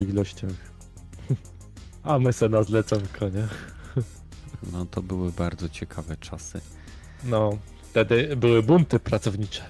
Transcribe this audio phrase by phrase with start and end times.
[0.00, 0.50] ilościach.
[2.02, 3.48] A my se na zlecanko, nie?
[4.72, 6.60] No to były bardzo ciekawe czasy.
[7.24, 7.50] No,
[7.82, 9.62] wtedy były bunty pracownicze.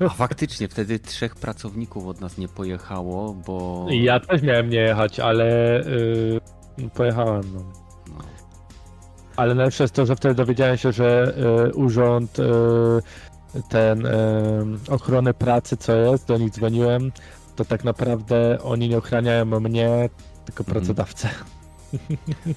[0.00, 3.86] A faktycznie, wtedy trzech pracowników od nas nie pojechało, bo...
[3.90, 5.44] Ja też miałem nie jechać, ale
[6.78, 7.60] yy, pojechałem, no.
[8.08, 8.24] No.
[9.36, 11.34] Ale najlepsze jest to, że wtedy dowiedziałem się, że
[11.68, 12.42] y, urząd y,
[13.68, 14.10] ten y,
[14.90, 17.12] ochrony pracy, co jest, do nich dzwoniłem,
[17.56, 20.08] to tak naprawdę oni nie ochraniają mnie,
[20.44, 20.74] tylko Mhm.
[20.74, 21.28] pracodawcę.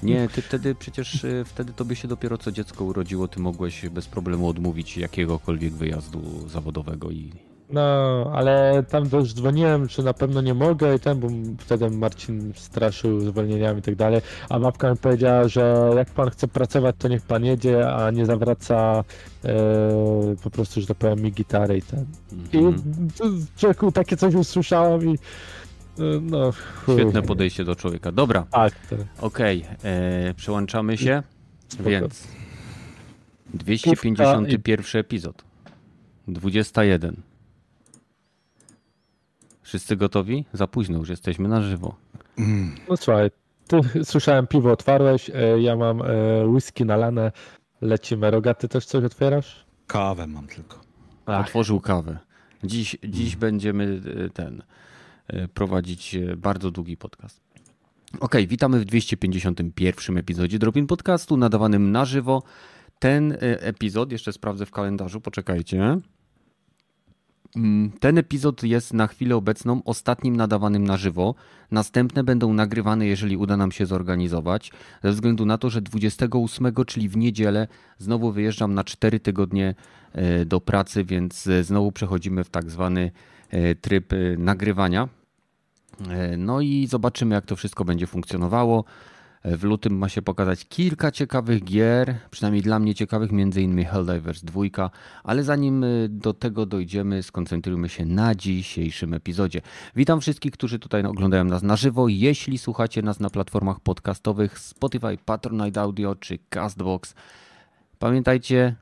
[0.02, 4.06] Nie, ty wtedy przecież y, wtedy tobie się dopiero co dziecko urodziło, ty mogłeś bez
[4.06, 7.32] problemu odmówić jakiegokolwiek wyjazdu zawodowego i
[7.70, 7.80] No,
[8.34, 13.20] ale tam też dzwoniłem, że na pewno nie mogę i ten, bo wtedy Marcin straszył
[13.20, 17.22] zwolnieniami i tak dalej, a babka mi powiedziała, że jak pan chce pracować, to niech
[17.22, 19.04] pan jedzie, a nie zawraca
[19.44, 19.54] e,
[20.42, 22.06] po prostu, że tak powiem, mi gitary i ten.
[22.52, 23.46] I Mhm.
[23.56, 25.18] człowieku takie coś usłyszałem i e,
[26.22, 26.52] no...
[26.84, 26.94] chuj.
[26.94, 28.12] Świetne podejście do człowieka.
[28.12, 31.22] Dobra, Tak, to, okej, e, przełączamy się,
[31.68, 31.90] Spoko.
[31.90, 32.28] więc
[33.54, 35.44] 251 epizod,
[36.28, 37.27] 21.
[39.68, 40.44] Wszyscy gotowi?
[40.52, 41.96] Za późno, już jesteśmy na żywo.
[42.88, 43.30] no słuchaj,
[43.66, 47.32] ty słyszałem piwo otwarłeś, e, ja mam e, whisky nalane,
[47.80, 48.30] lecimy.
[48.30, 49.66] Rogaty też coś otwierasz?
[49.86, 50.80] Kawę mam tylko.
[51.26, 51.46] Ach.
[51.46, 52.18] Otworzył kawę.
[52.64, 54.62] Dziś, dziś będziemy e, ten
[55.54, 57.40] prowadzić bardzo długi podcast.
[58.20, 62.42] Okej, witamy w 251 epizodzie Dropin Podcastu nadawanym na żywo.
[62.98, 65.98] Ten epizod, jeszcze sprawdzę w kalendarzu, poczekajcie.
[67.56, 71.34] Mm, Ten epizod jest na chwilę obecną ostatnim nadawanym na żywo.
[71.70, 74.72] Następne będą nagrywane, jeżeli uda nam się zorganizować.
[75.04, 79.74] Ze względu na to, że 28, czyli w niedzielę, znowu wyjeżdżam na 4 tygodnie
[80.12, 83.10] e, do pracy, więc e, znowu przechodzimy w tak zwany
[83.50, 85.08] e, tryb nagrywania.
[86.38, 88.84] No i zobaczymy, jak to wszystko będzie funkcjonowało.
[89.42, 94.44] E, W lutym ma się pokazać kilka ciekawych gier, przynajmniej dla mnie ciekawych, innymi Helldivers
[94.44, 94.90] 2,
[95.24, 99.60] ale zanim e, do tego dojdziemy, skoncentrujmy się na dzisiejszym epizodzie.
[99.96, 102.08] Witam wszystkich, którzy tutaj oglądają nas na żywo.
[102.08, 107.14] Jeśli słuchacie nas na platformach podcastowych Spotify, Patronite Audio czy Castbox,
[107.98, 108.74] pamiętajcie,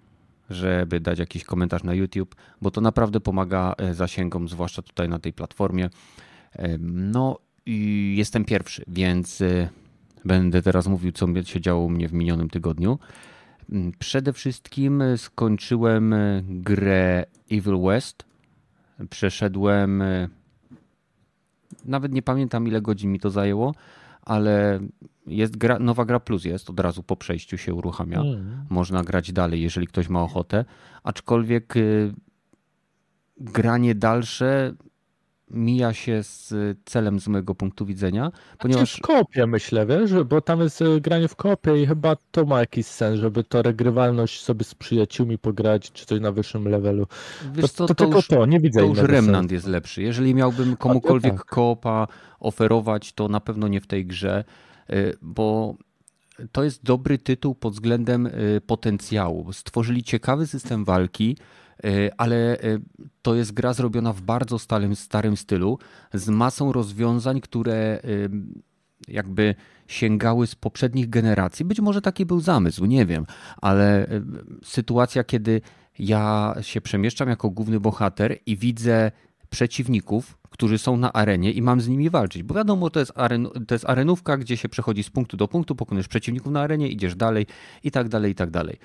[0.50, 5.19] żeby dać jakiś komentarz na YouTube, bo to naprawdę pomaga e, zasięgom, zwłaszcza tutaj na
[5.19, 5.91] tej platformie.
[6.53, 9.69] Em, No i jestem pierwszy, więc e,
[10.26, 12.98] będę teraz mówił, co się działo u mnie w minionym tygodniu.
[13.72, 18.25] Mm, Przede wszystkim e, skończyłem e, grę Evil West.
[19.10, 20.03] Przeszedłem.
[20.03, 20.28] e,
[21.84, 23.75] Nawet nie pamiętam, ile godzin mi to zajęło,
[24.22, 24.81] ale
[25.26, 28.20] jest gra, nowa gra plus jest, od razu po przejściu się uruchamia.
[28.20, 28.66] Mm.
[28.70, 30.65] Można grać dalej, jeżeli ktoś ma ochotę.
[31.03, 31.75] Aczkolwiek
[33.36, 34.75] granie dalsze
[35.51, 38.59] mija się z celem z mojego punktu widzenia, Ponieważ...
[38.59, 42.45] ponieważ w kopie myślę, wiesz, bo tam jest e, granie w kopie i chyba to
[42.45, 47.07] ma jakiś sens, żeby to regrywalność sobie z przyjaciółmi pograć, czy coś na wyższym levelu.
[47.53, 50.03] wiesz to, to, to, tylko już, to, nie widzę to już Remnant jest lepszy.
[50.03, 51.45] Jeżeli miałbym komukolwiek tak.
[51.45, 52.07] koopa
[52.41, 54.45] oferować, to na pewno nie w tej grze,
[54.91, 55.77] y, bo
[56.53, 59.53] to jest dobry tytuł pod względem y, potencjału.
[59.53, 61.37] Stworzyli ciekawy system walki,
[62.16, 62.81] ale y,
[63.22, 65.78] to jest gra zrobiona w bardzo starym, starym stylu,
[66.14, 68.31] z masą rozwiązań, które y,
[69.09, 69.54] jakby
[69.86, 71.65] sięgały z poprzednich generacji.
[71.65, 73.26] Być może taki był zamysł, nie wiem,
[73.56, 74.06] ale
[74.65, 75.60] sytuacja, kiedy
[75.98, 79.10] ja się przemieszczam jako główny bohater i widzę
[79.50, 82.42] przeciwników, którzy są na arenie i mam z nimi walczyć.
[82.42, 85.75] Bo wiadomo, to jest, aren, to jest arenówka, gdzie się przechodzi z punktu do punktu,
[85.75, 87.47] pokonujesz przeciwników na arenie, idziesz dalej
[87.82, 88.78] i tak dalej, i tak dalej.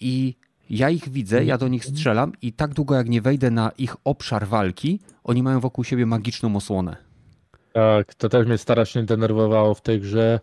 [0.00, 0.36] I
[0.70, 3.96] ja ich widzę, ja do nich strzelam i tak długo jak nie wejdę na ich
[4.04, 6.96] obszar walki, oni mają wokół siebie magiczną osłonę.
[7.72, 10.40] Tak, to też mnie strasznie denerwowało w tej grze.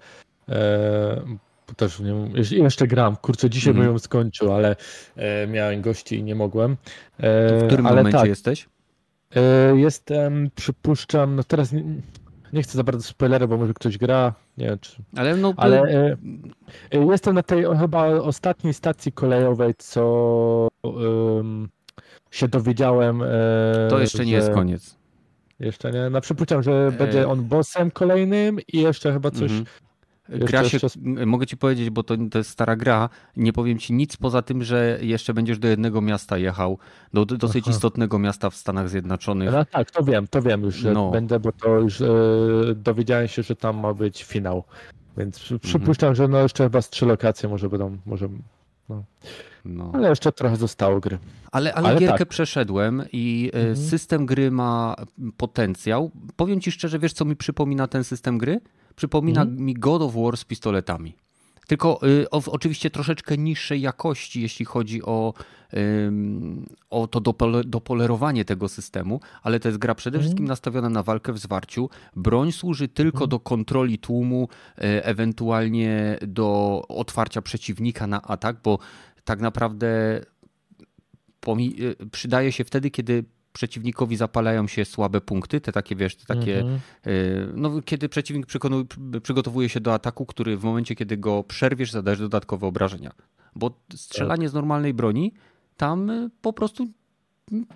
[0.49, 1.21] E,
[1.67, 2.13] bo też nie,
[2.57, 3.85] jeszcze gram, kurczę, dzisiaj Mhm.
[3.87, 4.75] bym ją skończył, ale
[5.15, 6.71] e, miałem gości i nie mogłem.
[7.17, 8.69] E, W którym ale momencie tak, jesteś?
[9.35, 11.73] E, Jestem, przypuszczam, no teraz
[12.53, 15.01] nie, chcę za bardzo spoilery, bo może ktoś gra, nie wiem czy...
[15.15, 16.17] Ale no, Ale e,
[16.91, 20.67] e, jestem na tej chyba ostatniej stacji kolejowej, co
[22.31, 23.21] się dowiedziałem.
[23.23, 23.27] e,
[23.89, 24.95] to jeszcze nie że- jest koniec.
[25.59, 29.51] Jeszcze nie, no przypuszczam, że E, będzie on bossem kolejnym i jeszcze chyba coś...
[29.51, 29.65] Mhm.
[30.29, 33.93] Gra się, m- mogę ci powiedzieć, bo to, to jest stara gra, nie powiem ci
[33.93, 36.77] nic poza tym, że jeszcze będziesz do jednego miasta jechał,
[37.13, 37.71] do, do dosyć Aha.
[37.75, 39.49] istotnego miasta w Stanach Zjednoczonych.
[39.51, 41.11] No tak, to wiem, to wiem już, że No.
[41.11, 42.07] będę, bo to już e,
[42.75, 44.63] dowiedziałem się, że tam ma być finał.
[45.17, 45.59] Więc Mhm.
[45.59, 48.29] przypuszczam, że no jeszcze chyba z trzy lokacje może będą, może
[48.89, 49.03] no.
[49.65, 49.91] No.
[49.93, 51.17] Ale jeszcze trochę zostało gry.
[51.51, 52.27] Ale, ale, ale gierkę tak.
[52.27, 53.77] przeszedłem i mhm.
[53.77, 54.95] system gry ma
[55.37, 56.11] potencjał.
[56.35, 58.61] Powiem ci szczerze, wiesz co mi przypomina ten system gry?
[58.95, 59.65] Przypomina mhm.
[59.65, 61.15] mi God of War z pistoletami.
[61.69, 65.33] Tylko y, o, oczywiście troszeczkę niższej jakości, jeśli chodzi o,
[65.73, 66.11] y,
[66.89, 70.49] o to dopole, dopolerowanie tego systemu, ale to jest gra przede wszystkim mm.
[70.49, 71.89] nastawiona na walkę w zwarciu.
[72.15, 73.29] Broń służy tylko mm.
[73.29, 74.47] do kontroli tłumu,
[74.77, 78.79] y, ewentualnie do otwarcia przeciwnika na atak, bo
[79.29, 80.21] tak naprawdę
[81.79, 83.23] y, przydaje się wtedy, kiedy
[83.53, 86.79] przeciwnikowi zapalają się słabe punkty, te takie, wiesz, te takie, mhm.
[87.07, 88.47] y, no kiedy przeciwnik
[89.23, 93.11] przygotowuje się do ataku, który w momencie, kiedy go przerwiesz, zadajesz dodatkowe obrażenia.
[93.55, 95.33] Bo strzelanie z normalnej broni
[95.77, 96.87] tam y, po prostu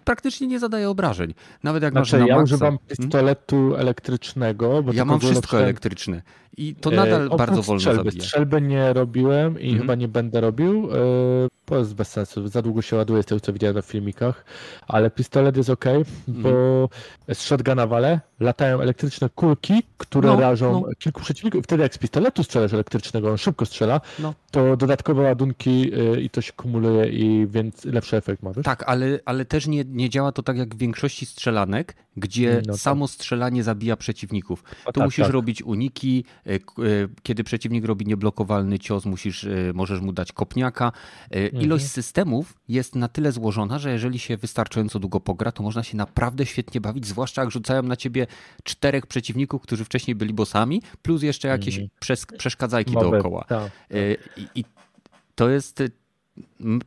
[0.04, 1.34] praktycznie nie zadaje obrażeń.
[1.64, 2.98] Nawet jak znaczy, masz na ja używam hmm?
[2.98, 4.84] pistoletu elektrycznego.
[4.94, 6.22] ja mam wszystko elektryczne
[6.58, 8.04] i to nadal e, bardzo wolno strzelby.
[8.04, 8.24] zabija.
[8.24, 10.90] Strzelby nie robiłem i mm chyba nie będę robił.
[10.92, 12.48] E, to jest bez sensu.
[12.48, 14.46] Za długo się ładuje z tego, co widziałem na filmikach.
[14.88, 15.86] Ale pistolet jest ok,
[16.28, 16.88] bo mm
[17.34, 20.96] z shotguna wale latają elektryczne kulki, które no, rażą no.
[21.00, 21.64] kilku przeciwników.
[21.64, 24.34] Wtedy jak z pistoletu strzelasz elektrycznego, on szybko strzela, no.
[24.52, 28.54] to dodatkowe ładunki e, i to się kumuluje i więc lepszy efekt ma.
[28.54, 28.66] Wiesz?
[28.66, 32.74] Tak, ale, ale też nie, nie działa to tak jak w większości strzelanek, gdzie no,
[32.74, 32.82] tak.
[32.82, 34.64] samo strzelanie zabija przeciwników.
[34.86, 35.34] tu tak, musisz tak.
[35.34, 36.60] robić uniki, E, e,
[37.24, 40.92] kiedy przeciwnik robi nieblokowalny cios, musisz, e, możesz mu dać kopniaka.
[41.32, 41.64] Mhm.
[41.64, 45.98] Ilość systemów jest na tyle złożona, że jeżeli się wystarczająco długo pogra, to można się
[45.98, 48.28] naprawdę świetnie bawić, zwłaszcza jak rzucają na ciebie
[48.64, 52.18] czterech przeciwników, którzy wcześniej byli bossami, plus jeszcze jakieś mhm.
[52.38, 53.46] przeszkadzajki dookoła.
[53.48, 53.72] Tak, tak.
[54.38, 54.66] I, I
[55.36, 55.84] to jest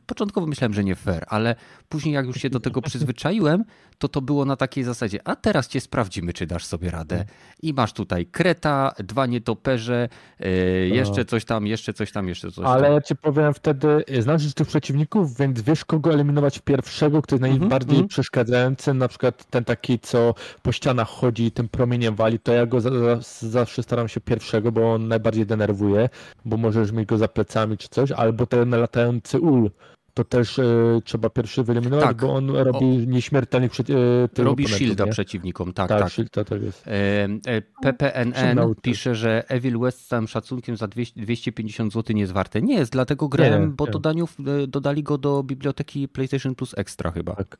[0.05, 1.55] Początkowo myślałem, że nie fair, ale
[1.89, 3.63] później jak już się do tego przyzwyczaiłem,
[3.97, 7.25] to to było na takiej zasadzie, a teraz cię sprawdzimy, czy dasz sobie radę.
[7.61, 10.09] I masz tutaj kreta, dwa nietoperze,
[10.39, 10.47] yy,
[10.87, 12.93] jeszcze coś tam, jeszcze coś tam, jeszcze coś Ale tam.
[12.93, 17.59] ja ci powiem wtedy, znasz tych przeciwników, więc wiesz kogo eliminować pierwszego, który jest mhm,
[17.59, 18.09] najbardziej mm -hmm.
[18.09, 22.65] przeszkadzający, na przykład ten taki, co po ścianach chodzi i tym promieniem wali, to ja
[22.65, 26.09] go za, za, zawsze staram się pierwszego, bo on najbardziej denerwuje,
[26.45, 29.66] bo możesz mieć go za plecami czy coś, albo ten latający ul,
[30.17, 30.65] to też e,
[31.03, 32.17] trzeba pierwszy wyeliminować, tak.
[32.17, 33.11] bo on robi o.
[33.11, 33.93] nieśmiertelnych przeci-
[34.39, 35.11] e, Robi shielda nie?
[35.11, 35.99] przeciwnikom, tak, tak.
[35.99, 36.11] tak.
[36.11, 36.87] Shielda, tak jest.
[36.87, 36.91] E,
[37.47, 42.33] e, PPNN pisze, że Evil West z całym szacunkiem za 200, 250 zł nie jest
[42.33, 42.61] warte.
[42.61, 43.91] Nie jest, dlatego grałem, nie, bo nie.
[43.91, 47.35] Dodaniów, e, dodali go do biblioteki PlayStation Plus Extra chyba.
[47.35, 47.57] Tak.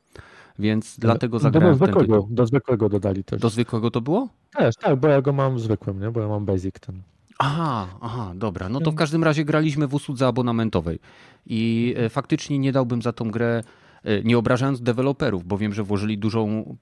[0.58, 3.40] Więc dlatego zagrałem do, do zwykłego, Do zwykłego dodali też.
[3.40, 4.28] Do zwykłego to było?
[4.56, 6.10] Też, tak, bo ja go mam zwykłym, nie?
[6.10, 7.02] bo ja mam basic ten.
[7.38, 8.68] Aha, aha, dobra.
[8.68, 10.98] No to w każdym razie graliśmy w usłudze abonamentowej
[11.46, 13.62] i e, faktycznie nie dałbym za tą grę,
[14.04, 16.76] e, nie obrażając deweloperów, bo wiem, że włożyli dużą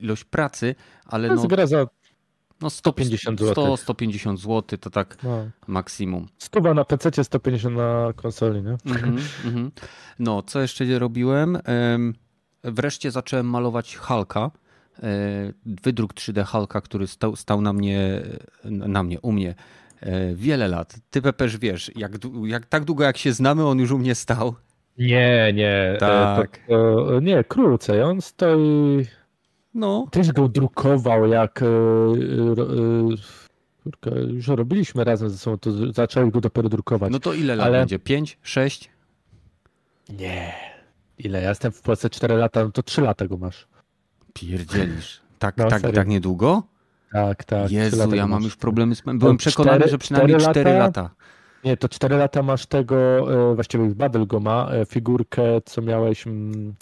[0.00, 0.74] ilość pracy,
[1.04, 1.46] ale no...
[1.46, 1.86] gra za
[2.60, 3.52] no 150 zł.
[3.52, 5.50] 100, 150 zł to tak no.
[5.66, 6.28] maksimum.
[6.38, 8.76] Stuwa na PC, 150 na konsoli, nie?
[8.86, 9.70] Mm -hmm,
[10.18, 11.58] No, co jeszcze robiłem?
[12.64, 14.50] Wreszcie zacząłem malować Halka.
[15.02, 18.22] E, wydruk 3D Halka, który stał, stał na mnie,
[18.64, 19.54] na mnie, u mnie
[20.34, 20.96] wiele lat.
[21.10, 22.12] Ty Pepeż wiesz, jak,
[22.44, 24.54] jak, tak długo jak się znamy, on już u mnie stał.
[24.98, 25.92] Nie, nie.
[25.94, 26.58] E, tak.
[26.68, 28.02] To, to, nie, krócej.
[28.02, 29.06] On stoi.
[29.74, 30.06] No.
[30.10, 31.62] Też go drukował, jak.
[31.62, 31.66] E,
[34.28, 37.12] już robiliśmy razem ze sobą, to zacząłem go dopiero drukować.
[37.12, 37.78] No to ile lat Ale...
[37.78, 37.98] będzie?
[37.98, 38.38] Pięć?
[38.42, 38.90] Sześć?
[40.08, 40.52] Nie.
[41.18, 41.42] Ile?
[41.42, 43.66] Ja jestem w Polsce 4 lata, no to 3 lata go masz.
[44.34, 45.20] Pierdzielisz.
[45.38, 46.62] Tak, no, tak, tak niedługo?
[47.16, 47.70] Tak, tak.
[47.70, 49.02] Jezu, ja mam już problemy z...
[49.14, 51.10] Byłem przekonany, 4, że przynajmniej 4 lata, lata.
[51.64, 52.96] Nie, to 4 lata masz tego,
[53.50, 56.74] e, właściwie Babel go ma, e, figurkę, co miałeś mm,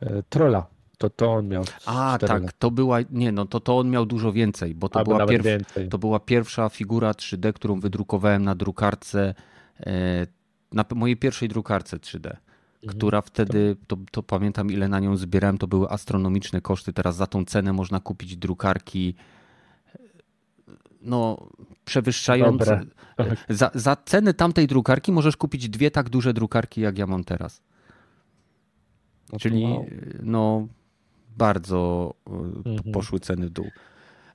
[0.00, 0.66] e, trola.
[0.98, 1.64] To, to on miał.
[1.86, 2.52] A, tak, lata.
[2.58, 5.46] to była, nie, no to, to on miał dużo więcej, bo to, była, pierw,
[5.90, 9.34] to była pierwsza figura 3D, którą wydrukowałem na drukarce,
[10.72, 15.58] na mojej pierwszej drukarce 3D mhm, która wtedy, to, to, pamiętam ile na nią zbierałem,
[15.58, 16.92] to były astronomiczne koszty.
[16.92, 19.14] Teraz za tą cenę można kupić drukarki
[21.04, 21.48] no,
[21.84, 22.80] przewyższające.
[23.16, 23.28] Tak.
[23.48, 27.62] Za, za ceny tamtej drukarki możesz kupić dwie tak duże drukarki, jak ja mam teraz.
[29.32, 29.86] No Czyli wow.
[30.22, 30.68] no,
[31.36, 32.30] bardzo e,
[32.70, 32.92] mhm.
[32.92, 33.70] poszły ceny w dół.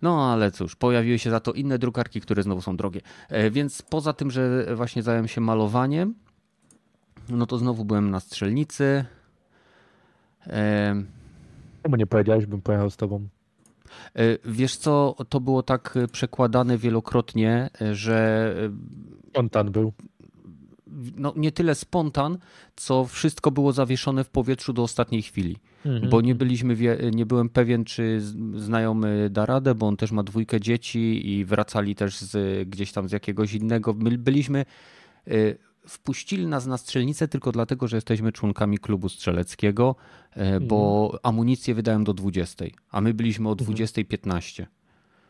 [0.01, 3.01] No ale cóż, pojawiły się za to inne drukarki, które znowu są drogie.
[3.29, 6.15] E, więc poza tym, że właśnie zająłem się malowaniem,
[7.29, 9.05] no to znowu byłem na strzelnicy.
[10.47, 11.03] E,
[11.83, 13.27] Czemu nie powiedziałeś, bym pojechał z tobą?
[14.15, 18.55] E, wiesz co, to było tak e, przekładane wielokrotnie, e, że.
[19.29, 19.93] Spontan był.
[21.17, 22.37] No, nie tyle spontan,
[22.75, 25.57] co wszystko było zawieszone w powietrzu do ostatniej chwili.
[25.85, 26.09] Mhm.
[26.09, 26.77] Bo nie byliśmy,
[27.11, 28.21] nie byłem pewien, czy
[28.55, 33.09] znajomy da radę, bo on też ma dwójkę dzieci i wracali też z, gdzieś tam
[33.09, 33.93] z jakiegoś innego.
[33.93, 34.65] My byliśmy
[35.89, 39.95] wpuścili nas na strzelnicę tylko dlatego, że jesteśmy członkami klubu strzeleckiego,
[40.31, 41.19] e, bo mhm.
[41.23, 44.59] amunicję wydają do 20, a my byliśmy o 20.15.
[44.59, 44.79] Mhm.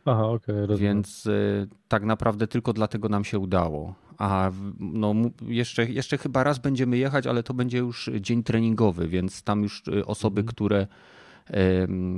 [0.06, 3.96] Aha, okej, okay, Więc y, tak naprawdę tylko dlatego nam się udało.
[4.18, 5.14] A no,
[5.48, 9.84] jeszcze, jeszcze chyba raz będziemy jechać, ale to będzie już dzień treningowy, więc tam już
[9.88, 10.56] y, osoby, mhm.
[10.56, 10.88] które,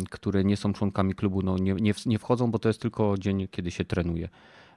[0.09, 3.47] które nie są członkami klubu, no, nie, nie, nie wchodzą, bo to jest tylko dzień,
[3.51, 4.29] kiedy się trenuje.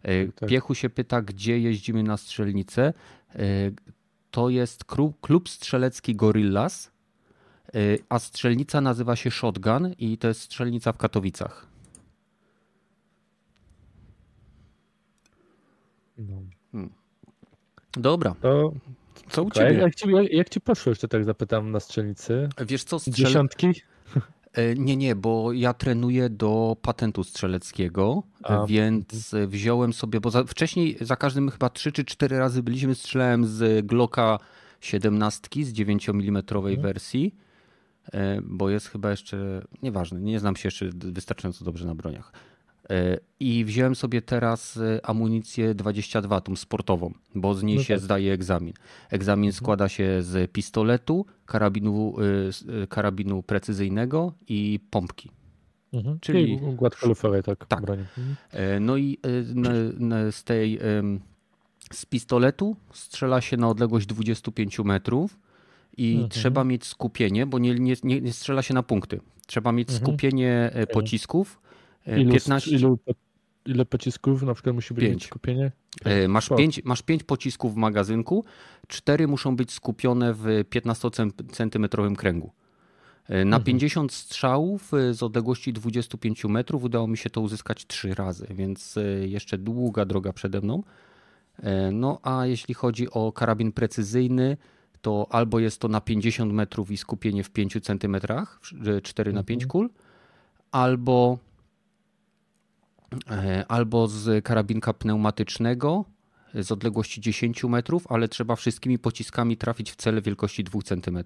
[0.08, 0.48] Y, tak.
[0.48, 2.92] Piechu się pyta, gdzie jeździmy na strzelnicę.
[4.30, 4.84] To jest
[5.20, 6.90] klub, strzelecki Gorillas,
[7.74, 11.66] y, a strzelnica nazywa się Shotgun i to jest strzelnica w Katowicach.
[16.18, 16.42] No.
[16.72, 16.90] Hmm.
[17.92, 18.34] Dobra.
[18.40, 18.72] To...
[19.28, 19.74] Co u ciebie?
[19.74, 22.48] Jak ci, jak, jak ci poszło jeszcze tak zapytam na strzelnicy?
[22.66, 23.14] Wiesz co, strzel...
[23.14, 23.72] Dziesiątki?
[24.54, 28.66] E, nie, nie, bo ja trenuję do patentu strzeleckiego, A.
[28.66, 29.50] więc mhm.
[29.50, 33.86] wziąłem sobie, bo za, wcześniej za każdym chyba 3 czy 4 razy byliśmy, strzelałem z
[33.86, 34.38] Glocka
[34.80, 36.80] 17 z 9 mm mhm.
[36.80, 37.34] wersji,
[38.12, 42.32] e, bo jest chyba jeszcze, nieważne, nie znam się jeszcze wystarczająco dobrze na broniach.
[42.90, 47.94] E, I wziąłem sobie teraz e, amunicję 22, tą sportową, bo z niej no się
[47.94, 48.02] tak.
[48.02, 48.72] zdaje egzamin.
[49.10, 49.64] Egzamin mhm.
[49.64, 52.14] składa się z pistoletu, karabinu,
[52.82, 55.30] e, karabinu precyzyjnego i pompki.
[55.92, 56.18] Mhm.
[56.20, 57.66] Czyli gładkolufowej, tak.
[57.66, 57.80] tak.
[57.90, 58.36] Mhm.
[58.80, 59.18] No i
[60.30, 60.78] z tej
[61.92, 65.38] z pistoletu strzela się na odległość 25 metrów
[65.96, 66.28] i mhm.
[66.28, 69.20] trzeba mieć skupienie, bo nie, nie, nie, strzela się na punkty.
[69.46, 70.06] Trzeba mieć mhm.
[70.06, 71.60] skupienie pocisków
[72.06, 72.70] Ilu, 15...
[72.70, 72.98] Ilu,
[73.66, 75.26] ile pocisków na przykład musi być pięć.
[75.26, 75.72] skupienie?
[76.04, 78.44] E, masz, pięć, masz pięć pocisków w magazynku,
[78.88, 82.52] cztery muszą być skupione w 15-centymetrowym kręgu.
[83.28, 83.64] E, na mhm.
[83.64, 88.98] 50 strzałów e, z odległości 25 metrów udało mi się to uzyskać trzy razy, więc
[89.20, 90.82] jeszcze długa droga przede mną.
[91.92, 94.56] No a jeśli chodzi o karabin precyzyjny,
[95.02, 98.60] to albo jest to na 50 metrów i skupienie w 5 centymetrach,
[99.02, 99.70] 4 na 5 mhm.
[99.70, 99.90] kul,
[100.72, 101.38] albo
[103.68, 106.04] albo z karabinka pneumatycznego
[106.54, 111.18] z odległości 10 metrów, ale trzeba wszystkimi pociskami trafić w cel wielkości 2 cm.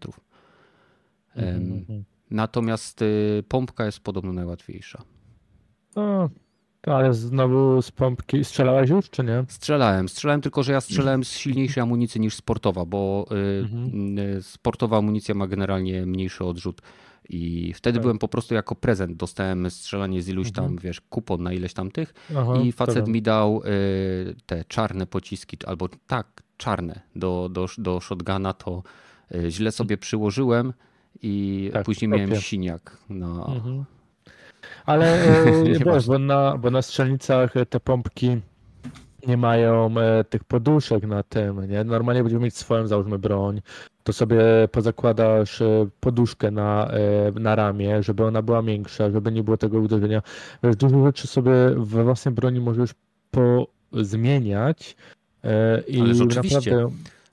[1.34, 2.02] Mm -hmm.
[2.30, 5.02] Natomiast y, pompka jest podobno najłatwiejsza.
[5.96, 6.30] No,
[6.86, 9.44] ale znowu z pompki strzelałeś już, czy nie?
[9.48, 10.08] Strzelałem.
[10.08, 14.18] Strzelałem, tylko że ja strzelałem z silniejszej amunicji niż sportowa, bo y, mhm.
[14.18, 16.82] Y, sportowa amunicja ma generalnie mniejszy odrzut
[17.28, 18.02] i wtedy tak.
[18.02, 19.16] byłem po prostu jako prezent.
[19.16, 20.82] Dostałem strzelanie z iluś tam, mhm.
[20.82, 25.56] wiesz, kupon na ileś tam tych Aha, i facet mi dał y, te czarne pociski,
[25.66, 28.82] albo tak, czarne do, do, do shotguna, to
[29.34, 30.72] y, źle sobie przyłożyłem
[31.22, 32.96] i tak, później miałem siniak.
[33.10, 33.54] No.
[33.54, 33.84] Mhm.
[34.86, 38.40] Ale y, wiesz, bo na, bo na strzelnicach te pompki
[39.26, 41.84] nie mają e, tych poduszek na tym, nie?
[41.84, 43.60] Normalnie będziemy mieć swoją, załóżmy, broń,
[44.08, 44.40] to sobie
[44.72, 49.78] pozakładasz e, poduszkę na, e, na ramię, żeby ona była miększa, żeby nie było tego
[49.78, 50.22] uderzenia.
[50.62, 52.90] Wiesz, dużo rzeczy sobie we własnej broni możesz
[53.30, 54.96] pozmieniać
[55.44, 56.90] e, i naprawdę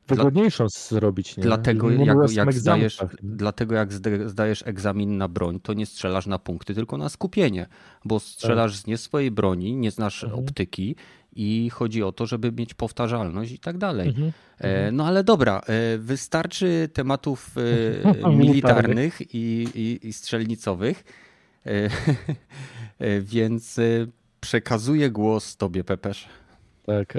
[0.08, 1.38] wygodniejszą zrobić.
[1.38, 1.44] Nie?
[1.44, 3.94] Dlatego, jak, jak zdajesz, dlatego jak
[4.25, 7.67] zdajesz egzamin na broń, to nie strzelasz na punkty, tylko na skupienie,
[8.05, 8.82] bo strzelasz tak.
[8.82, 10.44] z nie swojej broni, nie znasz mhm.
[10.44, 10.96] optyki
[11.36, 14.10] i chodzi o to, żeby mieć powtarzalność i tak dalej.
[14.10, 14.32] Mhm.
[14.60, 14.96] E, mhm.
[14.96, 17.56] no ale dobra, e, wystarczy tematów
[18.25, 21.04] e, militarnych i, i, i strzelnicowych,
[23.34, 23.80] więc
[24.42, 26.27] przekazuję głos tobie, Pepesz.
[26.86, 27.13] Tak,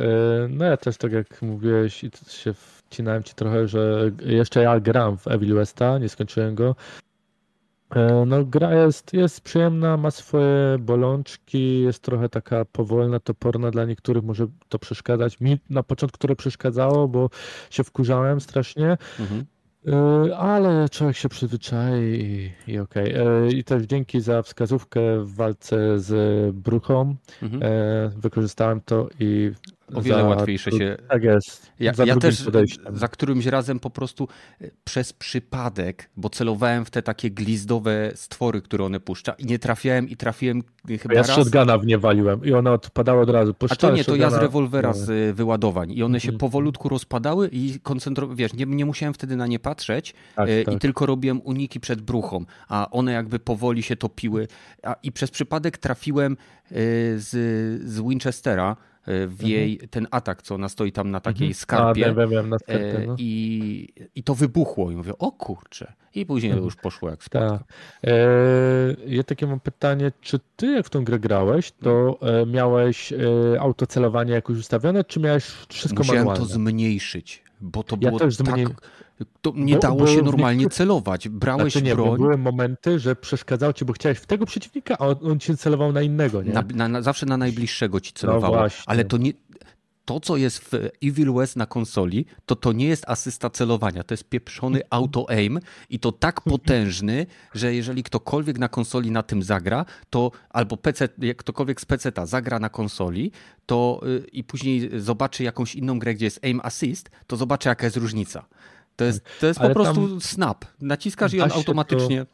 [0.49, 5.19] no ja też tak jak mówiłeś i się wcinałem ci trochę, że jeszcze ja gram
[5.19, 6.77] w Evil Westa, nie skończyłem go,
[8.27, 14.25] no, gra jest, jest przyjemna, ma swoje bolączki, jest trochę taka powolna, toporna dla niektórych,
[14.25, 15.41] może to przeszkadzać.
[15.41, 17.31] Mi na początku które przeszkadzało, bo
[17.71, 19.45] się wkurzałem strasznie, mhm.
[19.87, 23.15] E, ale człowiek się przyzwyczai i, i okej.
[23.15, 23.29] Okay.
[23.29, 27.17] E, I też dzięki za wskazówkę w walce z bruchą.
[27.43, 27.63] Mhm.
[28.17, 29.53] Wykorzystałem to i
[29.95, 30.97] o wiele za, łatwiejsze się.
[31.09, 31.73] Tak jest.
[31.81, 32.97] Ja, ja też podejściem.
[32.97, 34.29] za którymś razem po prostu
[34.61, 39.59] e, przez przypadek, bo celowałem w te takie glizdowe stwory, które one puszcza i nie
[39.59, 40.63] trafiałem i trafiłem
[41.03, 41.29] chyba ja raz.
[41.29, 43.55] Ja shotguna w nie waliłem i ona odpadała od razu.
[43.71, 46.39] A to nie, to ja z rewolwera z e, wyładowań i one się -hmm.
[46.39, 50.75] powolutku rozpadały i koncentrowałem, wiesz, nie, nie musiałem wtedy na nie patrzeć tak, e, tak.
[50.75, 54.49] i tylko robiłem uniki przed bruchą, a one jakby powoli się topiły
[54.83, 56.37] a, i przez przypadek trafiłem
[57.17, 57.31] z,
[57.85, 58.77] z Winchestera
[59.07, 59.51] w mhm.
[59.51, 61.55] jej ten atak, co ona stoi tam na takiej mhm.
[61.55, 62.11] skarpie.
[62.11, 63.17] A, wiem, wiem, na skarpie no.
[63.19, 64.91] I, I to wybuchło.
[64.91, 65.93] I mówię, o kurczę.
[66.15, 66.65] I później mhm.
[66.65, 67.65] już poszło jak spadka.
[68.05, 68.17] E,
[69.07, 73.17] ja takie mam pytanie, czy ty jak w tą grę grałeś, to e, miałeś e,
[73.61, 76.47] autocelowanie jakoś ustawione, czy miałeś wszystko Musiałem manualne?
[76.47, 78.57] to zmniejszyć bo to Ja było też tak...
[79.41, 81.29] To nie dało bo się normalnie niektórych- celować.
[81.29, 85.07] Brałeś Znaczy nie, broń, były momenty, że przeszkadzało ci, bo chciałeś w tego przeciwnika, a
[85.07, 86.53] on, on cię celował na innego, nie?
[86.53, 88.57] na, na, na, zawsze na najbliższego ci celowało.
[88.57, 89.33] No ale to nie...
[90.05, 90.73] To, co jest w
[91.05, 95.99] Evil West na konsoli, to to nie jest asysta celowania, to jest pieprzony auto-aim i
[95.99, 101.37] to tak potężny, że jeżeli ktokolwiek na konsoli na tym zagra, to albo PC, jak
[101.37, 103.33] ktokolwiek z PC-ta zagra na konsoli,
[103.67, 107.87] to y, i później zobaczy jakąś inną grę, gdzie jest aim assist, to zobaczy jaka
[107.87, 108.47] jest różnica.
[108.97, 110.65] To jest, to jest po prostu snap.
[110.81, 112.27] Naciskasz i on automatycznie...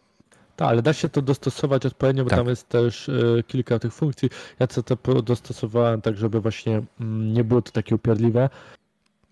[0.57, 2.39] Tak, ale da się to dostosować odpowiednio, bo Tak.
[2.39, 3.13] tam jest też e,
[3.47, 4.31] kilka tych funkcji.
[4.59, 8.49] Ja co to dostosowałem tak, żeby właśnie mm, nie było to takie upierdliwe.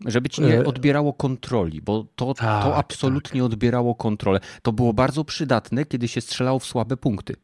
[0.06, 4.40] Żeby ci nie E, odbierało kontroli, bo to, tak, to absolutnie odbierało kontrolę.
[4.62, 7.36] To było bardzo przydatne, kiedy się strzelało w słabe punkty.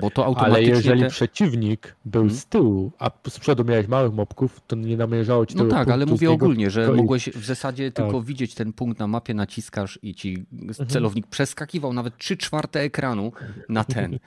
[0.00, 0.68] Bo to Ale automatycznie.
[0.74, 1.08] jeżeli te...
[1.08, 2.40] przeciwnik był Mhm.
[2.40, 6.06] z tyłu, a z przodu miałeś małych mobków, to nie namierzało ci No tak, ale
[6.06, 8.04] mówię ogólnie, że mogłeś w zasadzie Tak.
[8.06, 10.88] tylko widzieć ten punkt na mapie, naciskasz i ci Mhm.
[10.88, 13.32] celownik przeskakiwał nawet 3 czwarte ekranu
[13.68, 14.18] na ten.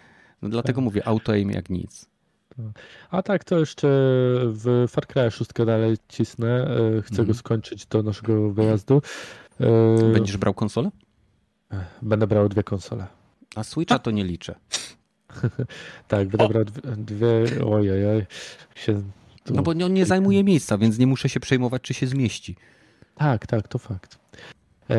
[0.41, 0.83] No dlatego Tak.
[0.83, 2.05] mówię, auto aim jak nic.
[3.11, 3.87] A tak, to jeszcze
[4.43, 6.63] w Far Cry 6 dalej cisnę.
[6.97, 7.27] e, Chcę Mhm.
[7.27, 9.01] go skończyć do naszego wyjazdu.
[9.59, 10.89] E, Będziesz brał konsolę?
[12.01, 13.07] Będę brał dwie konsole.
[13.55, 14.55] A Switcha to nie liczę.
[16.07, 16.65] Tak, będę brał
[16.97, 18.25] dwie, ojej, oj,
[18.75, 19.03] się
[19.43, 19.53] tu...
[19.53, 22.55] No bo on nie zajmuje miejsca, więc nie muszę się przejmować, czy się zmieści.
[23.15, 24.19] Tak, tak, to fakt.
[24.89, 24.97] E,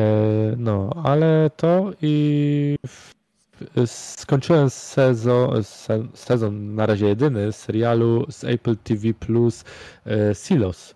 [0.57, 2.75] no, ale to i
[3.85, 9.63] skończyłem sezon, se, sezon na razie jedyny z serialu z Apple TV Plus
[10.05, 10.95] e, Silos.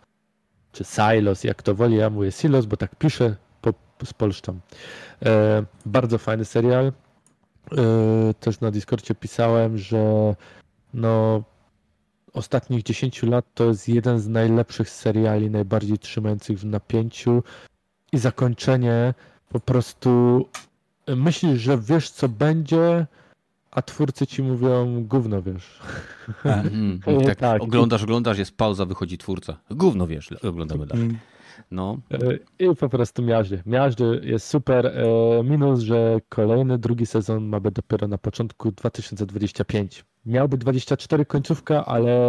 [0.72, 3.74] Czy Silos, jak to woli, ja mówię Silos, bo tak piszę, po,
[4.06, 4.60] spolszczam.
[5.26, 6.92] E, bardzo fajny serial.
[7.72, 10.36] E, też na Discordzie pisałem, że
[10.94, 11.44] no
[12.34, 17.44] ostatnich 10 lat to jest jeden z najlepszych seriali, najbardziej trzymających w napięciu
[18.12, 19.14] i zakończenie
[19.50, 20.46] po prostu
[21.08, 23.06] myślisz, że wiesz co będzie,
[23.72, 25.80] a twórcy ci mówią gówno wiesz.
[26.46, 26.64] E,
[27.26, 27.64] Tak, tak.
[27.64, 29.58] oglądasz, oglądasz, jest pauza, wychodzi twórca.
[29.72, 31.18] Gówno wiesz, oglądamy dalej.
[31.72, 32.18] No, E,
[32.72, 33.64] I po prostu miażdży.
[33.66, 34.86] Miażdży jest super.
[34.86, 35.04] E,
[35.44, 40.06] Minus, że kolejny, drugi sezon ma być dopiero na początku 2025.
[40.26, 42.20] Miałby 24 końcówka, ale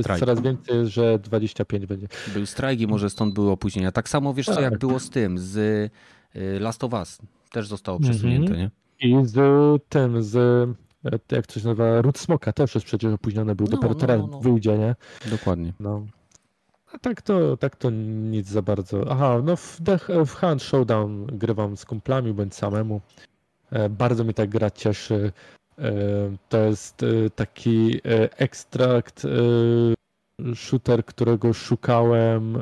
[0.00, 0.20] Strajk.
[0.20, 2.08] coraz więcej że 25 będzie.
[2.34, 3.92] był strajk i może stąd były opóźnienia.
[3.92, 4.78] Tak samo wiesz co, jak Tak.
[4.80, 5.90] było z tym, z y,
[6.60, 7.18] Last of Us.
[7.52, 8.12] Też zostało Mhm.
[8.14, 8.70] przesunięte, nie?
[9.00, 9.36] I z
[9.88, 10.36] tym, z
[11.04, 13.66] e, jak coś nazywa, Ród Smoka też jest przecież opóźniony był.
[13.66, 14.40] No, Dopiero no, teraz no, no.
[14.40, 14.94] wyjdzie, nie?
[15.30, 15.72] Dokładnie.
[15.80, 16.06] No.
[16.92, 19.04] A tak to, tak to nic za bardzo.
[19.10, 23.00] Aha, no w, The- w Showdown grywam z kumplami bądź samemu.
[23.70, 25.32] E, Bardzo mnie ta gra cieszy.
[25.78, 25.92] E,
[26.48, 28.00] To jest e, taki
[28.36, 29.22] ekstrakt
[30.54, 32.58] shooter, którego szukałem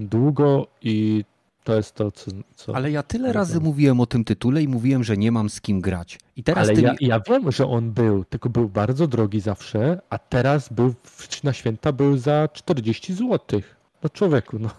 [0.00, 1.24] długo i
[1.64, 2.30] to jest to, co...
[2.56, 2.76] co...
[2.76, 3.62] Ale ja tyle razy tak.
[3.62, 6.18] mówiłem o tym tytule i mówiłem, że nie mam z kim grać.
[6.36, 10.00] I teraz Ale ty ja, ja wiem, że on był, tylko był bardzo drogi zawsze,
[10.10, 13.60] a teraz był w- na święta był za 40 zł.
[14.02, 14.70] No człowieku, no.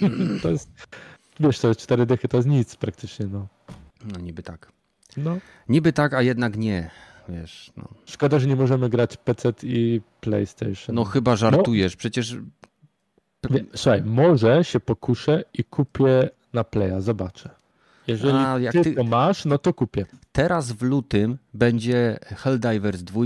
[0.42, 0.70] To jest,
[1.40, 3.46] wiesz, to jest 4 dychy, to jest nic praktycznie, no.
[4.12, 4.72] No niby tak.
[5.16, 5.38] no.
[5.68, 6.90] Niby tak, a jednak nie.
[7.28, 10.94] Wiesz, no, Szkoda, że nie możemy grać PC i PlayStation.
[10.96, 11.96] no chyba żartujesz.
[11.96, 12.42] Przecież Wie-
[13.74, 17.50] Słuchaj, może się pokuszę i kupię na Playa, zobaczę.
[18.06, 20.06] Jeżeli A, jak ty, ty- to masz, no to kupię.
[20.32, 23.24] teraz w lutym będzie Helldivers 2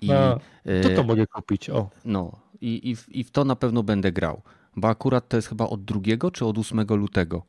[0.00, 0.38] i, A,
[0.82, 1.90] To y, to mogę kupić, o.
[2.04, 4.42] no, i, i, w, i w to na pewno będę grał.
[4.76, 6.00] Bo akurat to jest chyba od 2
[6.32, 7.42] czy od 8 lutego.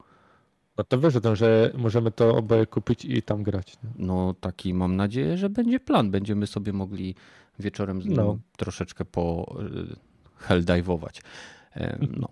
[0.77, 3.77] No to wiesz że możemy to oboje kupić i tam grać.
[3.83, 3.89] Nie?
[3.97, 6.11] No taki mam nadzieję, że będzie plan.
[6.11, 7.15] Będziemy sobie mogli
[7.59, 8.37] wieczorem No.
[8.57, 9.55] troszeczkę po
[10.41, 11.21] y, helldive'ować.
[11.75, 12.27] E, No.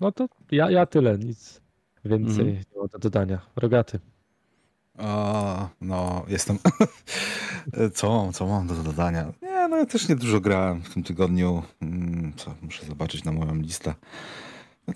[0.00, 1.60] No to ja, ja tyle, nic
[2.04, 2.64] więcej Mhm.
[2.74, 3.38] nie ma do dodania.
[3.56, 3.98] Rogaty.
[4.98, 6.58] O, no, jestem.
[7.94, 9.32] co, co mam do dodania?
[9.42, 11.62] Nie, no ja też nie dużo grałem w tym tygodniu.
[11.82, 13.94] Mm, Co, muszę zobaczyć na moją listę.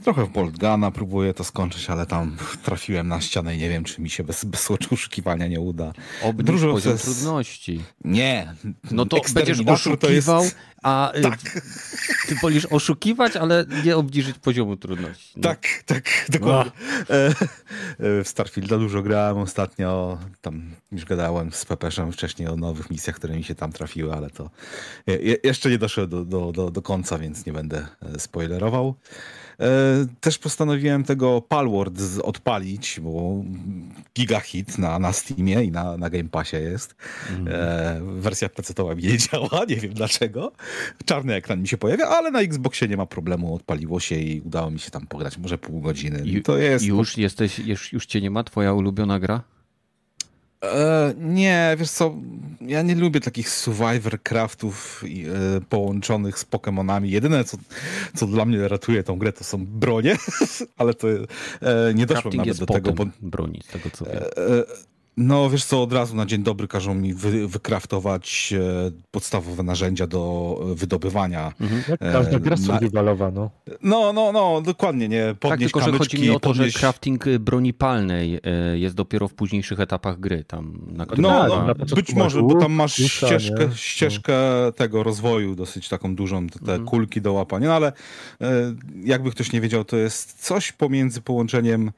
[0.03, 4.03] Trochę w Boltgana próbuję to skończyć, ale tam trafiłem na ścianę i nie wiem, czy
[4.03, 5.93] mi się bez, bez oszukiwania nie uda.
[6.23, 7.83] Obniż Dużo poziom trudności.
[8.05, 8.55] Nie.
[8.91, 10.57] No to będziesz oszukiwał, jest...
[10.83, 11.39] a y, Tak.
[12.29, 15.33] ty wolisz oszukiwać, ale nie obniżyć poziomu trudności.
[15.37, 15.43] No.
[15.43, 16.73] Tak, tak, dokładnie.
[17.11, 17.35] E, e,
[17.99, 20.19] W Starfielda dużo grałem ostatnio.
[20.41, 24.31] Tam już gadałem z Pepeszem wcześniej o nowych misjach, które mi się tam trafiły, ale
[24.31, 24.51] to
[25.07, 28.95] je- jeszcze nie doszło do, do, do, do końca, więc nie będę e, spoilerował.
[29.61, 29.65] E,
[30.21, 33.45] Też postanowiłem tego Palworld z- odpalić, bo
[34.17, 36.95] giga hit na, na Steamie i na, na Game Passie jest.
[37.31, 37.49] Mhm.
[37.51, 40.53] E, wersja PC-towa mi nie działa, nie wiem dlaczego.
[41.05, 44.71] czarny ekran mi się pojawia, ale na Xboxie nie ma problemu, odpaliło się i udało
[44.71, 46.41] mi się tam pograć może pół godziny.
[46.43, 46.85] To jest...
[46.85, 49.43] Już jesteś, już, już cię nie ma, twoja ulubiona gra?
[50.65, 52.15] E, nie, wiesz co,
[52.61, 57.05] ja nie lubię takich survivor craftów e, połączonych z Pokémonami.
[57.05, 57.57] Jedyne, co,
[58.15, 60.17] co dla mnie ratuje tą grę, to są bronie,
[60.79, 62.93] ale to e, nie doszło nawet do tego.
[62.93, 64.23] Bo, broni, z tego co wiem.
[65.19, 69.63] E, no, wiesz co, od razu na dzień dobry każą mi wy, wykraftować e, podstawowe
[69.63, 71.53] narzędzia do wydobywania.
[71.61, 71.83] Mhm.
[71.89, 73.51] Jak każda gra survivalowa, no.
[73.83, 75.35] No, no, no, dokładnie, nie.
[75.41, 76.75] Podnieść tak, tylko kamyczki, że chodzi mi o to, podnieść...
[76.75, 80.45] że crafting broni palnej e, jest dopiero w późniejszych etapach gry.
[80.45, 84.33] Tam, na no, no na być może, bo tam masz ścieżkę, ścieżkę
[84.65, 84.73] no.
[84.73, 86.85] tego rozwoju dosyć taką dużą, te mhm.
[86.85, 87.93] kulki do łapania, no ale
[88.41, 91.91] e, jakby ktoś nie wiedział, to jest coś pomiędzy połączeniem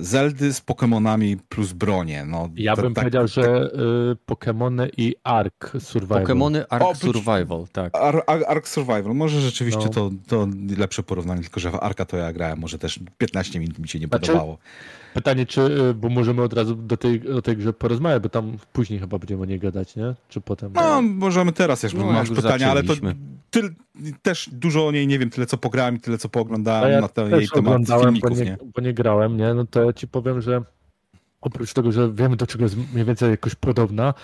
[0.00, 2.24] Zeldy z Pokémonami plus bronie.
[2.24, 6.24] No, ja bym tak, powiedział, że y, Pokémony i Ark Survival.
[6.24, 7.96] Pokémony Ark o, Survival, tak.
[7.96, 9.14] Ar, Ar, Ark Survival.
[9.14, 9.88] Może rzeczywiście no.
[9.88, 13.78] to, to lepsze porównanie, tylko że w Arka to ja grałem, może też 15 minut
[13.78, 14.58] mi się nie znaczy, podobało.
[15.16, 18.56] Pytanie, czy, y, bo możemy od razu do tej, o tej grze porozmawiać, bo tam
[18.72, 20.14] później chyba będziemy o niej gadać, nie?
[20.28, 20.72] Czy potem?
[20.74, 22.94] No, możemy teraz, jeszcze no, masz pytania, ale to
[23.50, 23.74] ty,
[24.22, 27.00] też dużo o niej nie wiem, tyle co pograłem i tyle co pooglądałem no ja
[27.00, 28.58] na ten jej temat filmików, bo nie, nie?
[28.74, 29.54] bo nie grałem, nie?
[29.54, 30.62] No to ja ci powiem, że
[31.46, 34.14] oprócz tego, że wiemy do czego jest mniej więcej jakoś podobna,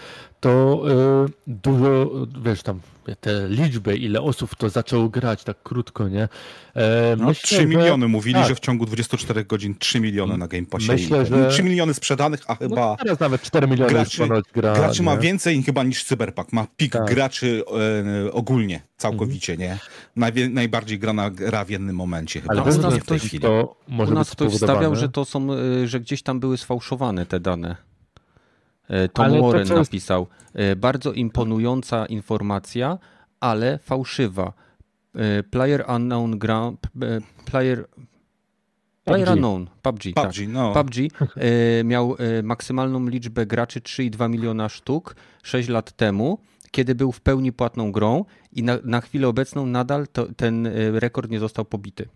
[0.41, 0.83] to
[1.27, 2.11] y, dużo,
[2.45, 2.81] wiesz, tam
[3.21, 6.29] te liczby, ile osób to zaczęło grać tak krótko, nie?
[6.75, 8.09] E, no, myślę, 3 miliony że...
[8.09, 8.49] mówili, tak.
[8.49, 10.93] że w ciągu 24 godzin 3 miliony na Game Passie.
[10.93, 11.49] Myślę, że...
[11.49, 12.81] 3 miliony sprzedanych, a chyba...
[12.81, 16.53] No teraz nawet 4 miliony graczy, gra, graczy ma więcej chyba niż Cyberpunk.
[16.53, 17.05] Ma pik tak.
[17.05, 17.63] graczy
[18.27, 19.71] e, ogólnie, całkowicie, mhm.
[19.71, 19.79] nie?
[20.17, 22.53] Najwie, najbardziej grana gra w jednym momencie chyba.
[22.53, 26.01] Ale u nas ktoś, to może u nas ktoś stawiał, że to są, e, że
[26.01, 27.77] gdzieś tam były sfałszowane te dane.
[28.88, 30.27] E, Tom ale Warren to, napisał.
[30.55, 32.99] E, bardzo imponująca informacja,
[33.41, 34.53] ale fałszywa.
[35.15, 36.81] E, player Unknown Ground.
[37.45, 37.87] Player.
[39.05, 39.37] Player PUBG.
[39.37, 40.49] Unknown, PUBG, PUBG, tak.
[40.49, 40.73] no.
[40.73, 40.95] PUBG
[41.85, 46.38] miał maksymalną liczbę graczy 3,2 miliona sztuk 6 lat temu,
[46.73, 51.31] kiedy był w pełni płatną grą i na, na chwilę obecną nadal to, ten rekord
[51.31, 52.09] nie został pobity.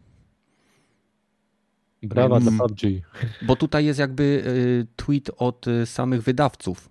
[2.03, 2.81] Brawa dla PUBG.
[3.42, 6.88] Bo tutaj jest jakby y, tweet od y, samych wydawców.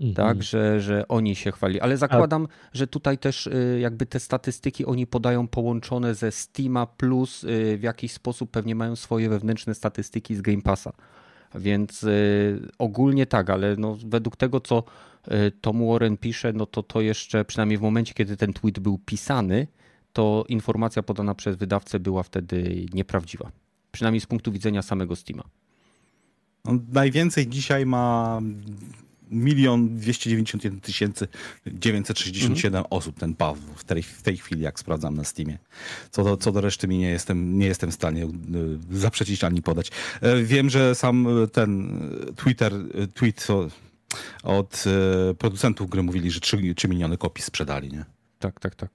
[0.00, 0.14] Mhm.
[0.14, 1.80] Tak, że, że oni się chwali.
[1.80, 2.48] Ale zakładam, A...
[2.72, 3.48] że tutaj też
[3.80, 7.44] jakby te statystyki oni podają połączone ze Steama plus
[7.78, 10.92] w jakiś sposób pewnie mają swoje wewnętrzne statystyki z Game Passa.
[11.54, 12.06] Więc
[12.78, 14.82] ogólnie tak, ale no według tego, co
[15.60, 19.66] Tom Warren pisze, no to to jeszcze, przynajmniej w momencie, kiedy ten tweet był pisany,
[20.12, 23.50] to informacja podana przez wydawcę była wtedy nieprawdziwa.
[23.92, 25.42] Przynajmniej z punktu widzenia samego Steama.
[26.64, 28.40] On najwięcej dzisiaj ma
[29.34, 31.28] milion dwieście dziewięćdziesiąt tysięcy
[31.66, 32.98] dziewięćset sześćdziesiąt siedem mhm.
[32.98, 35.58] osób ten PAW w tej, w tej chwili, jak sprawdzam na Steamie.
[36.10, 38.28] Co do, co do reszty mi nie jestem, nie jestem w stanie y,
[38.98, 39.90] zaprzeczyć ani podać.
[40.20, 42.00] E, wiem, że sam ten
[42.36, 42.72] Twitter,
[43.14, 43.46] tweet
[44.42, 48.04] od e, producentów gry mówili, że 3, 3 miliony kopii sprzedali, nie?
[48.38, 48.90] Tak, tak, tak.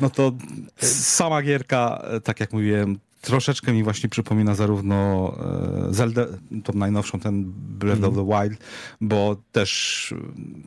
[0.00, 0.32] No to
[0.80, 5.32] sama gierka, e, tak jak mówiłem, troszeczkę mi właśnie przypomina zarówno
[5.88, 6.26] e, Zelda,
[6.64, 8.10] tą najnowszą, ten Breath mm.
[8.10, 8.60] of the Wild,
[9.00, 10.14] bo też,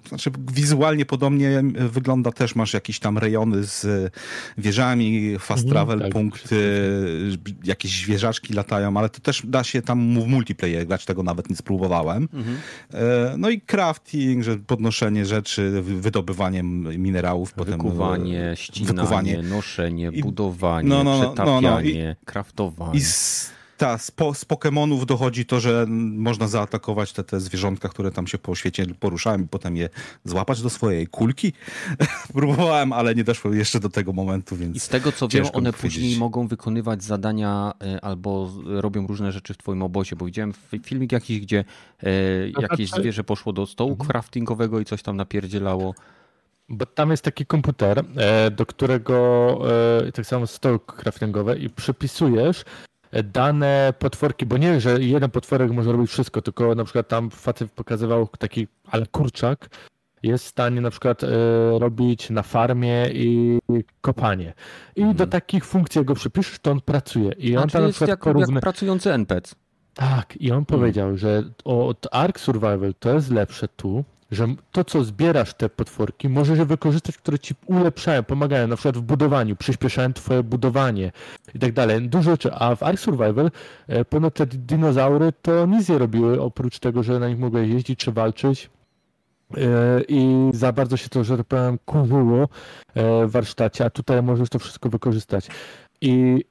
[0.10, 4.14] znaczy wizualnie podobnie wygląda, też masz jakieś tam rejony z
[4.58, 6.90] wieżami, fast mm, travel, tak, punkty,
[7.64, 11.56] jakieś zwierzaczki latają, ale to też da się tam w multiplayer grać, tego nawet nie
[11.56, 12.28] spróbowałem.
[12.34, 12.58] Mm -hmm.
[13.38, 21.04] No i crafting, że podnoszenie rzeczy, wydobywanie minerałów, wykuwanie, potem ścinanie, wykuwanie, noszenie, budowanie, no,
[21.04, 22.16] no, przetapianie, no, no, i,
[22.94, 27.90] i z, ta, z, po, z Pokemonów dochodzi to, że można zaatakować te, te zwierzątka,
[27.90, 29.90] które tam się po świecie poruszają i potem je
[30.26, 31.54] złapać do swojej kulki.
[32.34, 35.74] Próbowałem, ale nie doszło jeszcze do tego momentu, więc I z tego co wiem, one
[35.74, 40.54] później mogą wykonywać zadania y, albo robią różne rzeczy w twoim obozie, bo widziałem
[40.84, 41.66] filmik jakiś, gdzie
[42.04, 42.10] e,
[42.62, 44.08] jakieś zwierzę poszło do stołu mhm.
[44.08, 45.94] craftingowego i coś tam napierdzielało.
[46.70, 49.60] Bo tam jest taki komputer, e, do którego
[50.08, 52.64] e, tak samo stoły craftingowe i przypisujesz
[53.12, 57.30] e, dane potworki, bo nie, że jeden potworek może robić wszystko, tylko na przykład tam
[57.30, 59.70] facet pokazywał taki, ale kurczak
[60.24, 61.22] jest w stanie na przykład
[61.78, 63.60] robić na farmie i
[64.02, 64.54] kopanie.
[64.96, 65.30] I do mhm.
[65.30, 67.32] takich funkcji, jak go przypiszesz, to on pracuje.
[67.32, 68.54] I on tam na przykład jak, porówny...
[68.54, 69.56] jak pracujący NPC.
[69.94, 70.66] Tak, i on hmm.
[70.66, 76.30] powiedział, że od Ark Survival to jest lepsze tu, że to, co zbierasz te potworki,
[76.30, 81.12] możesz je wykorzystać, które ci ulepszają, pomagają, na przykład w budowaniu, przyspieszają twoje budowanie
[81.56, 82.10] i tak dalej.
[82.10, 82.54] Dużo rzeczy.
[82.54, 83.52] A w Ark Survival
[83.88, 88.00] e, ponad te dinozaury to nic nie robiły, oprócz tego, że na nich mogłeś jeździć
[88.00, 88.70] czy walczyć.
[90.08, 92.50] i za bardzo się to, że tak powiem, kurzyło
[92.96, 95.48] w warsztacie, a tutaj możesz to wszystko wykorzystać.
[96.02, 96.44] I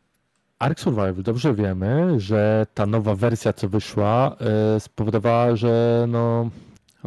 [0.59, 4.37] Ark Survival, dobrze wiemy, że ta nowa wersja, co wyszła,
[4.79, 6.51] spowodowała, że no,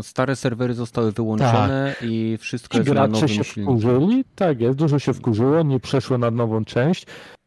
[0.02, 2.10] stare serwery zostały wyłączone tak.
[2.10, 3.80] i wszystko I jest na nowym się silniku.
[3.80, 7.06] wkurzyli, tak jest, dużo się wkurzyło, nie przeszło na nową część.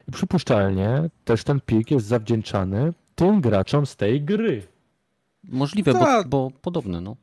[0.09, 4.63] I przypuszczalnie też ten pik jest zawdzięczany tym graczom z tej gry.
[5.45, 6.29] Możliwe, bo, tak.
[6.29, 7.17] bo podobne, no.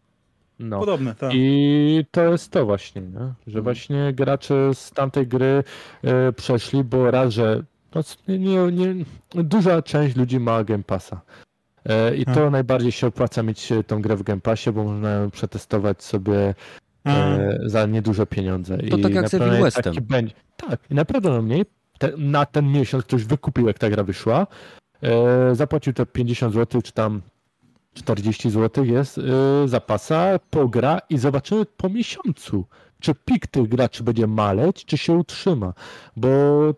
[0.59, 0.79] No.
[0.79, 1.31] Podobne, tak.
[1.33, 3.19] I to jest to właśnie, nie?
[3.19, 3.63] że mhm.
[3.63, 5.63] właśnie gracze z tamtej gry
[6.29, 7.63] y, przeszli, bo raz, że
[7.95, 11.21] no, nie, nie, duża część ludzi ma Game Passa.
[11.85, 12.51] E, I to hmm.
[12.51, 16.55] najbardziej się opłaca mieć e, tą grę w Game Passie, bo można ją przetestować sobie
[17.03, 17.69] hmm.
[17.69, 18.77] za nieduże pieniądze.
[18.77, 19.95] To I tak jak z Evil Westem.
[20.01, 20.35] Będzie.
[20.57, 21.65] Tak, i naprawdę no mniej.
[21.97, 24.47] Te, na ten miesiąc ktoś wykupił, jak ta gra wyszła,
[25.01, 27.21] e, zapłacił te 50 zł, czy tam
[27.93, 29.21] 40 zł jest e,
[29.67, 32.65] zapasa, pogra i zobaczymy po miesiącu,
[32.99, 35.73] czy pik tych graczy będzie maleć, czy się utrzyma.
[36.15, 36.29] Bo
[36.69, 36.73] y,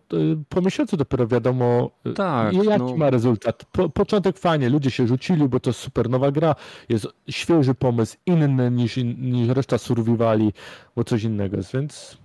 [0.48, 2.96] po miesiącu dopiero wiadomo, y, tak, jaki no.
[2.96, 3.64] ma rezultat.
[3.72, 6.54] Po, początek fajnie, ludzie się rzucili, bo to super nowa gra,
[6.88, 10.52] jest świeży pomysł, inny niż, niż reszta survivali,
[10.96, 12.18] bo coś innego jest, więc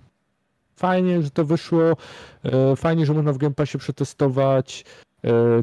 [0.76, 4.84] fajnie, że to wyszło, y, fajnie, że można w Game Passie przetestować.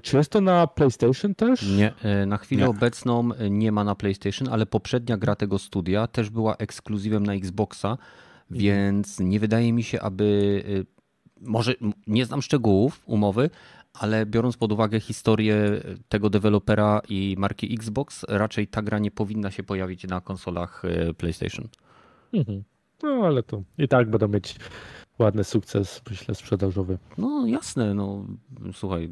[0.02, 1.69] Czy jest to na PlayStation też?
[1.69, 1.93] Nie,
[2.26, 2.69] na chwilę nie.
[2.69, 7.98] obecną nie ma na PlayStation, ale poprzednia gra tego studia też była ekskluzywem na Xboxa.
[8.51, 10.23] Więc nie wydaje mi się, aby.
[10.67, 10.86] Y,
[11.41, 11.73] może
[12.08, 13.49] nie znam szczegółów umowy,
[13.93, 19.51] ale biorąc pod uwagę historię tego dewelopera i marki Xbox, raczej ta gra nie powinna
[19.51, 21.67] się pojawić na konsolach y, PlayStation.
[22.34, 22.63] Mhm.
[23.03, 24.56] No ale to i tak będą mieć
[25.19, 26.97] ładny sukces, myślę, sprzedażowy.
[27.17, 28.25] No jasne, no
[28.73, 29.10] słuchaj.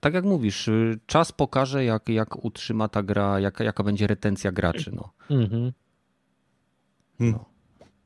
[0.00, 4.52] Tak jak mówisz, y, czas pokaże, jak, jak utrzyma ta gra, jak, jaka będzie retencja
[4.52, 4.92] graczy.
[4.94, 5.12] No.
[5.30, 5.72] Mhm.
[7.20, 7.44] no.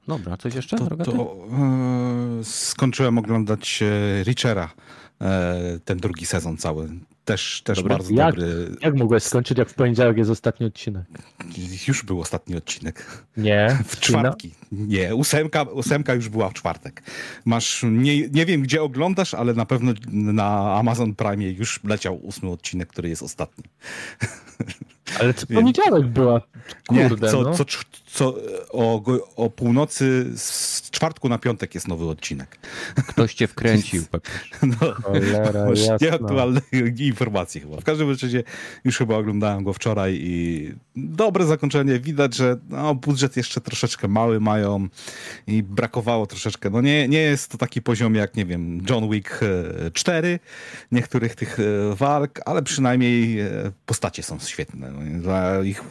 [0.08, 0.76] Dobra, coś jeszcze?
[0.76, 1.36] To, to
[2.40, 4.70] e, skończyłem oglądać e, Richera,
[5.20, 6.88] e, ten drugi sezon cały.
[7.24, 7.88] Też, też dobry.
[7.88, 8.76] bardzo jak, dobry.
[8.80, 11.04] Jak mogłeś skończyć, jak w poniedziałek jest ostatni odcinek?
[11.88, 13.24] Już był ostatni odcinek.
[13.36, 13.78] Nie.
[13.86, 14.54] W czwartki.
[14.72, 17.02] Nie, ósemka, ósemka już była w czwartek.
[17.44, 22.50] Masz, nie, nie wiem gdzie oglądasz, ale na pewno na Amazon Prime już leciał ósmy
[22.50, 23.64] odcinek, który jest ostatni.
[25.20, 26.40] Ale co poniedziałek była?
[26.88, 27.54] Kurde, nie, co, no.
[27.54, 27.64] co,
[28.06, 28.34] co
[28.70, 29.02] o,
[29.36, 32.58] o północy z czwartku na piątek jest nowy odcinek.
[33.08, 34.02] Ktoś cię wkręcił.
[34.62, 35.64] no, Cholera,
[36.00, 36.60] nieaktualne
[36.98, 37.80] informacje chyba.
[37.80, 38.42] W każdym razie
[38.84, 42.00] już chyba oglądałem go wczoraj i dobre zakończenie.
[42.00, 44.88] Widać, że no, budżet jeszcze troszeczkę mały mają
[45.46, 46.70] i brakowało troszeczkę.
[46.70, 49.40] No nie, nie jest to taki poziom jak, nie wiem, John Wick
[49.92, 50.38] 4 e,
[50.92, 51.62] niektórych tych e,
[51.94, 53.48] walk, ale przynajmniej e,
[53.86, 54.92] postacie są świetne.
[54.92, 55.82] No, ich,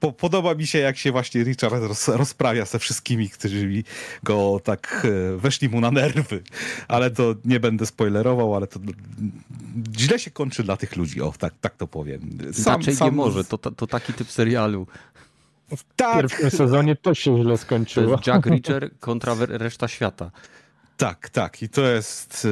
[0.00, 3.82] po, podoba mi się, jak się właśnie Richard roz, rozprawia ze wszystkimi, którzy
[4.22, 4.31] go
[4.64, 6.42] tak weszli mu na nerwy.
[6.88, 8.80] Ale to nie będę spoilerował, ale to
[9.98, 12.20] źle się kończy dla tych ludzi, o, tak, tak to powiem.
[12.52, 13.08] Sam, Inaczej sam...
[13.08, 14.86] nie może, to, to taki typ serialu.
[15.76, 16.16] W tak.
[16.16, 18.06] pierwszym sezonie to się źle skończyło.
[18.06, 20.30] To jest Jack Reacher kontra reszta świata.
[20.96, 21.62] Tak, tak.
[21.62, 22.48] I to jest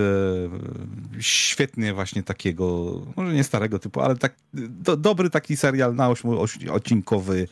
[1.16, 6.14] e, świetnie właśnie takiego, może nie starego typu, ale tak do, dobry taki serial na
[6.72, 7.48] odcinkowy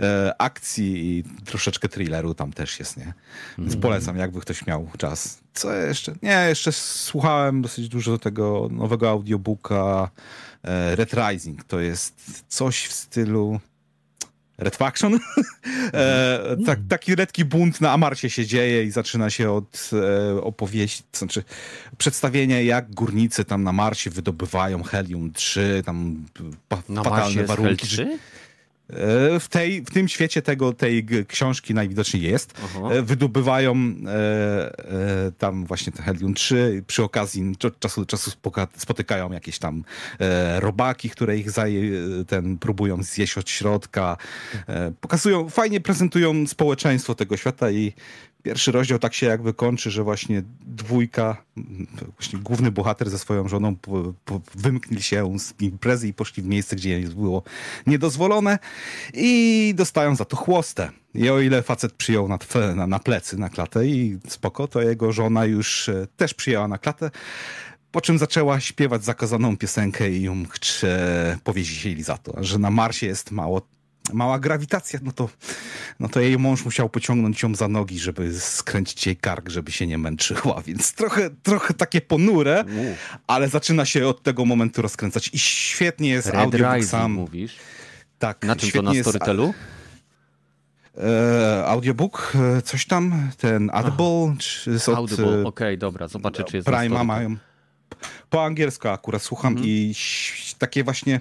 [0.00, 3.14] e, akcji i troszeczkę thrilleru tam też jest, nie?
[3.58, 3.80] Więc mm.
[3.82, 5.38] polecam, jakby ktoś miał czas.
[5.54, 6.14] Co jeszcze?
[6.22, 10.10] Nie, jeszcze słuchałem dosyć dużo tego nowego audiobooka
[10.62, 11.64] e, Red Rising.
[11.64, 13.60] To jest coś w stylu
[14.58, 15.14] Red Faction.
[15.92, 21.02] e, tak, taki redki bunt na Amarcie się dzieje i zaczyna się od e, opowieści,
[21.12, 21.44] to znaczy
[21.98, 26.24] przedstawienia jak górnicy tam na Marsie wydobywają helium-3, tam
[26.68, 27.86] pa, na fatalne warunki.
[27.86, 28.02] Hel 3?
[28.02, 28.18] E,
[29.40, 32.54] w, tej, w tym świecie tego, tej książki najwidoczniej jest.
[32.64, 32.88] Aha.
[32.92, 34.12] E, wydobywają e,
[34.88, 36.56] e, tam właśnie ten helium-3.
[36.86, 38.30] Przy okazji czasu do czasu
[38.76, 39.84] spotykają jakieś tam
[40.20, 41.82] e, robaki, które ich zaje,
[42.26, 44.16] ten, próbują zjeść od środka.
[44.68, 47.92] E, pokazują, fajnie prezentują społeczeństwo tego świata i
[48.46, 51.44] Pierwszy rozdział tak się jakby kończy, że właśnie dwójka,
[52.16, 56.46] właśnie główny bohater ze swoją żoną po, po, wymknęli się z imprezy i poszli w
[56.46, 57.42] miejsce, gdzie było
[57.86, 58.58] niedozwolone
[59.14, 60.90] i dostają za to chłostę.
[61.14, 62.38] I o ile facet przyjął na,
[62.74, 66.78] na, na plecy, na klatę i spoko, to jego żona już e, też przyjęła na
[66.78, 67.10] klatę,
[67.90, 73.06] po czym zaczęła śpiewać zakazaną piosenkę i ją chce powiedzieli za to, że na Marsie
[73.06, 73.62] jest mało
[74.12, 75.28] mała grawitacja, no to,
[76.00, 79.86] no to jej mąż musiał pociągnąć ją za nogi, żeby skręcić jej kark, żeby się
[79.86, 82.64] nie męczyła, więc trochę, trochę takie ponure,
[83.26, 87.12] ale zaczyna się od tego momentu rozkręcać i świetnie jest Red audiobook sam.
[87.12, 87.56] mówisz?
[88.18, 88.44] Tak.
[88.44, 89.54] Na czym to, na Storytelu?
[90.98, 96.08] E, audiobook, e, coś tam, ten Audible, czy z od, Audible, e, okej, okay, dobra,
[96.08, 97.36] zobaczę, czy jest Prima mają.
[98.30, 99.68] Po angielsku akurat słucham Mhm.
[99.68, 99.94] i
[100.58, 101.20] takie właśnie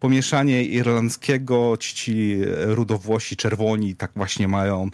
[0.00, 4.90] pomieszanie irlandzkiego, ci rudowłosi, czerwoni, tak właśnie mają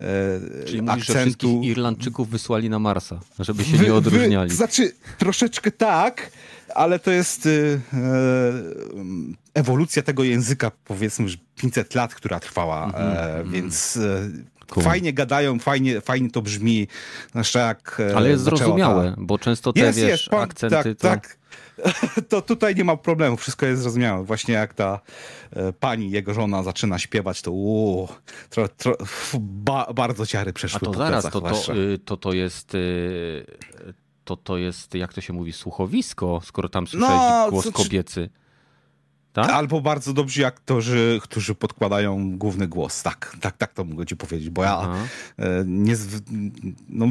[0.00, 1.60] e, Czyli mówisz, akcentu.
[1.64, 4.50] Irlandczyków wysłali na Marsa, żeby się Wy- nie odróżniali.
[4.50, 6.30] Wy, znaczy, troszeczkę tak,
[6.74, 7.98] ale to jest y, e,
[9.54, 14.28] ewolucja tego języka, powiedzmy, już 500 lat, która trwała, e, więc e,
[14.70, 14.84] Cool.
[14.84, 16.88] fajnie gadają, fajnie, fajnie to brzmi,
[17.30, 20.40] zwłaszcza jak e, Ale jest zaczęła ta- zrozumiałe, bo często te, jest, wiesz, jest, pan,
[20.40, 21.08] akcenty tak, to...
[21.08, 21.38] tak.
[22.28, 24.24] To tutaj nie ma problemu, wszystko jest zrozumiałe.
[24.24, 25.00] Właśnie jak ta
[25.52, 28.08] e, pani, jego żona zaczyna śpiewać, to uuu,
[28.50, 28.96] tro, tro,
[29.40, 32.74] ba, bardzo ciary przeszły A to zaraz, to, to, y, to, to jest...
[32.74, 33.44] y,
[34.24, 38.30] To, to jest, jak to się mówi, słuchowisko, skoro tam słyszałeś No, głos kobiecy.
[39.42, 39.50] Tak?
[39.54, 43.02] Albo bardzo dobrzy aktorzy, którzy podkładają główny głos.
[43.02, 44.88] Tak, tak, tak to mogę ci powiedzieć, bo ja
[45.38, 45.94] e, nie...
[46.88, 47.06] No,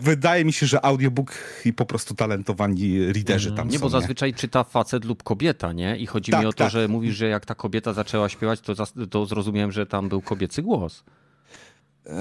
[0.00, 3.68] wydaje mi się, że audiobook i po prostu talentowani readerzy tam Mhm.
[3.68, 3.82] Nie, są.
[3.82, 5.96] bo zazwyczaj czyta facet lub kobieta, nie?
[5.96, 6.70] I chodzi Tak, mi o to, tak.
[6.72, 8.74] że mówisz, że jak ta kobieta zaczęła śpiewać, to,
[9.10, 11.04] to zrozumiałem, że tam był kobiecy głos.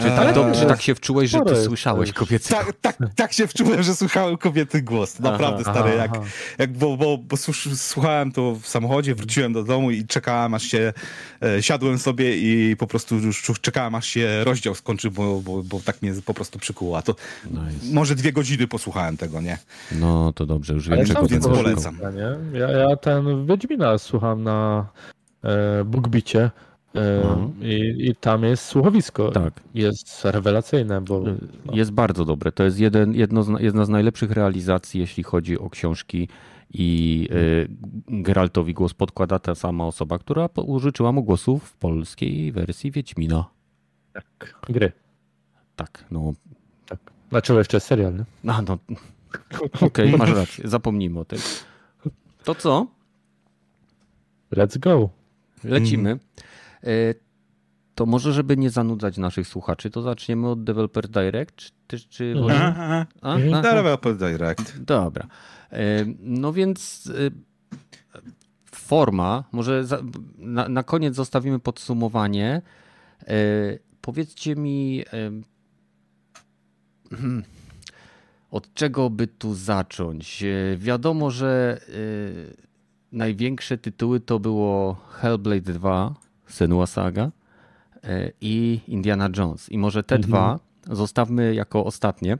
[0.02, 2.65] Czy tak, do, czy tak się wczułeś, że ty słyszałeś kobiecy głos?
[2.65, 5.19] Tak, tak, tak się wczułem, że słuchałem kobiety głos.
[5.19, 6.23] Naprawdę Aha, stary, aha, jak, aha.
[6.58, 10.63] jak bo, bo, bo słuch- słuchałem to w samochodzie, wróciłem do domu i czekałem aż
[10.63, 10.93] się,
[11.43, 15.80] e, siadłem sobie i po prostu już czekałem aż się rozdział skończy, bo, bo, bo
[15.80, 16.97] tak mnie po prostu przykuło.
[16.97, 17.93] A to Nice.
[17.93, 19.58] może dwie godziny posłuchałem tego, nie?
[19.91, 22.00] No to dobrze, już wiem, czego więc polecam.
[22.54, 24.86] Ja, ja ten Wiedźmina słucham na
[25.43, 26.66] e, Bookbicie e,
[26.98, 27.54] Mhm.
[27.62, 29.32] i, i tam jest słuchowisko.
[29.32, 29.54] Tak.
[29.74, 31.24] Jest rewelacyjne, bo
[31.66, 32.52] no, Jest bardzo dobre.
[32.52, 36.28] To jest jeden, jedno z, jedna z najlepszych realizacji, jeśli chodzi o książki
[36.74, 37.68] i y,
[38.08, 43.46] Geraltowi głos podkłada ta sama osoba, która użyczyła mu głosu w polskiej wersji Wiedźmina.
[44.14, 44.92] tak, gry.
[45.76, 46.34] Tak, no.
[46.86, 47.00] Tak.
[47.30, 48.52] Znaczy jeszcze serial, nie?
[48.52, 48.78] A, no.
[49.82, 50.68] Okej, masz rację.
[50.68, 51.40] Zapomnijmy o tym.
[52.44, 52.88] To co?
[54.52, 55.10] Let's go.
[55.64, 56.20] Lecimy.
[56.84, 56.88] E,
[57.96, 62.46] To może, żeby nie zanudzać naszych słuchaczy, to zaczniemy od Developer Direct, czy, czy Mhm.
[62.46, 63.34] woli- Aha, A?
[63.34, 63.62] Aha.
[63.62, 64.80] Developer Direct.
[64.82, 65.28] Dobra.
[65.72, 67.32] E, No więc e,
[68.72, 70.00] forma, może za,
[70.38, 72.62] na, na koniec zostawimy podsumowanie.
[74.02, 75.04] Powiedzcie mi,
[77.10, 77.44] hmm,
[78.52, 80.44] od czego by tu zacząć?
[80.78, 81.80] Wiadomo, że
[83.12, 86.16] największe tytuły to było Hellblade 2,
[86.48, 87.32] Senua Saga
[88.04, 89.72] e, i Indiana Jones.
[89.72, 90.30] I może te Mhm.
[90.32, 90.60] dwa
[90.96, 92.38] zostawmy jako ostatnie.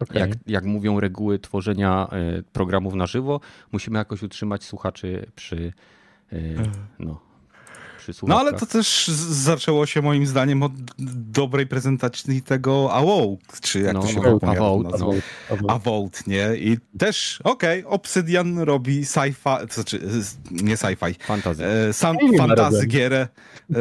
[0.00, 0.20] Okay.
[0.20, 3.40] Jak, jak mówią reguły tworzenia e, programów na żywo,
[3.72, 5.72] musimy jakoś utrzymać słuchaczy przy,
[6.32, 6.36] e,
[6.98, 7.20] no,
[8.12, 10.72] przy No ale to też zaczęło się moim zdaniem od
[11.30, 14.38] dobrej prezentacji tego AWOL, czy jak No, to się no,
[14.82, 15.00] nazwać.
[15.00, 16.08] no.
[16.26, 16.48] Nie?
[16.56, 20.00] I też, okej, Obsidian robi sci-fi, to znaczy
[20.50, 21.14] nie sci-fi,
[21.88, 22.88] e, sam, fantazy robią.
[22.88, 23.28] gierę
[23.70, 23.76] e,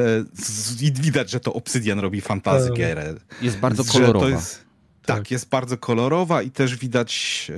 [0.81, 3.13] i widać, że to Obsidian robi fantazy E, gierę.
[3.41, 4.29] Jest bardzo kolorowa.
[4.29, 4.63] Jest,
[5.05, 7.51] tak, jest bardzo kolorowa i też widać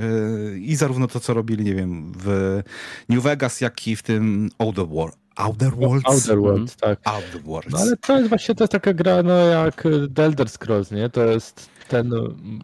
[0.54, 2.62] e, i zarówno to, co robili, nie wiem, w
[3.10, 6.06] New Vegas, jak i w tym Outer, War, Outer Worlds.
[6.06, 6.96] Outer Worlds, Mhm.
[6.98, 7.14] tak.
[7.16, 7.74] Outer Worlds.
[7.74, 9.84] No ale to jest właśnie to jest taka gra no, jak
[10.16, 11.10] The Elder Scrolls, nie?
[11.10, 12.10] To jest ten.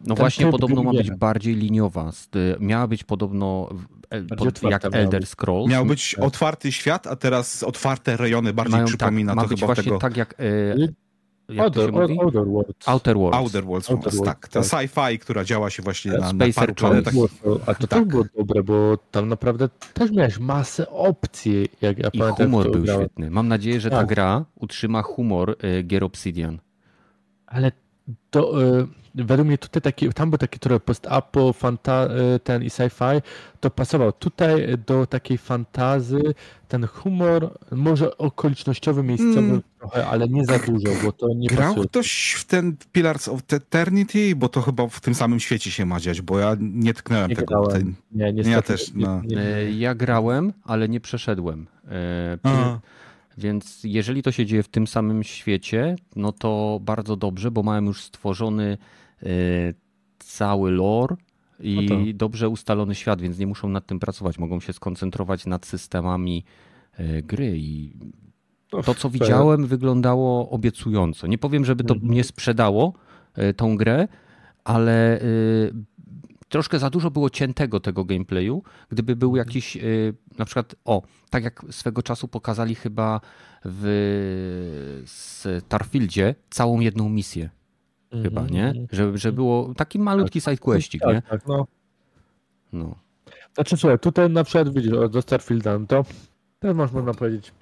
[0.04, 2.10] No właśnie, podobno ma być bardziej liniowa.
[2.36, 3.68] Y, Miała być podobno
[4.10, 5.26] e, pod, jak Elder.
[5.26, 5.70] Scrolls.
[5.70, 9.60] Miał być otwarty świat, a teraz otwarte rejony bardziej Mają przypomina tak, ma to być
[9.60, 10.44] chyba właśnie tego tak jak, e,
[11.48, 12.20] Jak to się Outer, mówi?
[12.20, 12.88] Outer Worlds.
[12.88, 13.38] Outer Worlds.
[13.38, 14.48] Outer Worlds, Outer Worlds, tak.
[14.48, 14.68] To tak.
[14.68, 17.14] sci-fi, która działa się właśnie na, na Spacer paru planetach.
[17.66, 17.90] A to Tak.
[17.90, 21.68] też było dobre, bo tam naprawdę też miałeś masę opcji.
[21.82, 23.02] Jak ja I pamiętam, humor był grałem.
[23.02, 23.30] świetny.
[23.30, 24.08] Mam nadzieję, że ta Tak.
[24.08, 26.58] gra utrzyma humor e, gier Obsidian.
[27.46, 27.72] Ale
[28.30, 32.68] to y, według mnie tutaj taki, tam był taki trochę post-apo, fanta, y, ten i
[32.68, 33.22] sci-fi,
[33.60, 34.12] to pasował.
[34.12, 36.22] Tutaj do takiej fantazy
[36.68, 39.62] ten humor, może okolicznościowy, miejscowy Mm.
[39.78, 41.88] trochę, ale nie za dużo, bo to nie Grał pasuje.
[41.88, 44.36] ktoś w ten Pillars of Eternity?
[44.36, 47.36] Bo to chyba w tym samym świecie się ma dziać, bo ja nie tknąłem Nie
[47.36, 47.66] tego.
[47.66, 47.94] Ten...
[48.12, 49.22] Nie, niestety, Ja też, nie- no.
[49.24, 51.66] nie- E, Ja grałem, ale nie przeszedłem.
[51.90, 52.80] E, Aha.
[53.38, 57.82] Więc jeżeli to się dzieje w tym samym świecie, no to bardzo dobrze, bo mają
[57.84, 58.78] już stworzony
[59.22, 59.26] e,
[60.18, 61.16] cały lore
[61.60, 64.38] i No dobrze ustalony świat, więc nie muszą nad tym pracować.
[64.38, 66.44] Mogą się skoncentrować nad systemami
[66.92, 67.92] e, gry i
[68.72, 71.26] No, to, co widziałem, wyglądało obiecująco.
[71.26, 72.10] Nie powiem, żeby to Mhm.
[72.12, 72.92] mnie sprzedało
[73.34, 74.08] e, tą grę,
[74.64, 75.20] ale
[76.52, 78.62] troszkę za dużo było ciętego tego gameplayu.
[78.90, 83.20] Gdyby był jakiś, y, na przykład, o, tak jak swego czasu pokazali chyba
[83.64, 85.02] w
[85.60, 87.50] Starfieldzie całą jedną misję.
[88.22, 88.86] Chyba, Mhm, nie?
[88.92, 91.14] Że, że było taki malutki sidequestik, nie?
[91.14, 91.66] Tak, tak, no.
[92.72, 92.94] No.
[93.54, 96.04] Znaczy słuchaj, tutaj na przykład widzisz, do Starfielda, no to
[96.58, 97.52] też można powiedzieć,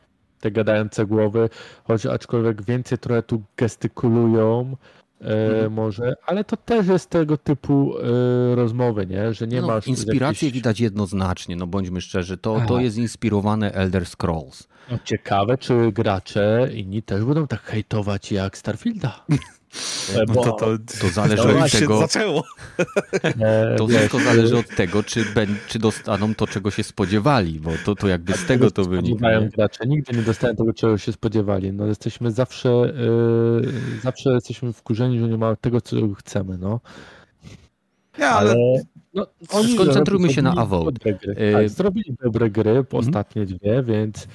[0.41, 1.49] te gadające głowy,
[1.85, 4.77] choć aczkolwiek więcej trochę tu gestykulują
[5.21, 5.73] Mhm.
[5.73, 9.35] może, ale to też jest tego typu e, rozmowy, nie?
[9.35, 12.37] Że nie no, masz inspirację widać jednoznacznie, no bądźmy szczerzy.
[12.37, 12.83] To, to Tak.
[12.83, 14.69] jest inspirowane Elder Scrolls.
[14.91, 19.25] No, Ciekawe, czy gracze inni też będą tak hejtować jak Starfielda.
[20.15, 20.67] E, No bo, to, to,
[21.01, 22.43] To zależy to od już się tego- zaczęło.
[23.41, 27.71] e, To wszystko zależy od tego, czy, ben, czy dostaną to, czego się spodziewali, bo
[27.85, 29.41] to, to jakby z tego to wynika.
[29.41, 29.49] nie?
[29.49, 29.87] gracze.
[29.87, 31.73] Nigdy nie dostają tego, czego się spodziewali.
[31.73, 32.93] No jesteśmy zawsze, e,
[34.03, 36.81] zawsze jesteśmy wkurzeni, że nie ma tego, co chcemy, no.
[38.19, 38.83] Nie, ale, Ale
[39.15, 40.93] no, oni Skoncentrujmy się na AWO.
[40.93, 41.15] Tak,
[41.71, 42.87] zrobili dobre gry, Mhm.
[42.93, 44.27] ostatnie dwie, więc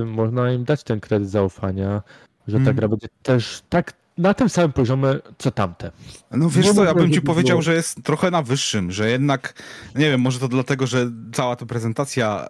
[0.00, 2.02] y, można im dać ten kredyt zaufania,
[2.48, 2.76] że ta Mhm.
[2.76, 5.08] gra będzie też tak na tym samym poziomie,
[5.38, 5.90] co tamte.
[6.30, 9.10] No wiesz Nie co, ja bym ci powiedział, było- że jest trochę na wyższym, że
[9.10, 9.54] jednak,
[9.94, 12.46] nie wiem, może to dlatego, że cała ta prezentacja e,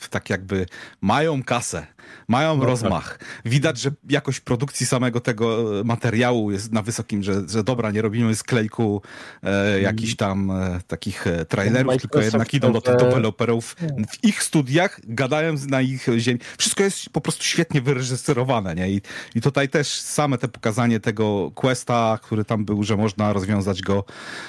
[0.00, 0.66] w- tak jakby
[1.00, 1.86] mają kasę,
[2.28, 2.68] mają tak.
[2.68, 3.18] rozmach.
[3.44, 8.02] Widać, że jakość produkcji samego tego e, materiału jest na wysokim, że, że dobra, nie
[8.02, 9.02] robimy z klejku
[9.42, 13.76] e, jakichś tam e, takich e, trailerów, tylko Microsoft jednak idą do tych to- deweloperów
[14.10, 16.40] w ich studiach, gadają na ich ziemi.
[16.58, 18.90] Wszystko jest po prostu świetnie wyreżyserowane, nie?
[18.90, 19.00] I,
[19.34, 24.04] i tutaj też same te pokazanie tego questa, który tam był, że można rozwiązać go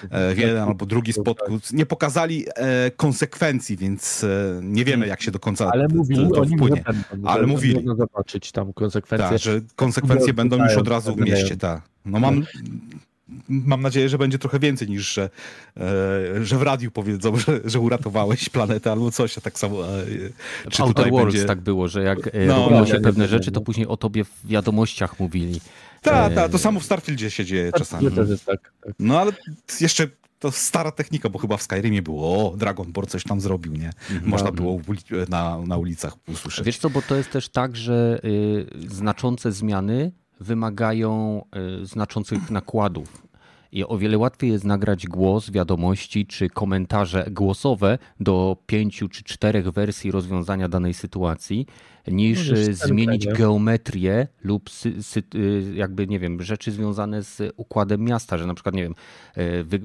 [0.09, 5.21] e, w jeden albo drugi sposób, nie pokazali e, konsekwencji, więc e, nie wiemy, jak
[5.21, 6.83] się do końca Ale to, mówili to o nim, wpłynie.
[7.25, 7.75] Ale mówili.
[7.75, 9.29] Można zobaczyć tam konsekwencje.
[9.29, 11.81] Tak, że konsekwencje będą już od razu w mieście, tak.
[12.05, 12.43] No mam,
[13.49, 15.29] mam nadzieję, że będzie trochę więcej niż, że,
[15.77, 19.87] e, że w radiu powiedzą, że, że uratowałeś planetę albo coś, a tak samo.
[19.87, 20.05] E,
[20.65, 21.47] W czy Outer tutaj Worlds będzie...
[21.47, 23.87] tak było, że jak e, No, robiło no, się no, pewne no, rzeczy, to później
[23.87, 25.61] o tobie w wiadomościach mówili.
[26.01, 28.09] Tak, tak, to samo w Starfieldzie się dzieje czasami.
[28.09, 28.73] To też jest tak.
[28.85, 28.93] tak.
[28.99, 29.31] No ale
[29.81, 30.07] jeszcze
[30.45, 33.89] to stara technika, bo chyba w Skyrimie było, o, Dragonborn coś tam zrobił, nie?
[34.23, 36.65] Można było uli- na, na ulicach usłyszeć.
[36.65, 41.41] Wiesz co, bo to jest też tak, że y, znaczące zmiany wymagają
[41.81, 43.24] y, znaczących nakładów.
[43.75, 49.69] I o wiele łatwiej jest nagrać głos, wiadomości czy komentarze głosowe do pięciu czy czterech
[49.69, 51.65] wersji rozwiązania danej sytuacji,
[52.07, 54.69] niż już zmienić geometrię lub
[55.35, 58.95] y, jakby, nie wiem, rzeczy związane z układem miasta, że na przykład, nie wiem,
[59.37, 59.79] y, wy,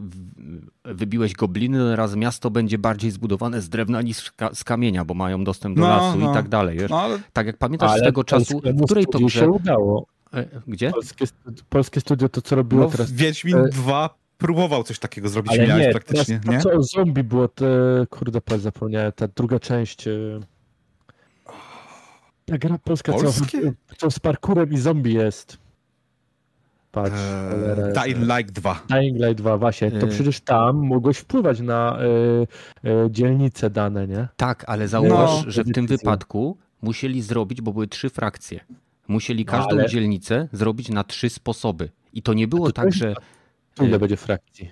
[0.84, 5.04] wybiłeś gobliny, no teraz miasto będzie bardziej zbudowane z drewna niż z ka- z kamienia,
[5.04, 6.30] bo mają dostęp do No, lasu no.
[6.30, 6.78] i tak dalej.
[6.78, 6.90] Wiesz?
[6.90, 9.40] No ale Tak jak pamiętasz z tego czasu, w której to grze...
[9.40, 10.06] się udało.
[10.34, 10.90] E, Gdzie?
[10.90, 13.12] Polskie, studi- polskie studio to, co robiło no, teraz.
[13.12, 16.70] Wiedźmin e, 2 próbował coś takiego zrobić, Ale miałeś nie, praktycznie, teraz nie?
[16.70, 17.64] to, co o zombie było, to
[18.10, 20.06] kurde, patrz, zapomniałem, ta druga część.
[20.08, 20.12] e,
[22.44, 23.72] Ta gra polska, co, Polskie?
[23.96, 25.58] co z parkurem i zombie jest.
[26.92, 28.82] Patrz, Eee, Dying Light 2.
[28.88, 30.10] Dying Light 2, właśnie, to E.
[30.10, 34.28] przecież tam mogłeś wpływać na e, e, dzielnice dane, nie?
[34.36, 35.50] Tak, ale zauważ, No.
[35.50, 35.96] że w tym Decyzja.
[35.96, 38.60] wypadku musieli zrobić, bo były trzy frakcje.
[39.10, 41.90] Musieli No, każdą ale- dzielnicę zrobić na trzy sposoby.
[42.12, 43.14] I to nie było to tak, że
[43.74, 43.98] Tu ile E.
[43.98, 44.70] będzie frakcji?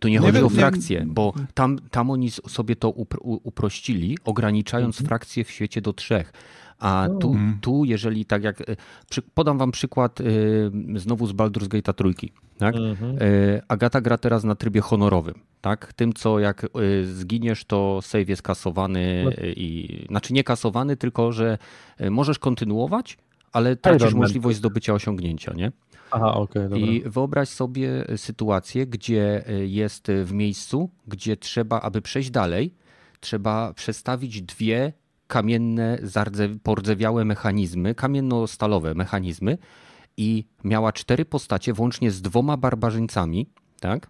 [0.00, 2.90] to nie, Nie chodzi wiem, o nie- frakcje, bo tam, tam oni sobie to
[3.20, 5.08] uprościli, ograniczając Mhm.
[5.08, 6.32] frakcje w świecie do trzech.
[6.78, 7.58] A tu, Mhm.
[7.60, 8.60] tu, jeżeli tak jak.
[8.60, 8.64] e,
[9.10, 12.32] Przy, podam wam przykład y, znowu z Baldur's Gate'a trójki.
[12.58, 12.74] Tak?
[12.76, 13.16] Mhm.
[13.20, 15.92] E, Agata gra teraz na trybie honorowym, tak?
[15.92, 16.68] Tym, co jak e,
[17.04, 19.30] zginiesz, to save jest kasowany No.
[19.46, 21.58] i znaczy nie kasowany, tylko że
[21.98, 23.18] e, możesz kontynuować,
[23.52, 25.72] ale tracisz możliwość zdobycia osiągnięcia, nie?
[26.10, 26.78] Aha, okej, dobra.
[26.78, 32.74] I wyobraź sobie sytuację, gdzie e, jest w miejscu, gdzie trzeba, aby przejść dalej,
[33.20, 34.92] trzeba przestawić dwie
[35.26, 35.98] kamienne,
[36.62, 39.58] pordzewiałe mechanizmy, kamienno-stalowe mechanizmy
[40.16, 43.46] i miała cztery postacie, włącznie z dwoma barbarzyńcami,
[43.80, 44.00] tak?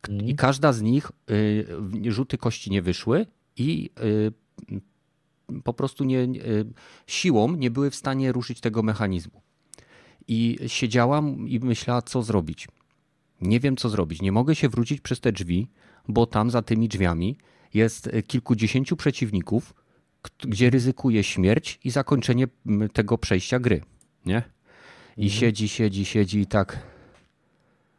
[0.00, 0.30] K- Mhm.
[0.30, 1.66] I każda z nich y,
[2.12, 3.26] rzuty kości nie wyszły
[3.56, 4.32] i y,
[5.64, 6.64] po prostu nie, y,
[7.06, 9.40] siłą nie były w stanie ruszyć tego mechanizmu.
[10.28, 12.68] I siedziałam i myślała, co zrobić.
[13.40, 14.22] Nie wiem, co zrobić.
[14.22, 15.68] Nie mogę się wrócić przez te drzwi,
[16.08, 17.36] bo tam za tymi drzwiami
[17.74, 19.74] jest y, kilkudziesięciu przeciwników,
[20.38, 22.46] gdzie ryzykuje śmierć i zakończenie
[22.92, 23.80] tego przejścia gry.
[24.26, 24.42] Nie?
[25.16, 26.78] I siedzi, siedzi, siedzi i tak.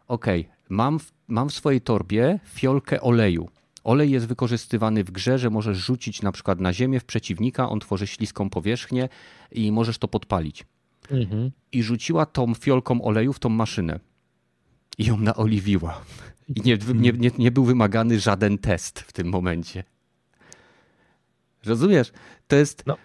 [0.08, 3.50] Okej, mam, w- mam w swojej torbie fiolkę oleju.
[3.86, 7.80] Olej jest wykorzystywany w grze, że możesz rzucić na przykład na ziemię w przeciwnika, on
[7.80, 9.10] tworzy śliską powierzchnię
[9.52, 10.66] i możesz to podpalić.
[11.12, 11.52] Mhm.
[11.72, 14.00] I rzuciła tą fiolką oleju w tą maszynę.
[14.98, 16.02] I ją naoliwiła.
[16.56, 19.84] I nie, nie, nie, nie był wymagany żaden test w tym momencie.
[21.66, 22.12] Rozumiesz?
[22.48, 22.84] To jest.
[22.86, 22.98] No.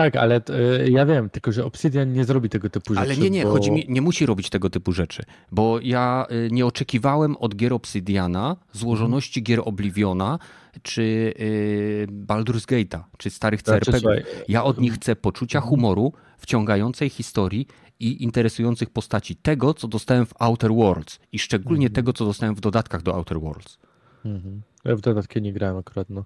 [0.00, 0.40] Tak, ale
[0.86, 3.06] y, ja wiem, tylko że Obsidian nie zrobi tego typu rzeczy.
[3.06, 3.50] Ale nie, nie, bo...
[3.50, 5.22] chodzi mi, nie musi robić tego typu rzeczy,
[5.52, 10.38] bo ja y, nie oczekiwałem od gier Obsidiana złożoności gier Obliviona,
[10.82, 14.24] czy y, Baldur's Gate'a, czy starych Znaczy, CRPG.
[14.48, 17.66] Ja od nich chcę poczucia humoru, wciągającej historii
[17.98, 19.36] i interesujących postaci.
[19.36, 23.40] Tego, co dostałem w Outer Worlds i szczególnie tego, co dostałem w dodatkach do Outer
[23.40, 23.78] Worlds.
[24.24, 24.62] Mhm.
[24.84, 26.10] Ja w dodatki nie grałem akurat.
[26.10, 26.24] No.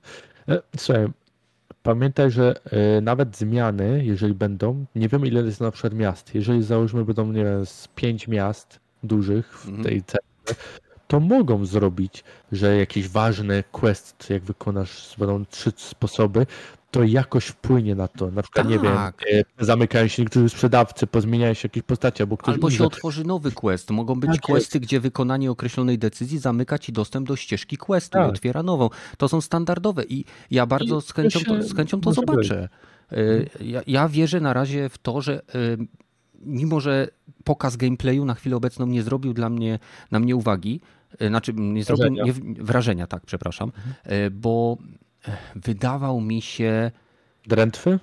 [0.77, 1.07] Słuchaj,
[1.89, 2.55] pamiętaj, że
[2.97, 6.35] e, nawet zmiany, jeżeli będą, nie wiem ile jest na przykład miast.
[6.35, 9.85] Jeżeli załóżmy będą, nie wiem, z pięć miast dużych w Mhm.
[9.85, 10.57] tej cenie,
[11.07, 16.47] to mogą zrobić, że jakiś ważny quest, jak wykonasz, będą trzy sposoby,
[16.95, 18.31] to jakoś wpłynie na to.
[18.31, 19.23] Na przykład, nie wiem, Tak.
[19.33, 23.53] e, zamykają się niektórzy sprzedawcy, pozmieniają się jakieś postacie, albo ktoś Albo się otworzy nowy
[23.53, 23.91] quest.
[23.91, 28.29] Mogą być Tak questy, gdzie wykonanie określonej decyzji zamyka ci dostęp do ścieżki questu Tak.
[28.29, 28.91] otwiera nową.
[29.19, 32.69] To są standardowe i ja bardzo I z chęcią to z chęcią to zobaczę.
[33.13, 35.79] Y, Ja, ja wierzę na razie w to, że y,
[36.41, 37.09] mimo, że
[37.45, 39.79] pokaz gameplayu na chwilę obecną nie zrobił dla mnie,
[40.11, 40.81] na mnie uwagi,
[41.29, 42.25] znaczy nie zrobił Wrażenia.
[42.25, 43.73] nie, wrażenia, tak, przepraszam,
[44.27, 44.77] y, bo
[45.57, 46.91] wydawał mi się
[47.47, 47.99] Drętwy?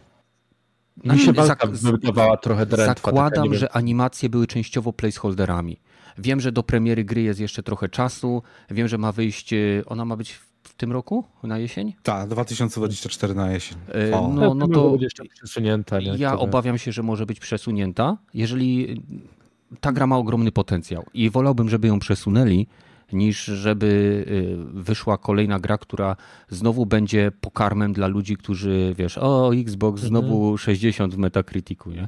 [1.03, 2.93] Mi się zak- walka wydawała trochę drętwa.
[3.11, 5.77] Zakładam, że animacje były częściowo placeholderami.
[6.17, 8.43] Wiem, że do premiery gry jest jeszcze trochę czasu.
[8.71, 9.53] Wiem, że ma wyjść.
[9.53, 11.23] e, Ona ma być w tym roku?
[11.43, 11.93] Na jesień?
[12.03, 13.77] Tak, 2024 na jesień.
[14.11, 14.27] E, O.
[14.27, 15.99] No, no to będzie jeszcze przesunięta.
[15.99, 16.05] Nie?
[16.17, 18.17] ja obawiam się, że może być przesunięta.
[18.33, 19.01] Jeżeli
[19.79, 22.67] ta gra ma ogromny potencjał i wolałbym, żeby ją przesunęli,
[23.13, 26.15] niż żeby e, wyszła kolejna gra, która
[26.49, 32.07] znowu będzie pokarmem dla ludzi, którzy wiesz, o Xbox znowu 60 w Metacriticu, nie?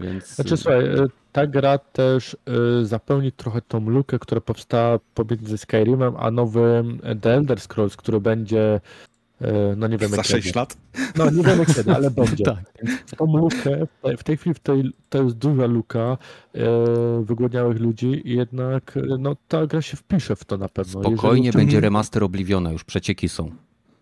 [0.00, 2.36] Więc Znaczy słuchaj, e, ta gra też
[2.82, 8.80] zapełni trochę tą lukę, która powstała pomiędzy Skyrimem a nowym The Elder Scrolls, który będzie
[9.76, 10.42] no nie wiemy Za kiedy.
[10.42, 10.76] 6 lat?
[11.16, 12.44] No nie wiemy kiedy, ale będzie.
[12.44, 12.58] Tak.
[13.06, 13.86] W tą lukę,
[14.18, 16.18] w tej- chwili w tej, to jest duża luka
[16.54, 16.60] e,
[17.24, 21.00] wygłodniałych ludzi i jednak e, no, ta gra się wpisze w to na pewno.
[21.00, 23.50] Spokojnie Jeżeli- będzie remaster Obliviona, już przecieki są.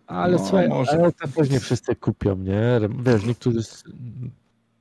[0.07, 0.91] Ale No, słuchaj, może.
[0.91, 2.79] ale to też nie wszyscy kupią, nie?
[3.05, 3.59] Wiesz, niektórzy...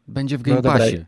[0.08, 1.04] Będzie w No Game dobra, Passie.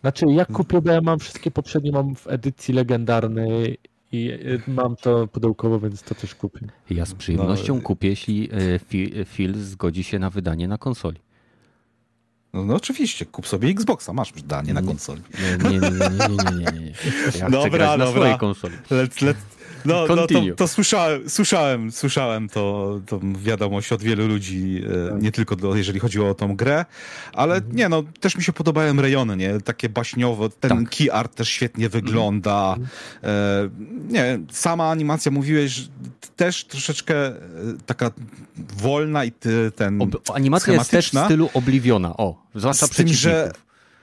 [0.00, 3.78] Znaczy ja kupię, bo ja mam wszystkie poprzednie, mam w edycji legendarnej
[4.12, 4.36] i e,
[4.70, 6.66] mam to pudełkowo, więc to też kupię.
[6.90, 7.80] Ja z przyjemnością No.
[7.82, 11.20] kupię, jeśli e, Phil zgodzi się na wydanie na konsoli.
[12.52, 15.22] No, no oczywiście, kup sobie Xboxa, masz danie na konsoli.
[15.62, 16.86] Nie, nie, nie, nie, nie, nie, nie, nie.
[16.86, 18.20] Ja chcę Dobra, grać na dobra.
[18.20, 18.74] swojej konsoli.
[18.90, 19.36] Let's, let,
[19.84, 24.82] no, no to, to słyszałem, słyszałem, słyszałem to, to wiadomość od wielu ludzi,
[25.14, 26.84] e, nie tylko do, jeżeli chodziło o tą grę,
[27.32, 29.60] ale nie no, też mi się podobają rejony, nie?
[29.60, 30.96] Takie baśniowo, ten Tak.
[30.96, 32.76] key art też świetnie wygląda.
[33.22, 33.68] E,
[34.08, 35.88] nie, sama animacja mówiłeś,
[36.36, 37.36] też troszeczkę e,
[37.86, 38.10] taka
[38.76, 42.16] wolna i ty, ten Ob- animacja jest też w stylu Obliviona.
[42.16, 43.52] O, zwłaszcza Z tym, że.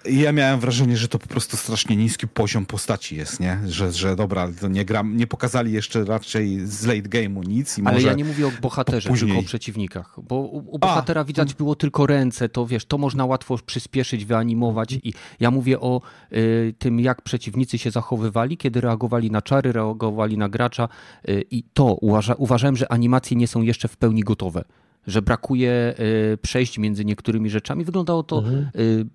[0.05, 3.59] Ja miałem wrażenie, że to po prostu strasznie niski poziom postaci jest, nie?
[3.67, 7.81] Że, że dobra, to nie gram, nie pokazali jeszcze raczej z late game'u nic i
[7.85, 8.07] Ale może...
[8.07, 9.29] ja nie mówię o bohaterze, później.
[9.31, 10.15] tylko o przeciwnikach.
[10.23, 14.93] Bo u, u bohatera widać było tylko ręce, to wiesz, to można łatwo przyspieszyć, wyanimować.
[15.03, 16.01] I ja mówię o
[16.33, 20.89] y, tym, jak przeciwnicy się zachowywali, kiedy reagowali na czary, reagowali na gracza.
[21.29, 24.63] Y, I to uważa, uważałem, że animacje nie są jeszcze w pełni gotowe.
[25.07, 25.93] Że brakuje
[26.33, 27.83] y, przejść między niektórymi rzeczami.
[27.83, 28.43] Wyglądało to.
[28.75, 29.05] Y,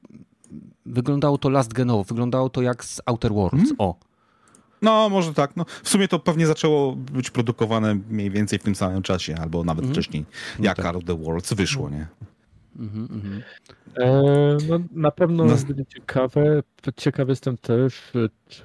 [0.87, 3.73] Wyglądało to last genowo, wyglądało to jak z Outer Worlds.
[3.79, 3.95] O,
[4.83, 5.57] No, może tak.
[5.57, 9.65] No, w sumie to pewnie zaczęło być produkowane mniej więcej w tym samym czasie, albo
[9.65, 10.25] nawet wcześniej,
[10.61, 10.87] jak tak.
[10.87, 12.07] Out of the Worlds wyszło, nie?
[12.79, 13.43] mhm, mhm.
[13.97, 15.55] E, no, na pewno No.
[15.69, 16.63] będzie ciekawe.
[16.97, 18.13] Ciekaw jestem też,
[18.49, 18.65] czy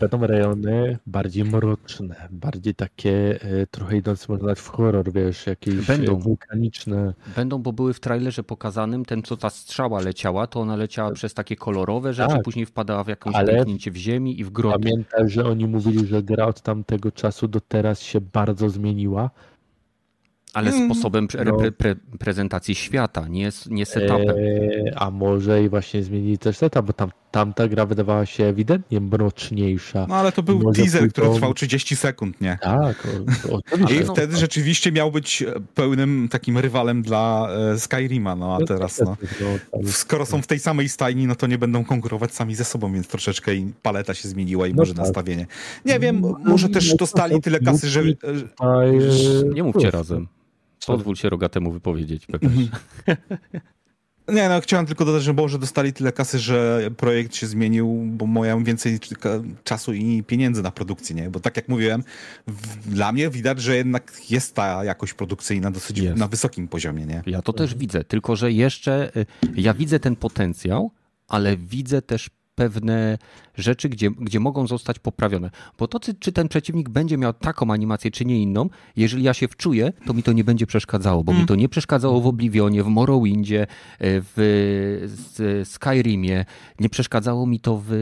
[0.00, 5.74] będą rejony bardziej mroczne, bardziej takie e, trochę idące można nawet w horror, wiesz, jakieś
[5.86, 6.16] Będą.
[6.16, 7.14] e, wulkaniczne.
[7.36, 11.34] Będą, bo były w trailerze pokazanym, ten co ta strzała leciała, to ona leciała przez
[11.34, 12.42] takie kolorowe rzeczy, Tak.
[12.42, 14.78] później wpadała w jakąś Ale- pęknięcie w ziemi i w groty.
[14.78, 19.30] Pamiętaj, że oni mówili, że gra od tamtego czasu do teraz się bardzo zmieniła.
[20.54, 20.86] Ale Mm.
[20.86, 21.56] sposobem pre, No.
[21.56, 24.28] pre, pre, prezentacji świata, nie, nie setupem.
[24.86, 29.00] E, a może i właśnie zmienili też setup, bo tam, tamta gra wydawała się ewidentnie
[29.00, 30.06] mroczniejsza.
[30.08, 32.58] No, ale to był Może teaser, który trwał 30 sekund, nie?
[32.62, 33.06] Tak,
[33.50, 33.60] o, o.
[33.92, 39.00] I no- wtedy rzeczywiście miał być pełnym takim rywalem dla e, Skyrima, no a teraz
[39.00, 39.16] no.
[39.16, 42.92] tam- Skoro są w tej samej stajni, no to nie będą konkurować sami ze sobą,
[42.92, 45.04] więc troszeczkę i paleta się zmieniła i No może tak.
[45.04, 45.46] nastawienie.
[45.84, 48.00] Nie wiem, No, może no, też no, dostali tyle kasy, że...
[48.00, 50.28] e, Nie mówcie razem.
[50.86, 52.48] Pozwól się rogatemu wypowiedzieć, Pepe.
[54.28, 58.26] Nie, no chciałem tylko dodać, że może dostali tyle kasy, że projekt się zmienił, bo
[58.26, 58.98] mają więcej
[59.64, 61.30] czasu i pieniędzy na produkcję, nie?
[61.30, 62.04] Bo tak jak mówiłem,
[62.46, 66.18] w, dla mnie widać, że jednak jest ta jakość produkcyjna dosyć jest.
[66.18, 67.22] na wysokim poziomie, nie?
[67.26, 70.90] Ja to też widzę, tylko że jeszcze y, ja widzę ten potencjał,
[71.28, 73.18] ale widzę też pewne
[73.54, 75.50] rzeczy, gdzie, gdzie mogą zostać poprawione.
[75.78, 79.48] Bo to, czy ten przeciwnik będzie miał taką animację, czy nie inną, jeżeli ja się
[79.48, 81.42] wczuję, to mi to nie będzie przeszkadzało, bo mm.
[81.42, 83.66] mi to nie przeszkadzało w Oblivionie, w Morrowindzie, e,
[84.00, 86.44] w Skyrimie,
[86.80, 87.92] nie przeszkadzało mi to w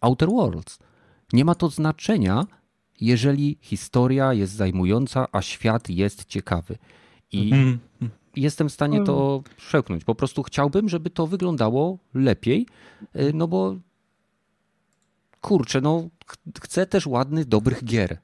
[0.00, 0.78] Outer Worlds.
[1.32, 2.44] Nie ma to znaczenia,
[3.00, 6.76] jeżeli historia jest zajmująca, a świat jest ciekawy.
[7.32, 7.78] I mm.
[8.36, 9.56] Jestem w stanie to mm.
[9.56, 10.04] przełknąć.
[10.04, 12.66] Po prostu chciałbym, żeby to wyglądało lepiej,
[13.14, 13.76] e, no bo
[15.40, 16.08] kurczę, no
[16.60, 18.18] chcę też ładnych, dobrych gier.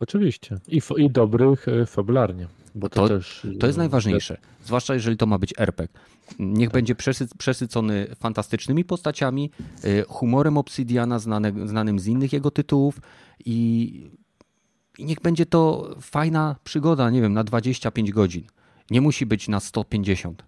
[0.00, 0.58] Oczywiście.
[0.68, 2.46] I, i dobrych e, fabularnie.
[2.74, 4.36] Bo to, to, też, to jest najważniejsze.
[4.64, 6.00] Zwłaszcza jeżeli to ma być RPG.
[6.38, 6.74] Niech tak.
[6.74, 9.50] będzie przesy, przesycony fantastycznymi postaciami,
[10.08, 13.00] humorem Obsidiana znane, znanym z innych jego tytułów
[13.44, 14.10] i,
[14.98, 18.44] i niech będzie to fajna przygoda, nie wiem, na 25 godzin.
[18.92, 20.42] Nie musi być na 150.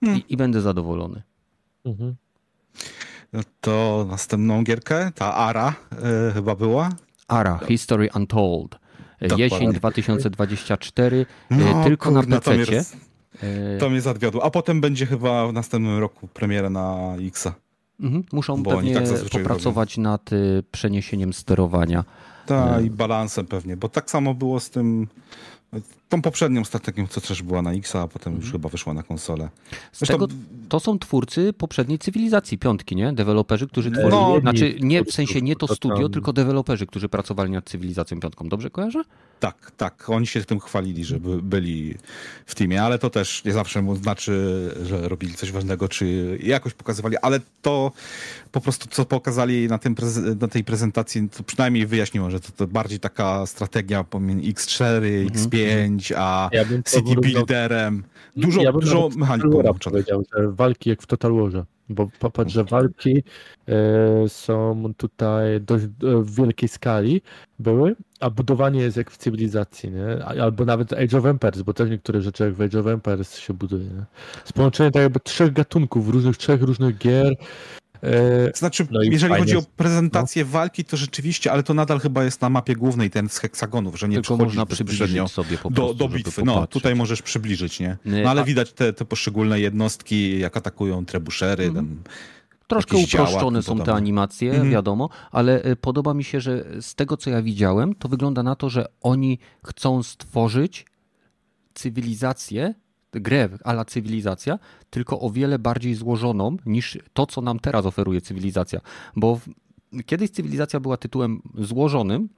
[0.00, 0.18] Hmm.
[0.18, 1.22] I, I, będę zadowolony.
[1.84, 2.14] Mhm.
[3.32, 5.74] No to następną gierkę, ta Ara
[6.28, 6.88] e, chyba była.
[7.28, 8.78] Ara, History Untold.
[9.20, 9.44] Dokładnie.
[9.44, 12.50] Jesień 2024, e, no, tylko kurde, na PC.
[12.50, 12.92] To mnie, roz...
[13.80, 14.44] to mnie zadwiodło.
[14.44, 17.54] A potem będzie chyba w następnym roku premiera na Xa.
[18.00, 18.24] Mhm.
[18.32, 20.10] Muszą Bo pewnie tak popracować robią.
[20.10, 22.04] nad y, przeniesieniem sterowania.
[22.46, 25.08] Tak, i balansem pewnie, bo tak samo było z tym
[26.08, 28.52] Tą poprzednią strategią, co też była na X, a potem już mhm.
[28.52, 29.48] chyba wyszła na konsolę.
[29.92, 30.14] Zresztą...
[30.14, 30.28] Tego,
[30.68, 33.12] to są twórcy poprzedniej cywilizacji piątki, nie?
[33.12, 34.10] Deweloperzy, którzy tworzyli.
[34.10, 38.48] No, znaczy, nie w sensie nie to studio, tylko deweloperzy, którzy pracowali nad cywilizacją piątką.
[38.48, 39.02] Dobrze kojarzę?
[39.40, 40.10] Tak, tak.
[40.10, 41.94] Oni się tym chwalili, że by, byli
[42.46, 44.32] w teamie, ale to też nie zawsze znaczy,
[44.82, 47.92] że robili coś ważnego, czy jakoś pokazywali, ale to
[48.52, 49.94] po prostu, co pokazali na, tym,
[50.40, 55.59] na tej prezentacji, to przynajmniej wyjaśniło, że to, to bardziej taka strategia pomiędzy X4, X5,
[56.16, 58.04] a ja City Builderem.
[58.36, 61.64] Dużo, ja dużo mechaników powiedział, że walki jak w Total Warze.
[61.88, 63.22] Bo popatrz, że walki
[63.68, 65.88] e, są tutaj dość e,
[66.22, 67.22] w wielkiej skali
[67.58, 70.24] były, a budowanie jest jak w cywilizacji, nie?
[70.24, 73.54] Albo nawet Age of Empires, bo też niektóre rzeczy jak w Age of Empires się
[73.54, 73.84] buduje.
[73.84, 74.04] Nie?
[74.54, 77.34] Połączenie tak jakby trzech gatunków, różnych, trzech różnych gier,
[78.54, 80.50] znaczy, no jeżeli chodzi o prezentację no.
[80.50, 84.08] walki, to rzeczywiście, ale to nadal chyba jest na mapie głównej ten z heksagonów, że
[84.08, 86.42] nie Tylko można przybliżyć sobie po prostu, do, do bitwy.
[86.44, 87.96] No, tutaj możesz przybliżyć, nie?
[88.04, 92.02] No ale widać te, te poszczególne jednostki, jak atakują trebuszery, mhm.
[92.66, 94.70] Troszkę uproszczone są te animacje, mhm.
[94.70, 98.56] wiadomo, ale e, podoba mi się, że z tego co ja widziałem, to wygląda na
[98.56, 100.86] to, że oni chcą stworzyć
[101.74, 102.74] cywilizację,
[103.12, 104.58] grę ala cywilizacja,
[104.90, 108.80] tylko o wiele bardziej złożoną niż to, co nam teraz oferuje cywilizacja.
[109.16, 109.40] Bo
[110.06, 112.28] kiedyś cywilizacja była tytułem złożonym,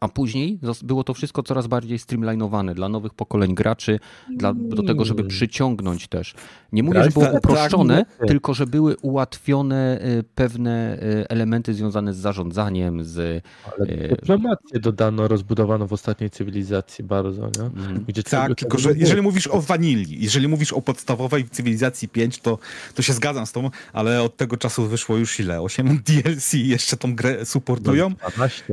[0.00, 4.00] a później było to wszystko coraz bardziej streamlinowane dla nowych pokoleń graczy,
[4.36, 6.34] dla, do tego, żeby przyciągnąć też.
[6.72, 12.16] Nie mówię, że było uproszczone, tylko że były ułatwione y, pewne y, elementy związane z
[12.16, 13.44] zarządzaniem, z...
[13.78, 17.64] Ale y, dyplomację dodano, rozbudowano w ostatniej cywilizacji bardzo, nie?
[17.64, 18.04] Mhm.
[18.08, 22.58] Gdzie tak, tylko że jeżeli mówisz o wanilii, jeżeli mówisz o podstawowej cywilizacji 5, to,
[22.94, 25.60] to się zgadzam z tobą, ale od tego czasu wyszło już ile?
[25.60, 28.10] 8 DLC jeszcze tą grę supportują?
[28.10, 28.64] 12.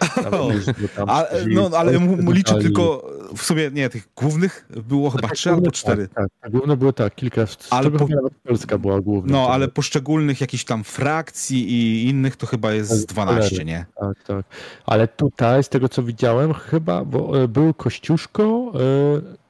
[1.06, 1.92] A, no, ale
[2.32, 6.08] liczę tylko w sumie, nie, tych głównych było chyba tak, trzy albo cztery.
[6.08, 8.06] Tak, tak, główne były tak, kilka, z ale po...
[8.44, 9.32] Polska była główna.
[9.32, 13.86] No, ale poszczególnych jakichś tam frakcji i innych to chyba jest 12, tak, nie?
[14.00, 14.46] Tak, tak.
[14.86, 18.80] Ale tutaj, z tego co widziałem, chyba, bo e, był Kościuszko e,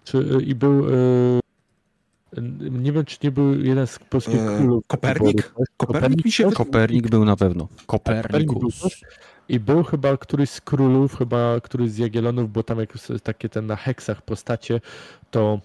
[0.04, 0.86] czy, e, i był
[2.61, 4.84] nie wiem, czy nie był jeden z polskich królów.
[4.86, 5.52] Kopernik?
[5.76, 7.68] Kopernik, mi się Kopernik był na pewno.
[7.86, 9.00] Kopernikus.
[9.51, 12.92] I był chyba któryś z królów, chyba któryś z Jagiellonów, bo tam jak
[13.22, 14.80] takie ten na heksach postacie,
[15.30, 15.61] to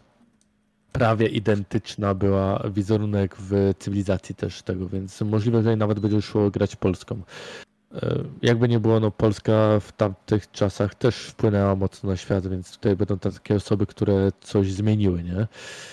[0.91, 6.75] prawie identyczna była wizerunek w cywilizacji też tego, więc możliwe, że nawet będzie szło grać
[6.75, 7.21] polską.
[7.93, 12.71] E, jakby nie było, no Polska w tamtych czasach też wpłynęła mocno na świat, więc
[12.71, 15.47] tutaj będą takie osoby, które coś zmieniły, nie?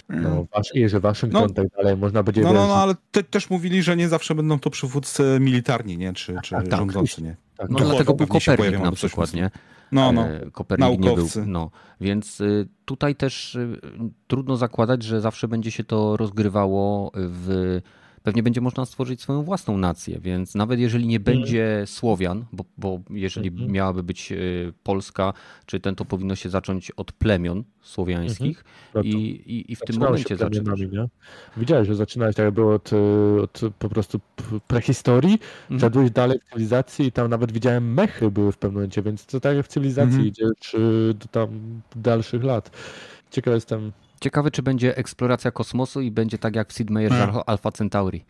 [0.09, 0.47] No, mm.
[0.55, 2.43] wasz, że Waszyngton no, tak dalej, można będzie...
[2.43, 6.13] No, no, no ale te, też mówili, że nie zawsze będą to przywódcy militarni, nie?
[6.13, 7.37] Czy, czy tak, rządzący, nie?
[7.63, 9.51] Tak, no dlatego był Kopernik na przykład, nie?
[9.93, 10.29] No, no.
[10.29, 11.39] E, Kopernik Naukowcy.
[11.39, 11.53] nie był.
[11.53, 13.81] No, więc y, tutaj też y,
[14.27, 17.81] trudno zakładać, że zawsze będzie się to rozgrywało w
[18.23, 23.01] pewnie będzie można stworzyć swoją własną nację, więc nawet jeżeli nie będzie Słowian, bo, bo
[23.11, 23.71] jeżeli Mhm.
[23.73, 25.33] miałaby być y, Polska,
[25.67, 28.65] czy ten, to powinno się zacząć od plemion słowiańskich
[28.95, 29.11] No to i,
[29.47, 30.37] i, i w tym momencie
[30.93, 31.07] nie?
[31.57, 32.97] Widziałeś, że zaczynałeś tak jakby od, y,
[33.43, 34.21] od po prostu
[34.67, 35.81] prehistorii, Mhm.
[35.81, 39.41] szedłeś dalej w cywilizacji i tam nawet widziałem mechy były w pewnym momencie, więc to
[39.41, 40.29] tak jak w cywilizacji Mhm.
[40.29, 41.49] idziesz y, do tam
[41.97, 42.71] dalszych lat.
[43.31, 43.93] Ciekaw jestem,
[44.23, 47.35] Ciekawe, czy będzie eksploracja kosmosu i będzie tak jak w Sid Meier's Hmm.
[47.37, 48.25] Alpha- Centauri.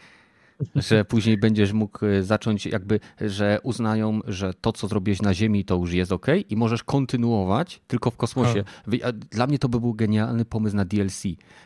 [0.76, 5.64] Że później będziesz mógł y, zacząć jakby, że uznają, że to, co zrobiłeś na Ziemi,
[5.64, 8.64] to już jest ok i możesz kontynuować tylko w kosmosie.
[8.86, 11.22] Wy- a Dla mnie to by był genialny pomysł na DLC,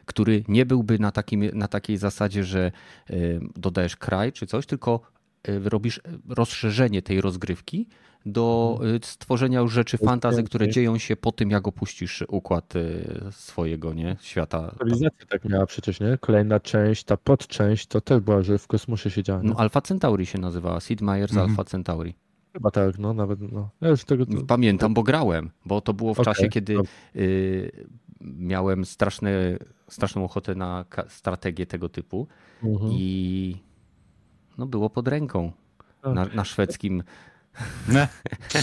[0.07, 2.73] który nie byłby na, takim, na takiej zasadzie, że
[3.11, 5.01] y, dodajesz kraj czy coś, tylko
[5.49, 7.87] y, robisz rozszerzenie tej rozgrywki
[8.27, 13.05] do y, stworzenia już rzeczy fantazy, które dzieją się po tym, jak opuścisz układ y,
[13.31, 14.17] swojego nie?
[14.21, 14.75] świata.
[14.79, 16.19] cywilizacja tak miała przecież, nie?
[16.21, 19.43] Kolejna część, ta podczęść, to też była, że w kosmosie się działa.
[19.43, 19.49] nie?
[19.49, 21.51] No, Alpha Centauri się nazywała, Sid Meier's Mhm.
[21.51, 22.15] Alpha Centauri.
[22.53, 23.71] Chyba tak, no nawet, no.
[23.81, 24.25] Ja już tego...
[24.47, 26.77] Pamiętam, bo grałem, bo to było w Okej, czasie, kiedy
[27.17, 27.87] y,
[28.21, 29.31] miałem straszne,
[29.89, 32.27] straszną ochotę na strategię tego typu
[32.63, 32.91] Mhm.
[32.95, 33.57] i
[34.59, 35.53] no, było pod ręką
[36.03, 36.15] Tak.
[36.15, 37.03] na, na szwedzkim.
[37.89, 38.09] Nie.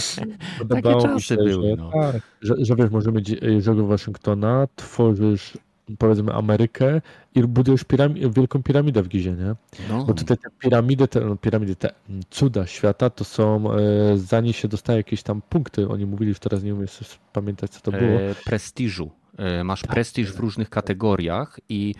[0.58, 1.90] Podobało Takie mi czasy się, były, że, no.
[2.02, 5.58] tak, że, że wiesz, możemy jeżeli do Waszyngtona tworzysz
[5.98, 7.00] powiedzmy Amerykę
[7.34, 9.54] i budujesz pirami- wielką piramidę w Gizie, nie?
[9.88, 13.78] No, Bo tutaj te piramidy, te, no, piramidy, te mm, cuda świata to są, e,
[14.16, 17.80] zanim się dostaje jakieś tam punkty, oni mówili, już teraz nie umiem sobie pamiętać co
[17.80, 18.20] to było.
[18.20, 19.10] e, prestiżu.
[19.38, 21.94] E, Masz prestiż w różnych kategoriach i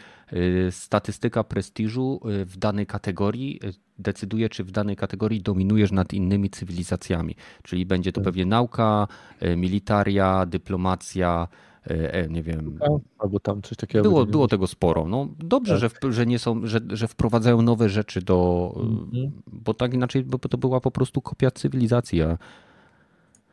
[0.66, 6.12] e, statystyka prestiżu e, w danej kategorii e, decyduje, czy w danej kategorii dominujesz nad
[6.12, 7.36] innymi cywilizacjami.
[7.62, 9.08] Czyli będzie to pewnie nauka,
[9.40, 11.48] e, militaria, dyplomacja,
[11.86, 12.78] e, e, nie wiem.
[13.18, 14.02] Albo tam coś takiego.
[14.02, 15.08] Było, było tego sporo.
[15.08, 15.92] No, dobrze, Tak.
[16.02, 18.70] że, że, nie są, że, że wprowadzają nowe rzeczy do.
[18.76, 19.32] Mhm.
[19.46, 22.38] Bo tak inaczej, bo to była po prostu kopia cywilizacji, a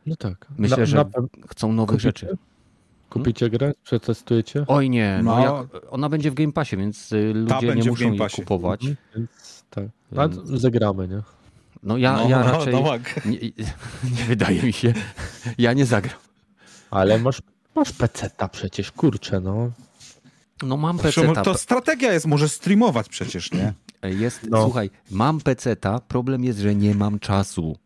[0.05, 0.47] No tak.
[0.57, 1.05] myślę, Na- że na
[1.49, 2.37] chcą nowych rzeczy.
[3.11, 3.73] Kupicie grę?
[3.83, 4.65] Przetestujecie?
[4.67, 5.57] Oj nie, no, No.
[5.73, 8.81] jak, ona będzie w Game Passie, więc y, ludzie nie w muszą Game jej kupować.
[8.85, 9.85] Mhm, Więc tak.
[10.11, 11.21] Więc- zagramy, nie?
[11.83, 13.25] No ja, no, ja no, raczej, No, tak.
[13.25, 13.37] nie,
[14.17, 14.93] nie wydaje mi się,
[15.57, 16.19] ja nie zagram.
[16.91, 17.41] Ale masz,
[17.75, 19.71] masz peceta przecież, kurczę, no.
[20.63, 23.73] No mam peceta, To strategia jest, może streamować przecież, nie?
[24.03, 24.63] jest, No.
[24.63, 27.77] słuchaj, mam peceta, problem jest, że nie mam czasu.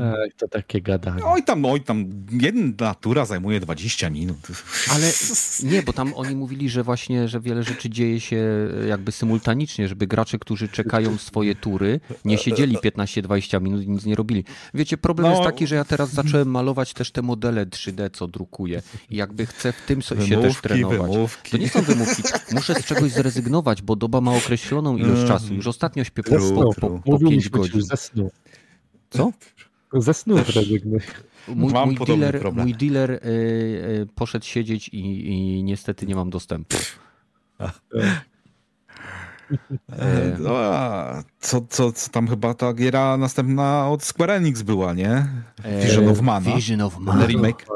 [0.00, 1.24] Ej, to takie gadanie.
[1.24, 4.36] Oj tam, oj tam, jedna tura zajmuje 20 minut.
[4.90, 5.12] Ale
[5.72, 8.46] nie, bo tam oni mówili, że właśnie, że wiele rzeczy dzieje się
[8.88, 14.14] jakby symultanicznie, żeby gracze, którzy czekają swoje tury, nie siedzieli 15-20 minut i nic nie
[14.14, 14.44] robili.
[14.74, 15.32] Wiecie, problem No.
[15.32, 19.46] jest taki, że ja teraz zacząłem malować też te modele 3D, co drukuję i jakby
[19.46, 20.98] chcę w tym so- się też Wymówki, trenować.
[21.12, 21.50] wymówki.
[21.50, 22.22] To nie są wymówki.
[22.52, 25.28] Muszę z czegoś zrezygnować, bo doba ma określoną ilość Mhm.
[25.28, 25.54] czasu.
[25.54, 27.82] Już ostatnio śpię po, po, po, po Mówił mi 5 się godzin.
[29.10, 29.30] Co?
[29.92, 31.00] Ze snu rezygnuj.
[31.48, 32.66] Mój, Mam mój podobny dealer, problem.
[32.66, 36.76] mój dealer y, y, poszedł siedzieć i, i niestety nie mam dostępu.
[39.92, 44.94] E, no, a co, co, co tam chyba ta giera następna od Square Enix była,
[44.94, 45.26] nie?
[45.82, 46.56] Vision of Mana.
[46.56, 47.26] Vision of Mana.
[47.26, 47.66] remake.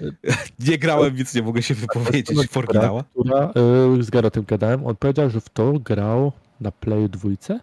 [0.68, 5.48] Nie grałem, więc nie mogę się wypowiedzieć y, z Garotem gadałem, on powiedział, że w
[5.48, 7.60] to grał na Playu dwójce,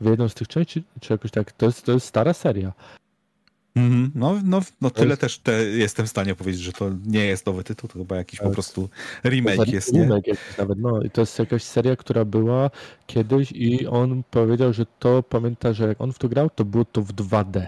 [0.00, 2.72] w jedną z tych części, czy jakoś tak, to jest, to jest stara seria.
[3.76, 4.10] Mhm.
[4.14, 7.46] No, no, no tyle jest- też te, jestem w stanie powiedzieć, że to nie jest
[7.46, 8.52] nowy tytuł, to chyba jakiś po Tak.
[8.54, 8.88] prostu
[9.22, 10.00] To remake jest, nie?
[10.02, 12.70] remake jakiś nawet, no i to jest jakaś seria, która była
[13.06, 16.84] kiedyś i on powiedział, że to, pamięta, że jak on w to grał, to było
[16.84, 17.66] to w 2D.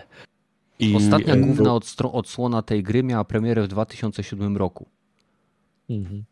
[0.79, 1.79] I, Ostatnia y, główna
[2.13, 4.87] odsłona tej gry miała premierę w 2007 roku.
[5.91, 6.25] Mhm.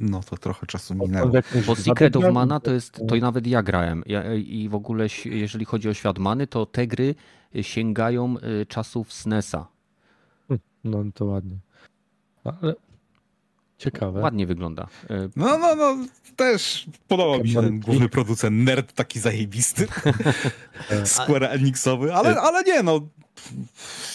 [0.00, 1.30] No to trochę czasu minęło.
[1.66, 4.02] Bo 2D Secret of Mana to jest, to nawet ja grałem.
[4.06, 7.14] Ja, I w ogóle jeżeli chodzi o świat Many, to te gry
[7.62, 9.66] sięgają y, czasów SNESa.
[10.84, 11.58] No to ładnie.
[12.44, 12.74] Ale
[13.80, 14.20] ciekawe.
[14.20, 14.86] Ładnie wygląda.
[15.10, 15.96] Y, No, no, no,
[16.36, 19.88] też podobał mi się ten główny producent, nerd taki zajebisty,
[21.04, 23.00] Square Enixowy, ale, ale nie, no,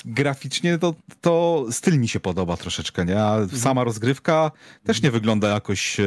[0.05, 3.23] graficznie to, to styl mi się podoba troszeczkę, nie?
[3.23, 4.51] A sama rozgrywka
[4.83, 6.03] też nie wygląda jakoś e,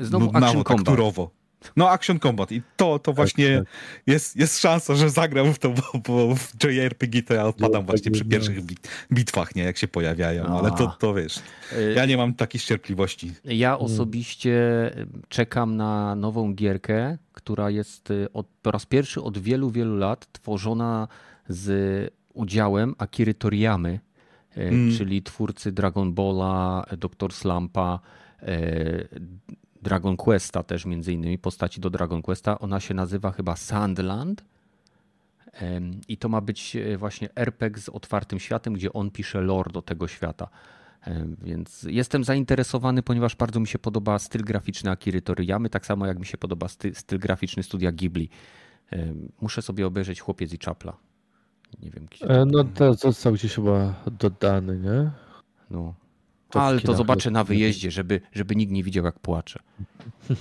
[0.00, 1.30] Znowu nudnawo, tekturowo.
[1.76, 3.66] No, Action Combat i to, to właśnie tak.
[4.06, 7.86] jest, jest szansa, że zagram w to, bo, bo w JRPG to ja odpadam No,
[7.86, 9.62] właśnie tak przy pierwszych bit, bitwach, nie?
[9.62, 10.96] Jak się pojawiają, ale to, A.
[11.00, 11.38] to wiesz,
[11.72, 13.32] y, ja nie mam takiej cierpliwości.
[13.44, 13.84] Ja Mm.
[13.84, 14.60] osobiście
[15.28, 20.28] czekam na nową gierkę, która jest y, od, po raz pierwszy od wielu, wielu lat
[20.32, 21.08] tworzona
[21.48, 24.00] z udziałem Akiry Toriyamy,
[24.56, 24.96] y, Mm.
[24.96, 28.00] czyli twórcy Dragon Balla, Doktor Slumpa,
[28.42, 29.08] y,
[29.82, 32.58] Dragon Questa też między innymi, postaci do Dragon Questa.
[32.58, 34.44] Ona się nazywa chyba Sandland
[36.08, 39.82] i to ma być e, właśnie RPG z otwartym światem, gdzie on pisze lore do
[39.82, 40.48] tego świata.
[41.42, 46.18] Więc jestem zainteresowany, ponieważ bardzo mi się podoba styl graficzny Akiry Toriyamy, tak samo jak
[46.18, 48.28] mi się podoba styl, styl graficzny studia Ghibli.
[49.40, 50.96] Muszę sobie obejrzeć Chłopiec i Czapla.
[51.82, 52.06] Nie wiem.
[52.10, 52.26] Gdzie...
[52.26, 55.10] E, no to został gdzieś chyba dodany, nie?
[55.70, 55.94] No.
[56.50, 59.60] To Ale to zobaczę na wyjeździe, żeby, żeby nikt nie widział, jak płaczę.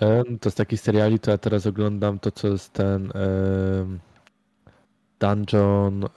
[0.00, 3.98] E, to z takich seriali, to ja teraz oglądam to, co jest ten e,
[5.20, 6.08] Dungeon e,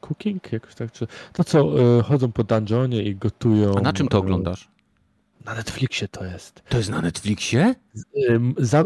[0.00, 1.58] Cooking, jakoś tak, czy to, co
[1.98, 3.74] e, chodzą po dungeonie i gotują.
[3.78, 4.68] A na czym to oglądasz?
[5.44, 6.62] Na Netflixie to jest.
[6.68, 7.74] To jest na Netflixie?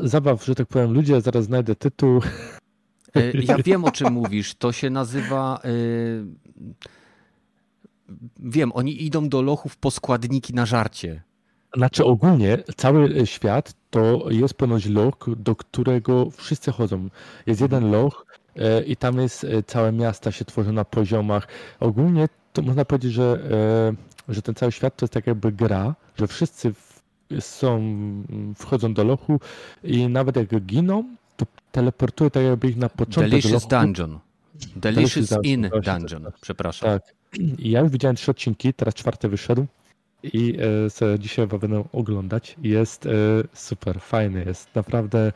[0.03, 2.21] Zabaw, że tak powiem, ludzie, zaraz znajdę tytuł.
[3.35, 4.55] Ja wiem, o czym mówisz.
[4.55, 5.61] To się nazywa
[8.39, 11.23] wiem, oni idą do lochów po składniki na żarcie.
[11.77, 17.09] Znaczy ogólnie cały świat to jest ponoć loch, do którego wszyscy chodzą.
[17.47, 18.27] Jest jeden loch
[18.57, 21.49] e, i tam jest e, całe miasta się tworzą na poziomach.
[21.81, 23.39] Ogólnie to można powiedzieć, że,
[24.29, 26.73] e, że ten cały świat to jest tak jakby gra, że wszyscy
[27.41, 27.83] są,
[28.57, 29.41] wchodzą do lochu
[29.85, 31.05] i nawet jak giną,
[31.37, 34.19] to teleportuje tak jakby ich na początek Delicious Dungeon.
[34.77, 36.39] Delicious, Delicious in Dungeon, tak.
[36.41, 36.91] przepraszam.
[36.91, 37.16] Tak.
[37.59, 39.67] I ja już widziałem trzy odcinki, teraz czwarty wyszedł
[40.23, 40.57] i
[40.87, 42.57] e, sobie dzisiaj będę oglądać.
[42.63, 43.11] Jest e,
[43.53, 44.75] super, fajny jest.
[44.75, 45.33] Naprawdę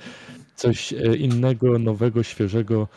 [0.57, 2.88] coś e, innego, nowego, świeżego.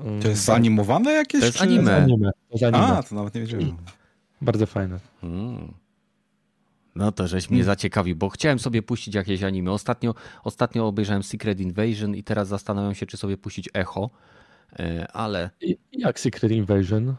[0.00, 1.40] Mm, to jest animowane jakieś?
[1.40, 1.96] To jest anime.
[1.96, 2.30] anime.
[2.30, 2.96] To jest anime.
[2.98, 3.76] A, to nawet nie wiedziałem.
[4.40, 4.98] Bardzo fajne.
[5.20, 5.74] Hmm.
[6.94, 7.74] No to żeś mnie hmm.
[7.74, 9.72] zaciekawił, bo chciałem sobie puścić jakieś anime.
[9.72, 10.14] Ostatnio,
[10.44, 14.10] ostatnio obejrzałem Secret Invasion i teraz zastanawiam się, czy sobie puścić Echo,
[15.12, 15.50] ale...
[15.92, 17.14] Jak Secret Invasion?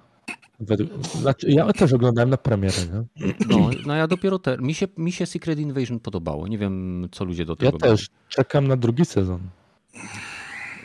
[1.22, 2.78] Znaczy, ja też oglądałem na premierę.
[3.18, 3.34] Nie?
[3.50, 6.48] No, no ja dopiero te, mi, się, mi się Secret Invasion podobało.
[6.48, 8.10] Nie wiem, co ludzie do tego Ja też.
[8.30, 9.40] Czekam na drugi sezon.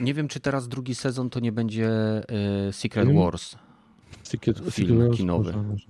[0.01, 1.91] Nie wiem, czy teraz drugi sezon to nie będzie
[2.69, 3.57] y, Secret Wars.
[4.23, 5.53] Secret, film Secret kinowy.
[5.53, 5.87] Może, może.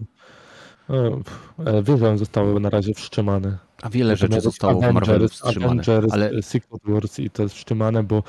[1.66, 3.58] E, wiesz, on został na razie wstrzymany.
[3.82, 5.66] A wiele rzeczy zostało Avengers, w Marvelu wstrzymane.
[5.66, 6.42] Avengers, ale...
[6.42, 8.22] Secret Wars i to jest wstrzymane, bo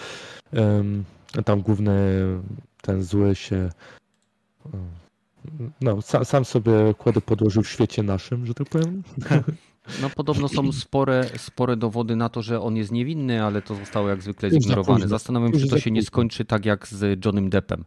[0.54, 1.04] um,
[1.46, 2.26] tam główny
[2.82, 3.70] ten zły się
[5.82, 9.04] no, sam, sam sobie kłody podłożył w świecie naszym, że tak powiem.
[10.02, 14.10] No podobno są spore, spore dowody na to, że on jest niewinny, ale to zostało
[14.10, 15.08] jak zwykle zignorowane.
[15.08, 17.86] Zastanawiam się, czy to się nie skończy tak jak z Johnem Deppem,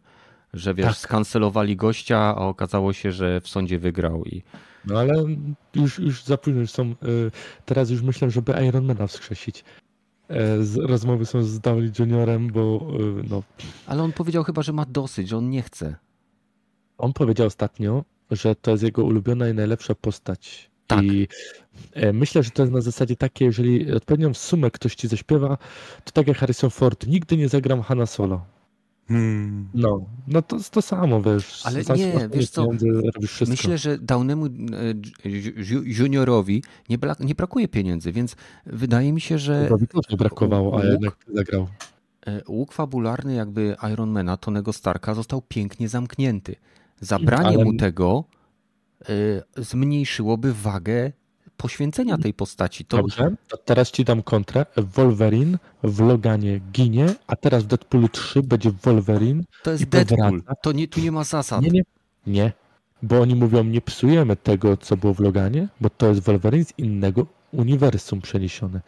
[0.53, 0.97] że wiesz, tak.
[0.97, 4.43] skancelowali gościa, a okazało się, że w sądzie wygrał i...
[4.85, 5.23] No ale
[5.75, 6.95] już, już za późno są, y,
[7.65, 9.63] teraz już myślę, żeby Ironmana wskrzesić.
[10.29, 12.87] E, rozmowy są z Downey Juniorem, bo
[13.19, 13.43] y, no...
[13.87, 15.95] Ale on powiedział chyba, że ma dosyć, że on nie chce.
[16.97, 20.69] On powiedział ostatnio, że to jest jego ulubiona i najlepsza postać.
[20.87, 21.03] Tak.
[21.03, 21.27] I
[21.93, 25.57] e, myślę, że to jest na zasadzie takie, jeżeli odpowiednią sumę ktoś ci zaśpiewa,
[26.03, 28.45] to tak jak Harrison Ford, nigdy nie zagram Hanna Solo.
[29.07, 29.69] Hmm.
[29.73, 31.61] No, no to to samo, wiesz.
[31.65, 32.67] Ale nie, wiesz co,
[33.47, 34.49] myślę, że Downemu e,
[35.83, 38.35] juniorowi nie, nie brakuje pieniędzy, więc
[38.65, 39.69] wydaje mi się, że...
[39.69, 41.67] Robi też nie brakowało, a jednak zagrał.
[42.27, 46.55] E, łuk fabularny jakby Ironmana, Tonego Starka został pięknie zamknięty.
[47.03, 47.65] Zabranie Ale...
[47.65, 48.23] mu tego
[49.09, 51.11] y, zmniejszyłoby wagę
[51.57, 52.85] poświęcenia tej postaci.
[52.85, 52.97] To...
[52.97, 54.65] Dobrze, to teraz ci dam kontrę.
[54.77, 59.43] Wolverine w Loganie ginie, a teraz w Deadpoolu 3 będzie Wolverine.
[59.63, 60.41] To jest Deadpool.
[60.61, 61.61] To nie, tu nie ma zasad.
[61.61, 61.83] Nie, nie,
[62.27, 62.51] nie,
[63.03, 66.73] bo oni mówią, nie psujemy tego, co było w Loganie, bo to jest Wolverine z
[66.77, 68.81] innego uniwersum przeniesione.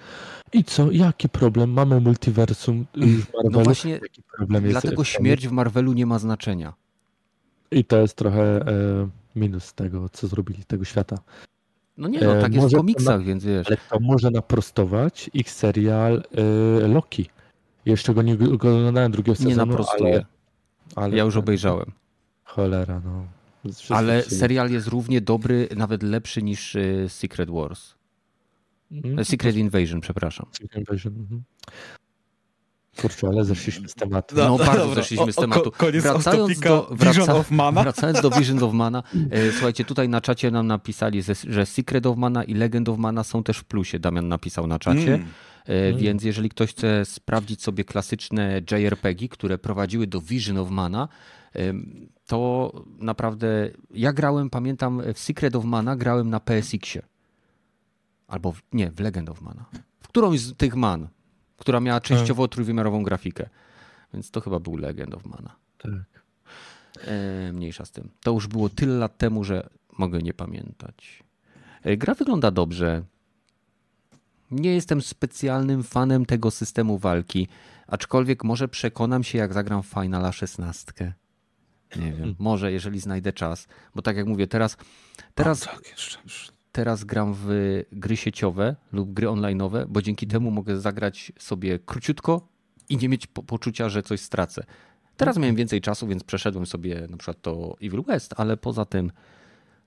[0.53, 0.91] I co?
[0.91, 1.69] Jaki problem?
[1.71, 3.49] Mamy multiversum w Marvelu.
[3.51, 3.99] No właśnie,
[4.61, 6.73] dlatego śmierć w Marvelu nie ma znaczenia.
[7.75, 11.17] I to jest trochę e, minus tego, co zrobili, tego świata.
[11.97, 13.67] No nie, no tak e, jest w komiksach, na, więc wiesz.
[13.67, 16.23] Ale to może naprostować ich serial
[16.83, 17.29] e, Loki.
[17.85, 20.13] Jeszcze go nie oglądałem drugiego sezonu, Nie naprostuje.
[20.13, 20.25] Ale,
[20.95, 21.91] ale ja już obejrzałem.
[22.43, 23.25] Cholera, no.
[23.89, 27.93] Ale serial jest równie dobry, nawet lepszy niż e, Secret Wars.
[28.91, 30.45] Mm, Secret Invasion, przepraszam.
[30.51, 31.13] Secret Invasion.
[31.13, 31.43] Mhm.
[33.01, 34.35] Kurczę, ale zeszliśmy z tematu.
[34.35, 34.95] No, no bardzo dobra.
[34.95, 35.69] zeszliśmy z tematu.
[35.69, 37.83] O, koniec wracając do, wraca, of Mana.
[37.83, 39.03] Wracając do Vision of Mana.
[39.31, 43.23] E, słuchajcie, tutaj na czacie nam napisali, że Secret of Mana i Legend of Mana
[43.23, 43.99] są też w plusie.
[43.99, 45.13] Damian napisał na czacie.
[45.13, 45.27] Mm.
[45.65, 45.97] Mm.
[45.97, 51.07] Więc jeżeli ktoś chce sprawdzić sobie klasyczne JRPG, które prowadziły do Vision of Mana,
[52.25, 57.05] to naprawdę ja grałem, pamiętam, w Secret of Mana grałem na PSX-ie.
[58.27, 59.65] Albo w, nie, w Legend of Mana.
[59.99, 61.07] W którąś z tych man
[61.65, 63.49] która miała częściowo trójwymiarową grafikę.
[64.13, 65.55] Więc to chyba był Legend of Mana.
[65.77, 65.91] Tak.
[67.07, 68.09] E, mniejsza z tym.
[68.23, 71.23] To już było tyle lat temu, że mogę nie pamiętać.
[71.83, 73.03] E, gra wygląda dobrze.
[74.51, 77.47] Nie jestem specjalnym fanem tego systemu walki,
[77.87, 81.13] aczkolwiek może przekonam się, jak zagram Finala 16.
[81.95, 84.77] Nie wiem, może jeżeli znajdę czas, bo tak jak mówię, teraz,
[85.35, 86.17] teraz, O, tak, jeszcze.
[86.75, 87.49] Teraz gram w
[87.91, 92.47] gry sieciowe lub gry online'owe, bo dzięki temu mogę zagrać sobie króciutko
[92.89, 94.63] i nie mieć po poczucia, że coś stracę.
[95.17, 99.11] Teraz miałem więcej czasu, więc przeszedłem sobie na przykład to Evil West, ale poza tym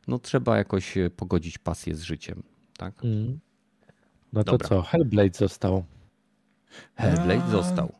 [0.07, 2.43] no trzeba jakoś e, pogodzić pasję z życiem,
[2.77, 3.05] tak?
[3.05, 3.39] Mm.
[4.33, 4.69] No to Dobra.
[4.69, 4.83] co?
[4.83, 5.85] Hellblade został.
[6.95, 7.93] Hellblade A, został.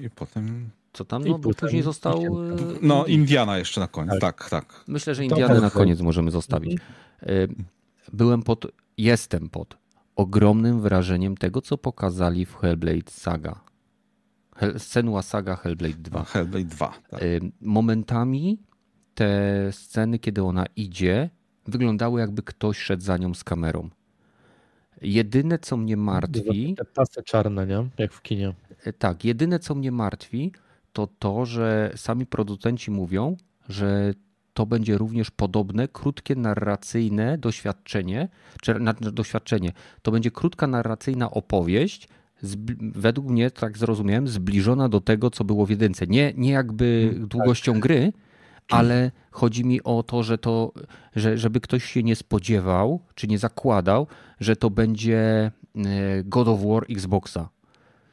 [0.00, 0.70] I potem...
[0.92, 1.26] Co tam?
[1.26, 2.20] I No bo później został...
[2.20, 2.62] Indiana.
[2.72, 3.06] e, No.
[3.06, 4.84] Indiana jeszcze na koniec, tak, tak.
[4.88, 6.72] Myślę, że To Indianę na koniec możemy zostawić.
[6.72, 7.64] Mhm.
[8.12, 8.66] Byłem pod,
[8.98, 9.78] jestem pod
[10.16, 13.60] ogromnym wrażeniem tego, co pokazali w Hellblade Saga.
[14.56, 16.24] Hel, Senua Saga Hellblade 2.
[16.24, 16.92] Hellblade 2.
[17.10, 17.20] Tak.
[17.60, 18.58] Momentami
[19.14, 21.30] te sceny, kiedy ona idzie,
[21.66, 23.88] wyglądały jakby ktoś szedł za nią z kamerą.
[25.02, 27.88] Jedyne, co mnie martwi, Te pasy czarne, nie?
[27.98, 28.54] Jak w kinie.
[28.84, 30.52] e, tak, jedyne, co mnie martwi,
[30.92, 33.36] to to, że sami producenci mówią,
[33.68, 34.14] że
[34.60, 38.28] to będzie również podobne, krótkie, narracyjne doświadczenie,
[38.62, 39.72] czy na, doświadczenie.
[40.02, 42.08] To będzie krótka, narracyjna opowieść,
[42.80, 46.06] według mnie, tak zrozumiałem, zbliżona do tego, co było w jedynce.
[46.06, 48.12] Nie, nie jakby długością gry,
[48.70, 50.72] ale chodzi mi o to, że to,
[51.16, 54.06] że, żeby ktoś się nie spodziewał, czy nie zakładał,
[54.40, 55.18] że to będzie
[55.76, 57.48] e, God of War Xboxa.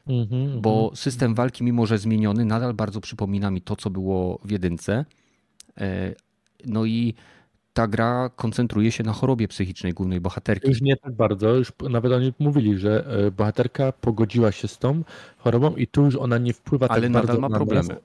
[0.06, 4.50] Mhm, Bo system walki, mimo że zmieniony, nadal bardzo przypomina mi to, co było w
[4.50, 5.04] jedynce.
[6.66, 7.14] No i
[7.72, 10.68] ta gra koncentruje się na chorobie psychicznej głównej bohaterki.
[10.68, 15.02] Już nie tak bardzo, już nawet oni mówili, że e, bohaterka pogodziła się z tą
[15.38, 17.88] chorobą i tu już ona nie wpływa Ale tak nadal bardzo ma na problemy.
[17.88, 17.98] nas.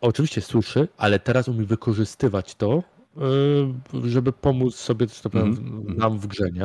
[0.00, 2.82] Oczywiście słyszy, ale teraz umie wykorzystywać to,
[3.16, 6.64] e, żeby pomóc sobie, że tak powiem, Mhm, nam w grze, nie?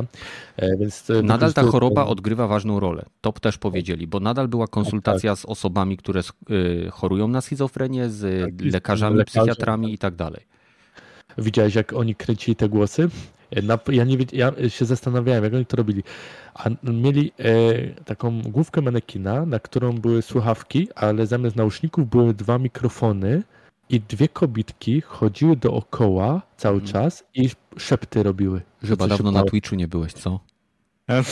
[0.57, 3.05] E, Więc Nadal ta choroba to- odgrywa ważną rolę.
[3.21, 6.21] To też powiedzieli, bo nadal była konsultacja z osobami, które
[6.91, 10.52] chorują na schizofrenię, z Tak, lekarzami, lekarzem, psychiatrami i tak dalej.
[11.37, 13.09] Widziałeś, jak oni kręcili te głosy?
[13.63, 16.03] Na, ja, nie, ja się zastanawiałem, jak oni to robili.
[16.53, 17.53] A mieli e,
[18.03, 23.43] taką główkę manekina, na którą były słuchawki, ale zamiast nauszników były dwa mikrofony
[23.89, 26.93] i dwie kobitki chodziły dookoła cały Mhm.
[26.93, 28.61] czas i szepty robiły.
[28.83, 29.43] Że Chyba dawno na.
[29.43, 30.39] Twitchu nie byłeś, co?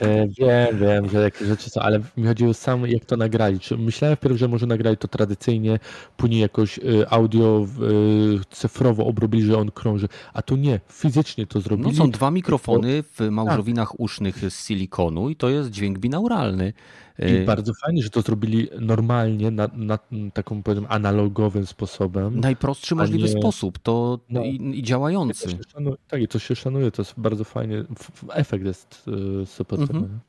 [0.00, 3.60] E, wiem, wiem, że takie rzeczy są, ale mi chodziło sam, jak to nagrali.
[3.60, 5.78] Czy myślałem wpierw, że może nagrali to tradycyjnie,
[6.16, 6.82] później jakoś e,
[7.12, 11.96] audio e, cyfrowo obrobili, że on krąży, a tu nie, fizycznie to No zrobili.
[11.96, 16.72] są dwa mikrofony w małżowinach usznych z silikonu i to jest dźwięk binauralny.
[17.18, 19.98] I bardzo fajnie, że to zrobili normalnie, na, na
[20.34, 22.40] taką powiem analogowym sposobem.
[22.40, 24.42] Najprostszy możliwy nie- sposób to No.
[24.44, 25.50] i, i I to działający.
[25.50, 27.84] się szanuje, tak, i to się szanuje, to jest bardzo fajnie.
[28.32, 29.04] Efekt jest
[29.42, 29.46] e,
[29.76, 29.96] super.
[29.96, 30.20] Mhm.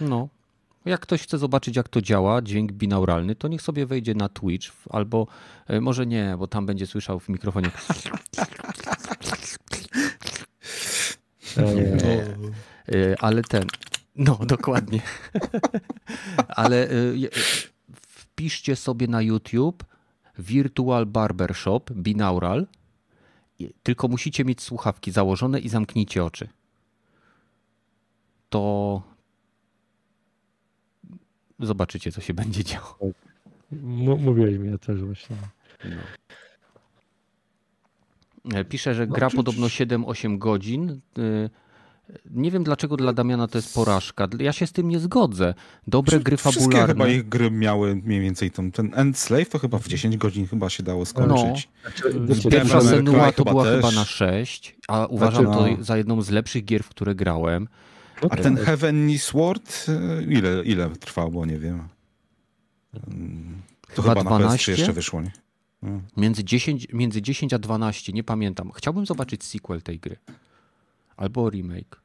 [0.00, 0.28] No.
[0.84, 4.72] Jak ktoś chce zobaczyć, jak to działa, dźwięk binauralny, to niech sobie wejdzie na Twitch
[4.90, 5.26] albo
[5.66, 7.70] e, może nie, bo tam będzie słyszał w mikrofonie.
[11.58, 12.36] E,
[12.88, 13.64] E, Ale ten.
[14.16, 15.00] No, dokładnie.
[16.48, 16.88] Ale
[17.94, 19.84] wpiszcie sobie na YouTube
[20.38, 22.66] Virtual Barbershop Binaural.
[23.82, 26.48] Tylko musicie mieć słuchawki założone i zamknijcie oczy.
[28.48, 29.02] To
[31.60, 32.96] zobaczycie, co się będzie działo.
[33.72, 35.36] m- mówiłeś mi ja też właśnie.
[38.54, 41.00] E, Pisze, że No, gra czy- podobno 7-8 godzin.
[41.18, 41.50] E,
[42.30, 44.28] Nie wiem dlaczego dla Damiana to jest porażka.
[44.38, 45.54] Ja się z tym nie zgodzę.
[45.86, 46.94] Dobre gry Wszystkie fabularne.
[46.94, 50.70] chyba ich gry miały mniej więcej tą, ten Endslave to chyba w 10 godzin chyba
[50.70, 51.68] się dało skończyć.
[51.82, 53.76] Znaczy, Wiecie, wiecie, Pierwsza Senua to chyba była też.
[53.76, 57.68] chyba na 6, a uważam Znaczy, to za jedną z lepszych gier, w które grałem.
[58.22, 61.88] No A ten Heavenly Sword, y, ile, ile trwał, bo nie wiem.
[63.94, 64.72] To Chyba chyba, na PS3 12?
[64.72, 65.32] jeszcze wyszło, nie?
[65.82, 66.02] Mm.
[66.16, 68.70] Między 10, między 10 a 12, nie pamiętam.
[68.76, 70.16] Chciałbym zobaczyć sequel tej gry.
[71.16, 72.00] Albo remake.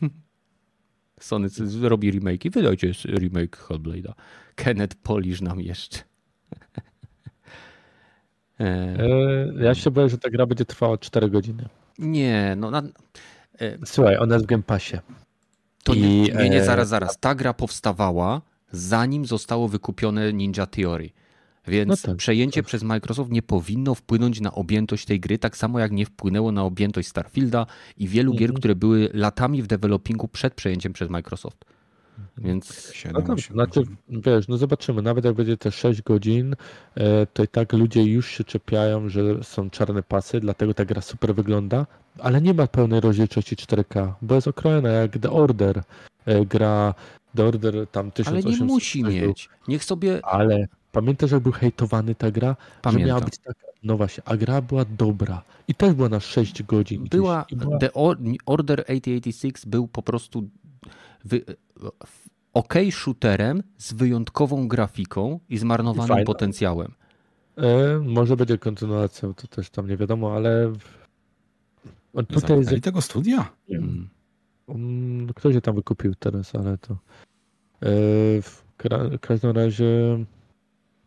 [1.20, 1.48] Sony
[1.82, 4.12] robi remake i wydajcie remake Hellblade'a.
[4.54, 5.98] Kenneth Polisz nam jeszcze.
[8.60, 8.64] E,
[8.98, 11.68] E, Ja się boję, że ta gra będzie trwała 4 godziny.
[11.98, 12.82] nie, no na,
[13.84, 14.96] Słuchaj, ona jest w Game Passie.
[15.84, 17.18] To nie, I, nie, nie, e, zaraz, zaraz.
[17.18, 21.10] Ta gra powstawała zanim zostało wykupione Ninja Theory.
[21.66, 25.78] Więc No tak, przejęcie przez Microsoft nie powinno wpłynąć na objętość tej gry, tak samo
[25.78, 27.66] jak nie wpłynęło na objętość Starfielda
[27.96, 28.58] i wielu gier, Mhm.
[28.58, 31.64] które były latami w developingu przed przejęciem przez Microsoft.
[32.38, 33.96] Więc Siedem, No dobrze, osiem, znaczy, osiem.
[34.08, 36.56] wiesz, no zobaczymy, nawet jak będzie te 6 godzin,
[36.94, 41.00] e, to i tak ludzie już się czepiają, że są czarne pasy, dlatego ta gra
[41.00, 41.86] super wygląda,
[42.18, 45.82] ale nie ma pełnej rozdzielczości 4K, bo jest okrojona jak The Order.
[46.26, 46.94] E, Gra
[47.36, 49.48] The Order tam ale 1800 nie musi mieć.
[49.68, 52.56] Niech sobie Ale pamiętasz, jak był hejtowany ta gra?
[52.92, 55.42] Że miała być taka, no właśnie, a gra była dobra.
[55.68, 57.04] I też była na 6 godzin.
[57.10, 60.48] Była, była The Or- Order 8086 był po prostu
[61.24, 61.44] wy,
[62.52, 66.24] ok shooterem z wyjątkową grafiką i zmarnowanym fajną.
[66.24, 66.92] potencjałem.
[67.56, 70.72] e, może będzie kontynuacją, to też tam nie wiadomo, ale
[72.14, 73.50] on tutaj jest Zamknęli tego studia?
[73.70, 74.08] Mm.
[74.68, 76.92] Mm, Kto się tam wykupił teraz, ale to.
[76.94, 76.96] E,
[78.42, 79.84] W kra- każdym razie.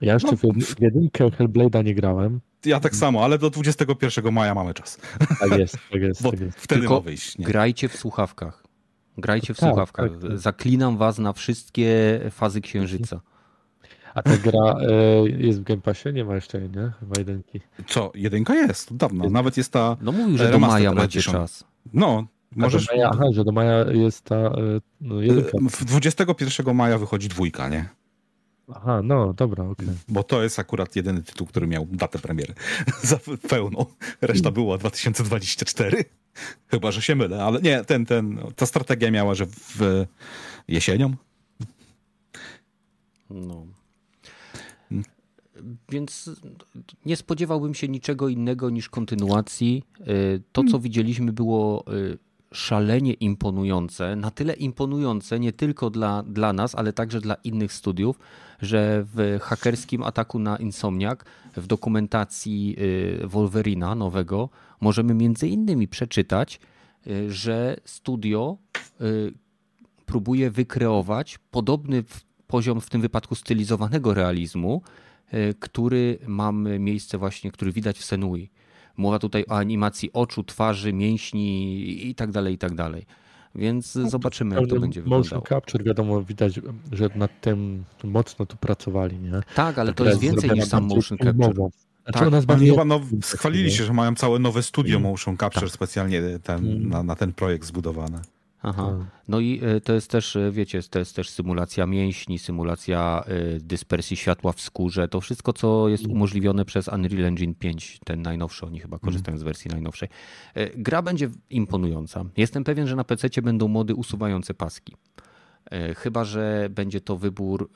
[0.01, 2.39] Ja jeszcze No, w, jed- w jedynkę Hellblade'a nie grałem.
[2.65, 4.99] Ja tak samo, ale do 21 maja mamy czas.
[5.39, 6.59] Tak jest, tak jest, Bo tak jest.
[6.59, 7.37] wtedy Tylko ma wyjść.
[7.37, 7.45] Nie?
[7.45, 8.63] Grajcie w słuchawkach.
[9.17, 10.09] Grajcie w Tak, słuchawkach.
[10.11, 10.37] tak, tak.
[10.39, 13.21] Zaklinam was na wszystkie fazy księżyca.
[14.13, 16.13] A ta gra e, jest w Game Passie?
[16.13, 16.91] Nie ma jeszcze jej, nie?
[16.99, 17.61] Chyba jedynki.
[17.87, 19.29] Co, jedynka jest, od dawna.
[19.29, 21.63] Nawet jest ta, No mówił, że do Remastered maja macie czas.
[21.93, 22.85] no, możesz...
[22.85, 24.51] do maja, aha, że do maja jest ta e,
[25.01, 25.57] no, jedynka.
[25.69, 27.89] W 21 maja wychodzi dwójka, nie?
[28.75, 29.87] Aha, no dobra, okej.
[30.07, 32.53] Bo to jest akurat jedyny tytuł, który miał datę premiery
[33.03, 33.85] za pełną.
[34.21, 36.05] Reszta była 2024.
[36.67, 40.05] Chyba, że się mylę, ale nie, ten, ten, ta strategia miała, że w
[40.67, 41.15] jesienią.
[43.29, 43.65] No.
[44.89, 45.03] Hmm.
[45.89, 46.29] Więc
[47.05, 49.83] nie spodziewałbym się niczego innego niż kontynuacji.
[50.01, 50.71] Y, To, Hmm.
[50.71, 52.17] co widzieliśmy, było y,
[52.51, 54.15] szalenie imponujące.
[54.15, 58.19] Na tyle imponujące nie tylko dla, dla nas, ale także dla innych studiów,
[58.61, 61.19] że w hakerskim ataku na Insomniac,
[61.61, 62.75] w dokumentacji
[63.23, 64.49] y, Wolverina nowego,
[64.81, 66.59] możemy między innymi przeczytać,
[67.07, 68.57] y, że studio
[69.01, 69.33] y,
[70.05, 72.03] próbuje wykreować podobny
[72.47, 74.81] poziom, w tym wypadku stylizowanego realizmu,
[75.59, 78.49] który ma miejsce właśnie, który widać w Senui.
[78.97, 83.05] Mowa tutaj o animacji oczu, twarzy, mięśni i tak dalej, i tak dalej.
[83.57, 85.45] Więc zobaczymy, jak to będzie Motion wyglądało.
[85.49, 86.59] capture, wiadomo, widać,
[86.91, 89.31] że nad tym mocno tu pracowali, nie?
[89.55, 91.53] Tak, ale Ta to jest więcej niż sam motion capture.
[91.55, 91.71] Znaczy
[92.19, 95.71] Tak, ona chyba no, chwalili się, że mają całe nowe studio motion capture Tak.
[95.71, 96.89] specjalnie ten, Mm.
[96.89, 98.21] na, na ten projekt zbudowane.
[98.63, 98.95] Aha.
[98.99, 99.07] Tak.
[99.27, 103.59] No i e, to jest też, e, wiecie, to jest też symulacja mięśni, symulacja e,
[103.59, 105.07] dyspersji światła w skórze.
[105.07, 109.43] To wszystko, co jest umożliwione przez Unreal Engine 5, ten najnowszy, oni chyba korzystają z
[109.43, 110.09] wersji najnowszej.
[110.75, 112.25] Gra będzie imponująca.
[112.37, 114.95] Jestem pewien, że na PC będą mody usuwające paski.
[115.95, 117.69] Chyba, że będzie to wybór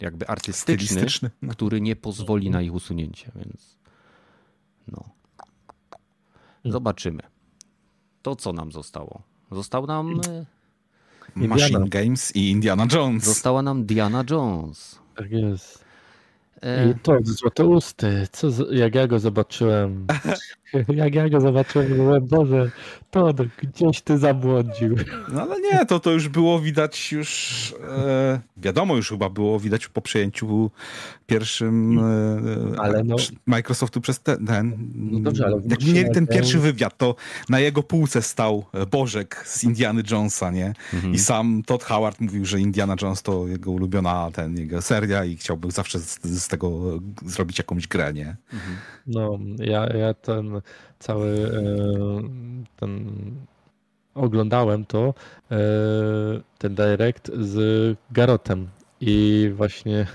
[0.00, 3.78] jakby artystyczny, który nie pozwoli na ich usunięcie, więc
[4.88, 5.04] no.
[6.64, 7.22] Zobaczymy.
[8.22, 9.29] To, co nam zostało?
[9.52, 10.20] Został nam,
[11.36, 13.24] e, Machine Games i Indiana Jones.
[13.24, 14.98] została nam Diana Jones.
[15.16, 15.79] Tak jest.
[16.62, 18.26] E, I to złote usty.
[18.32, 20.06] Co, z- jak ja go zobaczyłem.
[20.88, 22.70] jak ja go zobaczyłem, mówiłem, Boże,
[23.10, 24.96] to gdzieś ty zabłądził.
[25.32, 29.88] No ale nie, to, to już było widać już, e, wiadomo już chyba było widać
[29.88, 30.70] po przejęciu
[31.26, 36.58] pierwszym e, Ale no- Microsoftu przez ten, ten No dobrze, ale jak mieli ten pierwszy
[36.58, 37.14] wywiad, to
[37.48, 40.72] na jego półce stał e, Bożek z Indiany Jonesa, nie?
[40.94, 41.14] Mhm.
[41.14, 45.36] I sam Todd Howard mówił, że Indiana Jones to jego ulubiona ten, jego seria i
[45.36, 48.36] chciałby zawsze z, z tego zrobić jakąś grę, nie?
[49.06, 50.60] No, ja, ja ten
[50.98, 51.62] cały e,
[52.76, 53.10] ten
[54.14, 55.14] oglądałem to,
[55.50, 55.56] e,
[56.58, 58.68] ten direct z Garotem
[59.00, 60.06] i właśnie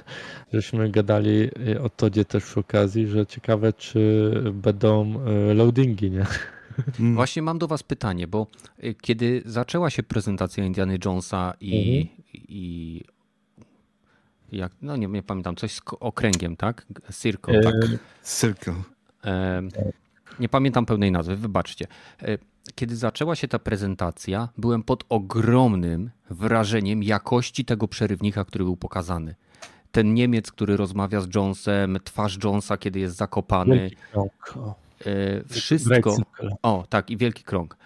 [0.54, 1.50] żeśmy gadali
[1.84, 5.16] o Todzie też przy okazji, że ciekawe czy będą
[5.50, 6.26] e, loadingi, nie?
[7.00, 7.16] Mm.
[7.16, 8.48] Właśnie mam do was pytanie, bo
[9.02, 12.24] kiedy zaczęła się prezentacja Indiana Jonesa i, Mhm.
[12.34, 13.02] i
[14.52, 16.86] jak, no nie, nie pamiętam, coś z okręgiem, tak?
[17.22, 17.74] Circle, tak?
[18.24, 18.74] Circle.
[20.40, 21.88] Nie pamiętam pełnej nazwy, wybaczcie.
[22.22, 22.38] E,
[22.76, 29.36] Kiedy zaczęła się ta prezentacja, byłem pod ogromnym wrażeniem jakości tego przerywnika, który był pokazany.
[29.92, 33.96] Ten Niemiec, który rozmawia z Jonesem, twarz Jonesa, kiedy jest zakopany, Wielki.
[34.14, 34.76] O,
[35.06, 36.18] e, wszystko.
[36.62, 37.78] O, tak, i wielki krąg.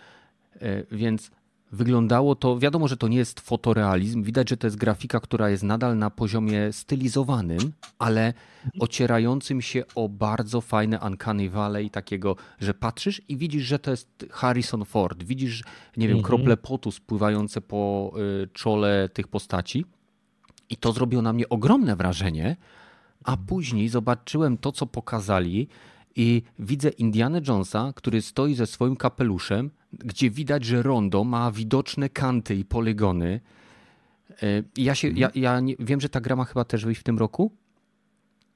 [0.61, 1.31] E, Więc
[1.71, 5.63] wyglądało to, wiadomo, że to nie jest fotorealizm, widać, że to jest grafika, która jest
[5.63, 8.33] nadal na poziomie stylizowanym, ale
[8.79, 14.25] ocierającym się o bardzo fajne Uncanny Valley, takiego, że patrzysz i widzisz, że to jest
[14.31, 15.63] Harrison Ford, widzisz,
[15.97, 16.23] nie wiem, Mhm.
[16.35, 18.11] krople potu spływające po
[18.43, 19.85] y, czole tych postaci
[20.69, 22.55] i to zrobiło na mnie ogromne wrażenie,
[23.23, 25.67] a później zobaczyłem to, co pokazali
[26.15, 32.10] i widzę Indiana Jonesa, który stoi ze swoim kapeluszem, gdzie widać, że rondo ma widoczne
[32.10, 33.40] kanty i poligony.
[34.44, 37.03] Y, Ja, się, ja, ja nie, wiem, że ta gra ma chyba też wyjść w
[37.03, 37.52] tym roku.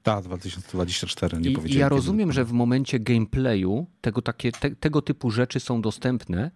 [0.03, 1.79] Tak, 2024, nie I, powiedziałem.
[1.79, 1.95] Ja kiedy.
[1.95, 6.51] rozumiem, że w momencie gameplayu tego, takie, te, tego typu rzeczy są dostępne,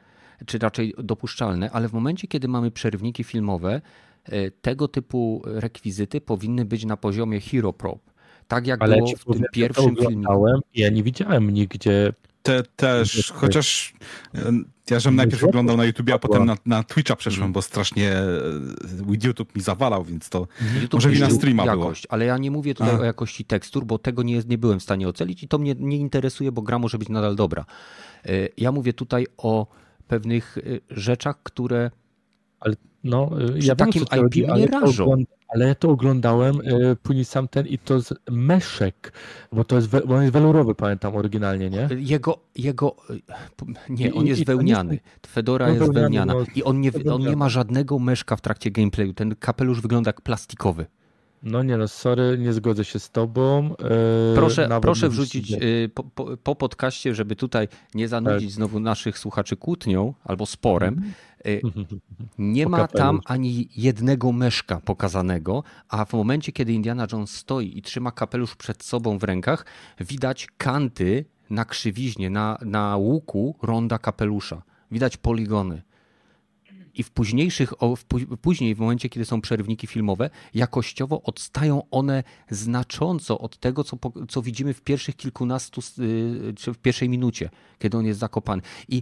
[0.45, 3.82] czy raczej dopuszczalne, ale w momencie, kiedy mamy przerywniki filmowe,
[4.26, 7.99] e, tego typu rekwizyty powinny być na poziomie Hero Prop.
[8.48, 10.26] Tak jak Ale było w tym pierwszym filmie.
[10.76, 12.14] Ja nie widziałem nigdzie.
[12.44, 13.94] Te, też, chociaż
[14.36, 14.52] e,
[14.91, 17.52] ja żem najpierw oglądał na YouTube, a potem na, na Twitcha przeszłem, Mhm.
[17.53, 18.24] bo strasznie e,
[19.24, 21.76] YouTube mi zawalał, więc to YouTube Może wina streama było.
[21.84, 22.99] jakość, ale ja nie mówię tutaj A.
[22.99, 25.98] o jakości tekstur, bo tego nie, nie byłem w stanie ocenić i to mnie nie
[25.98, 27.65] interesuje, bo gra może być nadal dobra.
[28.26, 29.68] E, Ja mówię tutaj o
[30.07, 30.57] pewnych
[30.90, 31.91] rzeczach, które
[33.03, 35.15] No, y, Przy ja wiem, takim IP ale mnie rażą.
[35.48, 39.14] Ale ja to oglądałem y, później sam ten i to z meszek,
[39.52, 41.90] bo to jest, bo on jest welurowy, pamiętam oryginalnie, nie?
[41.98, 42.95] Jego, jego,
[43.90, 44.99] nie, I- on jest i nie wełniany.
[45.28, 48.72] Fedora No, jest wełniana no, i on nie, on nie ma żadnego meszka w trakcie
[48.72, 49.14] gameplayu.
[49.14, 50.86] Ten kapelusz wygląda jak plastikowy.
[51.44, 53.74] No nie no, sorry, nie zgodzę się z tobą.
[53.74, 55.65] y, Proszę, proszę nie wrzucić widzę.
[55.65, 61.02] y, po, po, po podcaście, żeby tutaj nie zanudzić znowu naszych słuchaczy kłótnią albo sporem.
[61.48, 61.61] Y,
[62.38, 67.82] Nie ma tam ani jednego meszka pokazanego, a w momencie, kiedy Indiana Jones stoi i
[67.82, 69.65] trzyma kapelusz przed sobą w rękach,
[69.99, 74.61] widać kanty na krzywiźnie, na, na łuku ronda kapelusza.
[74.91, 75.82] Widać poligony.
[76.94, 82.24] I w późniejszych, w pó- później, w momencie, kiedy są przerywniki filmowe, jakościowo odstają one
[82.49, 83.98] znacząco od tego, co,
[84.30, 87.49] co widzimy w pierwszych kilkunastu, y, czy w pierwszej minucie,
[87.80, 88.61] kiedy on jest zakopany.
[88.90, 89.02] I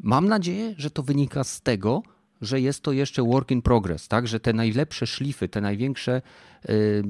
[0.00, 2.02] Mam nadzieję, że to wynika z tego,
[2.40, 4.28] że jest to jeszcze work in progress, tak?
[4.28, 6.22] Że te najlepsze szlify, te największe
[6.68, 7.02] y,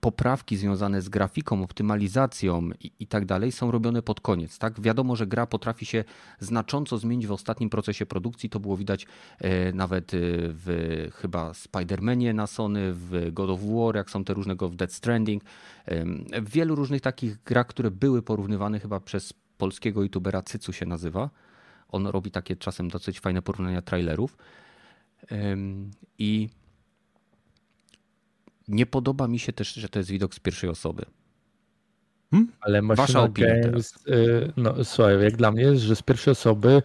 [0.00, 4.80] poprawki związane z grafiką, optymalizacją i, i tak dalej są robione pod koniec, tak?
[4.80, 6.04] Wiadomo, że gra potrafi się
[6.40, 8.50] znacząco zmienić w ostatnim procesie produkcji.
[8.50, 9.06] To było widać
[9.38, 14.34] e, nawet e, w chyba Spider-Manie na Sony, w God of War, jak są te
[14.34, 15.42] różnego w Dead Stranding.
[15.86, 20.86] Em, W wielu różnych takich grach, które były porównywane chyba przez polskiego youtubera Cycu się
[20.86, 21.30] nazywa.
[21.88, 24.36] On robi takie czasem dosyć fajne porównania trailerów.
[26.18, 26.48] I
[28.68, 31.04] nie podoba mi się też, że to jest widok z pierwszej osoby.
[32.60, 36.32] Ale Wasza Maszyna opinia Games, y, no słuchaj, jak dla mnie jest, że z pierwszej
[36.32, 36.82] osoby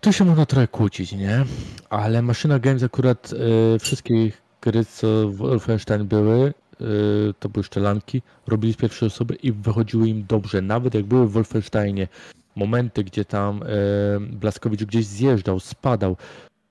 [0.00, 1.44] tu się można trochę kłócić, nie?
[1.90, 4.32] Ale Maszyna Games akurat y, wszystkie
[4.62, 10.08] gry, co w Wolfenstein były, y, to były szczelanki, robili z pierwszej osoby i wychodziły
[10.08, 10.62] im dobrze.
[10.62, 12.08] Nawet jak były w Wolfensteinie
[12.56, 13.66] momenty, gdzie tam y,
[14.20, 16.16] Blaskowicz gdzieś zjeżdżał, spadał,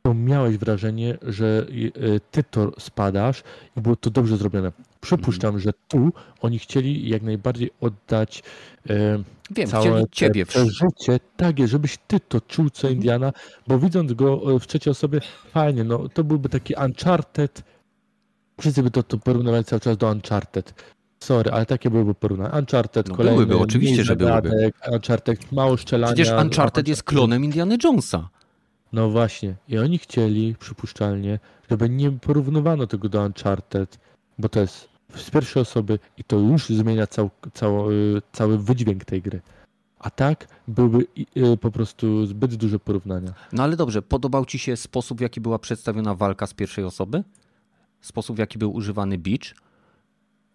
[0.01, 3.43] to miałeś wrażenie, że y, ty to spadasz
[3.77, 4.71] i było to dobrze zrobione.
[5.01, 6.11] Przypuszczam, że tu
[6.41, 8.43] oni chcieli jak najbardziej oddać
[8.89, 13.33] e, Wiem, całe ciebie przeżycie, tak jest, żebyś ty to czuł co Indiana,
[13.67, 15.19] bo widząc go e, w trzeciej osobie,
[15.51, 17.63] fajnie, no to byłby taki Uncharted,
[18.59, 20.73] wszyscy by to, to porównywali cały czas do Uncharted.
[21.19, 22.57] Sorry, ale takie byłyby porównania.
[22.57, 24.71] Uncharted, No kolejny, byłyby, oczywiście, że byłyby.
[24.91, 26.13] Uncharted, mało strzelania.
[26.13, 28.29] Przecież Uncharted jest klonem Indiana Jonesa.
[28.93, 29.55] No właśnie.
[29.67, 31.39] I oni chcieli, przypuszczalnie,
[31.69, 33.99] żeby nie porównywano tego do Uncharted,
[34.39, 39.21] bo to jest z pierwszej osoby i to już zmienia cał, cały, cały wydźwięk tej
[39.21, 39.41] gry.
[39.99, 41.05] A tak byłby
[41.53, 43.33] y, po prostu zbyt duże porównania.
[43.53, 47.23] No ale dobrze, podobał ci się sposób, w jaki była przedstawiona walka z pierwszej osoby?
[48.01, 49.53] Sposób, w jaki był używany beach?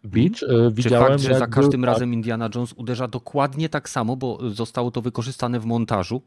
[0.05, 3.89] Beach Czy widziałem, fakt, że za każdym był, tak, razem Indiana Jones uderza dokładnie tak
[3.89, 6.23] samo, bo zostało to wykorzystane w montażu?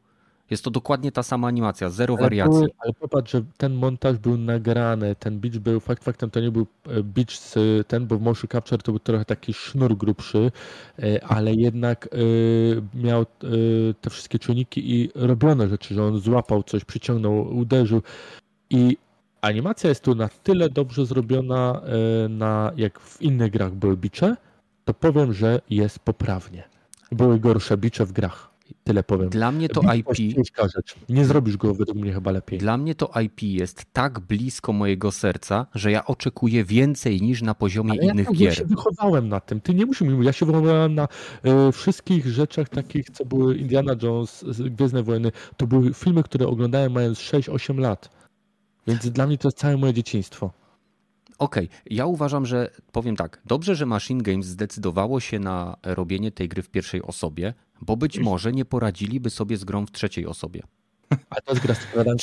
[0.49, 2.59] Jest to dokładnie ta sama animacja, zero ale, wariacji.
[2.59, 6.51] były, ale popatrz, że ten montaż był nagrany, ten beach był, fakt faktem to nie
[6.51, 7.55] był e, beach z,
[7.87, 10.51] ten, bo w motion capture to był trochę taki sznur grubszy,
[10.99, 12.09] e, ale jednak
[12.93, 13.25] miał
[14.01, 18.01] te wszystkie czujniki i robiono rzeczy, że on złapał coś, przyciągnął, uderzył
[18.69, 18.97] i
[19.47, 21.81] animacja jest tu na tyle dobrze zrobiona,
[22.25, 24.35] e, na, jak w innych grach były bicze,
[24.85, 26.63] to powiem, że jest poprawnie.
[27.11, 28.57] Były gorsze bicze w grach.
[28.83, 29.29] Tyle powiem.
[29.29, 30.07] Dla mnie to IP,
[30.75, 30.95] rzecz.
[31.09, 32.59] Nie zrobisz go według mnie chyba lepiej.
[32.59, 37.55] dla mnie to IP jest tak blisko mojego serca, że ja oczekuję więcej niż na
[37.55, 38.55] poziomie Ale ja, innych ja gier.
[38.55, 39.61] się wychowałem na tym.
[39.61, 40.25] Ty nie musisz mi mówić.
[40.25, 41.07] Ja się wychowałem na
[41.43, 45.31] e, wszystkich rzeczach takich, co były Indiana Jones, Gwiezdne Wojny.
[45.57, 48.16] To były filmy, które oglądałem mając 6-8 lat.
[48.87, 50.51] Więc dla mnie to jest całe moje dzieciństwo.
[51.39, 56.49] Okej, ja uważam, że powiem tak, dobrze, że Machine Games zdecydowało się na robienie tej
[56.49, 60.61] gry w pierwszej osobie, bo być może nie poradziliby sobie z grą w trzeciej osobie.
[61.29, 61.75] A to jest gra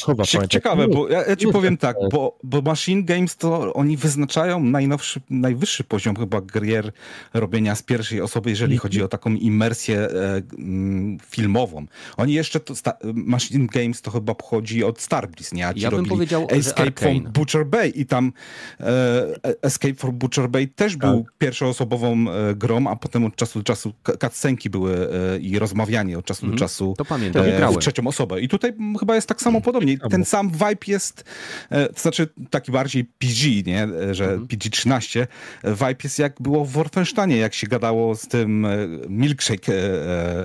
[0.06, 0.48] pamiętaj.
[0.48, 5.20] Ciekawe, bo ja, ja ci powiem tak, bo, bo Machine Games to oni wyznaczają najnowszy,
[5.30, 6.92] najwyższy poziom chyba gier
[7.34, 8.82] robienia z pierwszej osoby, jeżeli Mhm.
[8.82, 11.86] chodzi o taką imersję e, mm, filmową.
[12.16, 15.68] Oni jeszcze, to, sta, Machine Games to chyba pochodzi od Starbreeze, nie?
[15.68, 18.32] A ci Ja bym powiedział, Escape from Butcher Bay i tam
[18.80, 21.00] e, Escape from Butcher Bay też Tak.
[21.00, 26.18] był pierwszoosobową e, grą, a potem od czasu do czasu cutscenki były e, i rozmawianie
[26.18, 26.52] od czasu Mhm.
[26.58, 28.40] do czasu To pamiętam, e, w trzecią osobę.
[28.40, 29.98] I tutaj chyba jest tak samo podobnie.
[29.98, 30.10] Samo.
[30.10, 31.24] Ten sam vibe jest,
[31.70, 33.82] e, to znaczy taki bardziej PG, nie?
[33.82, 34.46] E, że Mhm.
[34.48, 35.26] PG-13.
[35.62, 38.66] E, Vibe jest jak było w Wolfensteinie, jak się gadało z tym
[39.08, 39.72] milkshake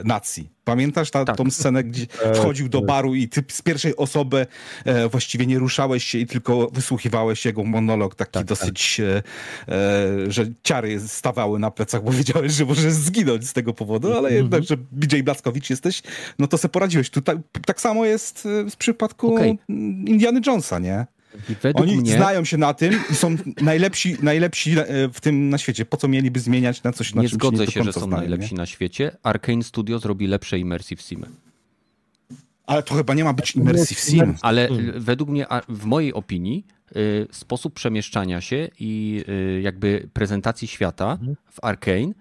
[0.03, 0.49] nacji.
[0.69, 1.37] Pamiętasz ta, Tak.
[1.37, 2.87] tą scenę, gdzie E, wchodził do tak.
[2.87, 4.47] baru i ty z pierwszej osoby
[4.85, 9.23] e, właściwie nie ruszałeś się i tylko wysłuchiwałeś jego monolog taki Tak, dosyć, e,
[9.67, 14.17] e, że ciary stawały na plecach, bo wiedziałeś, że możesz zginąć z tego powodu, ale
[14.29, 14.35] Mhm.
[14.35, 16.01] jednak, że BJ Blaskowicz jesteś,
[16.39, 17.09] no to se poradziłeś.
[17.09, 17.35] Tutaj
[17.65, 19.59] tak samo jest e, w przypadku Okej.
[20.07, 21.05] Indiana Jonesa, nie?
[21.73, 25.85] Oni mnie znają się na tym i są najlepsi, najlepsi e, w tym na świecie.
[25.85, 28.53] Po co mieliby zmieniać na coś, na nie czym zgodzę się, że są znają, najlepsi
[28.53, 28.57] Nie?
[28.57, 29.11] na świecie.
[29.23, 31.27] Arkane Studio zrobi lepsze Immersive Simy.
[32.65, 34.15] Ale to chyba nie ma być immersive sim.
[34.15, 34.39] Immersive.
[34.41, 36.65] Ale y, według mnie, w mojej opinii,
[36.95, 39.23] y, sposób przemieszczania się i
[39.61, 41.35] jakby prezentacji świata Mhm.
[41.51, 42.13] w Arkane,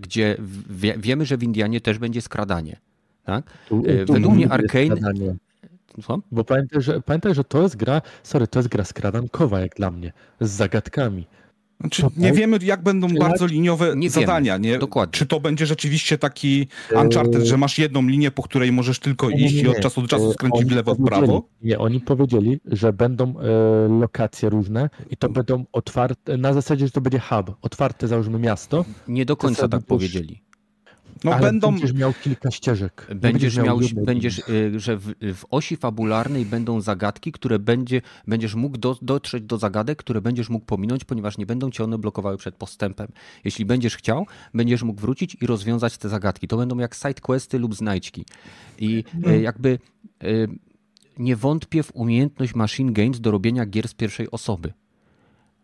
[0.00, 2.76] gdzie w- wie, wiemy, że w Indianie też będzie skradanie.
[3.24, 3.44] Tak?
[3.68, 5.34] Tu- E, tu według mnie skradanie.
[6.02, 6.22] Słucham?
[6.32, 9.90] Bo pamiętaj że, pamiętaj, że to jest gra, sorry, to jest gra skradankowa jak dla
[9.90, 11.26] mnie, z zagadkami.
[11.80, 14.56] Znaczy, nie wiemy, jak będą Czy bardzo liniowe Nie zadania.
[14.56, 14.78] Nie?
[14.78, 15.12] Dokładnie.
[15.12, 16.66] Czy to będzie rzeczywiście taki
[17.02, 19.70] Uncharted, że masz jedną linię, po której możesz tylko Nie, nie, iść i nie.
[19.70, 21.48] od czasu do czasu E, skręcić w lewo, w prawo?
[21.62, 23.42] Nie, oni powiedzieli, że będą e,
[24.00, 28.84] lokacje różne i to będą otwarte, na zasadzie, że to będzie hub, otwarte załóżmy miasto.
[29.08, 30.42] Nie do końca tak powiedzieli.
[31.24, 31.70] No ale będą...
[31.70, 33.06] będziesz miał kilka ścieżek.
[33.14, 38.78] Będziesz miał, będziesz, y, że w, w osi fabularnej będą zagadki, które będzie, będziesz mógł
[38.78, 42.54] do, dotrzeć do zagadek, które będziesz mógł pominąć, ponieważ nie będą cię one blokowały przed
[42.54, 43.08] postępem.
[43.44, 46.48] Jeśli będziesz chciał, będziesz mógł wrócić i rozwiązać te zagadki.
[46.48, 48.24] To będą jak side questy lub znajdźki.
[48.78, 49.78] I y, jakby
[50.24, 50.48] y,
[51.18, 54.72] nie wątpię w umiejętność Machine Games do robienia gier z pierwszej osoby.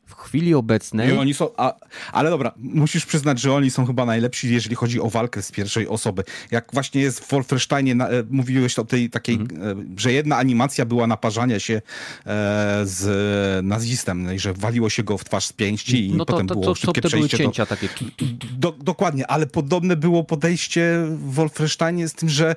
[0.07, 1.75] W chwili obecnej I oni są, a,
[2.13, 5.89] ale dobra, musisz przyznać, że oni są chyba najlepsi, jeżeli chodzi o walkę z pierwszej
[5.89, 6.23] osoby.
[6.51, 9.81] Jak właśnie jest w Wolfensteinie, na, e, mówiłeś o tej takiej, Mhm.
[9.81, 11.83] e, że jedna animacja była naparzania się e,
[12.85, 16.33] z nazistem, no i że waliło się go w twarz z pięści i no to,
[16.33, 17.89] potem to, było to, to, szybkie to były przejście do, cięcia takie.
[18.59, 22.57] Do, dokładnie, ale podobne było podejście w Wolfensteinie z tym, że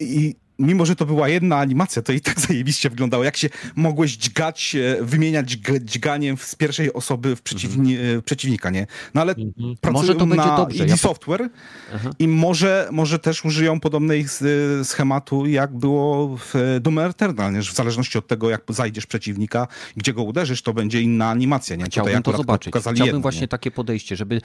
[0.00, 3.24] i mimo, że to była jedna animacja, to i tak zajebiście wyglądało.
[3.24, 8.86] Jak się mogłeś dźgać, e, wymieniać dźganiem z pierwszej osoby w przeciwni, e, przeciwnika, nie?
[9.14, 9.76] No ale Mhm.
[9.80, 11.48] pracują Może to będzie na dobrze, ID ja- Software
[11.94, 12.10] Aha.
[12.18, 14.44] i może, może też użyją podobnej s-
[14.84, 17.62] schematu, jak było w Doom Eternal, nie?
[17.62, 19.66] że w zależności od tego, jak zajdziesz przeciwnika,
[19.96, 21.84] gdzie go uderzysz, to będzie inna animacja, nie?
[21.84, 22.74] Chciałbym Tutaj to zobaczyć.
[22.80, 23.48] Chciałbym jedno, właśnie nie?
[23.48, 24.40] takie podejście, żeby,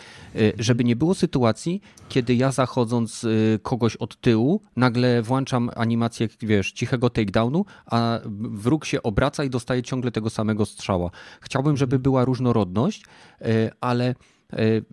[0.59, 3.25] żeby nie było sytuacji, kiedy ja zachodząc
[3.61, 6.02] kogoś od tyłu, nagle włączam animację,
[6.41, 11.09] wiesz, cichego takedownu, a wróg się obraca i dostaje ciągle tego samego strzała.
[11.41, 13.05] Chciałbym, żeby była różnorodność,
[13.41, 14.15] y, ale
[14.53, 14.85] y,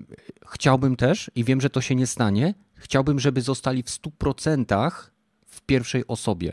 [0.46, 4.90] chciałbym też, i wiem, że to się nie stanie, chciałbym, żeby zostali w 100%
[5.46, 6.52] w pierwszej osobie,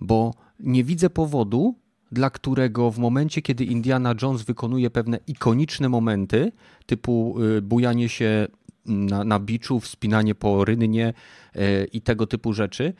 [0.00, 1.74] bo nie widzę powodu,
[2.12, 6.52] dla którego w momencie, kiedy Indiana Jones wykonuje pewne ikoniczne momenty,
[6.86, 8.48] typu y, bujanie się
[8.86, 11.12] na, na biczu, wspinanie po rynnie
[11.56, 12.92] y, i tego typu rzeczy,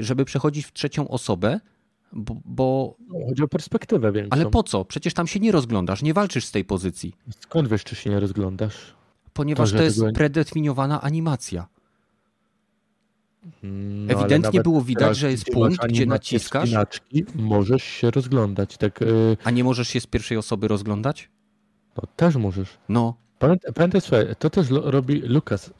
[0.00, 1.60] żeby przechodzić w trzecią osobę,
[2.12, 4.30] bo, bo No, Chodzi o perspektywę większą.
[4.40, 4.84] ale po co?
[4.84, 8.20] Przecież tam się nie rozglądasz, nie walczysz z tej pozycji, Skąd wiesz, czy się nie
[8.20, 8.94] rozglądasz?
[9.32, 11.66] ponieważ że to jest tego- predefiniowana animacja.
[13.64, 16.68] Mm, no, Ewidentnie było widać, że jest punkt, gdzie naciskasz.
[16.68, 18.76] Spinaczki, możesz się rozglądać.
[18.76, 21.28] Tak, y, A nie możesz się z pierwszej osoby rozglądać?
[21.96, 22.68] no, też możesz.
[22.88, 25.72] No, Pamiętaj, pamiętaj słuchaj, to też robi Lucas y,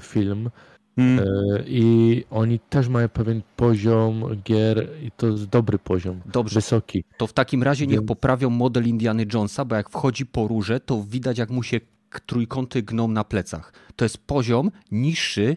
[0.00, 0.50] film
[0.98, 1.18] Mm.
[1.18, 6.54] y, i oni też mają pewien poziom gier i to jest dobry poziom, dobrze.
[6.54, 7.04] wysoki.
[7.16, 10.80] To w takim razie niech Więc- poprawią model Indiany Jonesa, bo jak wchodzi po rurze,
[10.80, 11.80] to widać jak mu się
[12.26, 13.72] trójkąty gną na plecach.
[13.96, 15.56] To jest poziom niższy,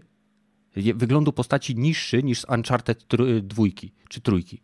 [0.96, 3.06] wyglądu postaci niższy niż z Uncharted
[3.42, 4.62] dwójki czy trójki.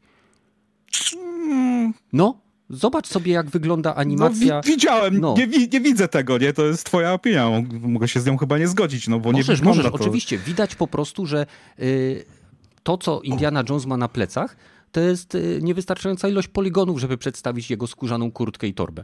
[1.18, 1.94] Mm.
[2.14, 4.62] No, zobacz sobie jak wygląda No, animacja.
[4.62, 5.36] wi- widziałem, No.
[5.38, 6.54] nie, nie widzę tego, nie?
[6.54, 7.46] To jest twoja opinia.
[7.46, 10.04] Mog- Mogę się z nią chyba nie zgodzić, no bo nie możesz, wygląda możesz, to...
[10.04, 10.38] oczywiście.
[10.38, 11.46] Widać po prostu, że
[11.80, 12.26] y,
[12.84, 14.56] to, co Indiana Jones ma na plecach,
[14.92, 19.04] to jest y, niewystarczająca ilość poligonów, żeby przedstawić jego skórzaną kurtkę i torbę.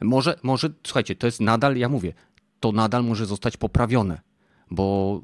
[0.00, 2.12] Może, może, słuchajcie, to jest nadal, ja mówię,
[2.60, 4.20] to nadal może zostać poprawione.
[4.70, 5.20] Bo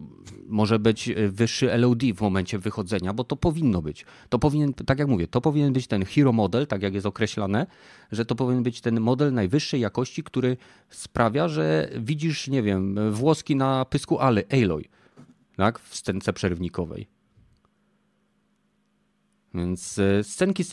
[0.48, 4.04] może być wyższy LOD w momencie wychodzenia, bo to powinno być.
[4.28, 7.66] To powinien, tak jak mówię, to powinien być ten hero model, tak jak jest określane,
[8.12, 10.56] że to powinien być ten model najwyższej jakości, który
[10.90, 14.84] sprawia, że widzisz, nie wiem, włoski na pysku Aloy,
[15.56, 17.13] tak, w scence przerywnikowej.
[19.54, 20.64] Więc e, scenki,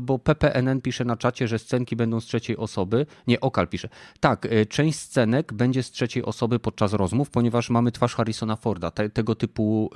[0.00, 3.06] bo PPNN pisze na czacie, że scenki będą z trzeciej osoby.
[3.26, 3.88] Nie, Okal pisze.
[4.20, 8.90] Tak, e, część scenek będzie z trzeciej osoby podczas rozmów, ponieważ mamy twarz Harrisona Forda.
[8.90, 9.90] Te, tego typu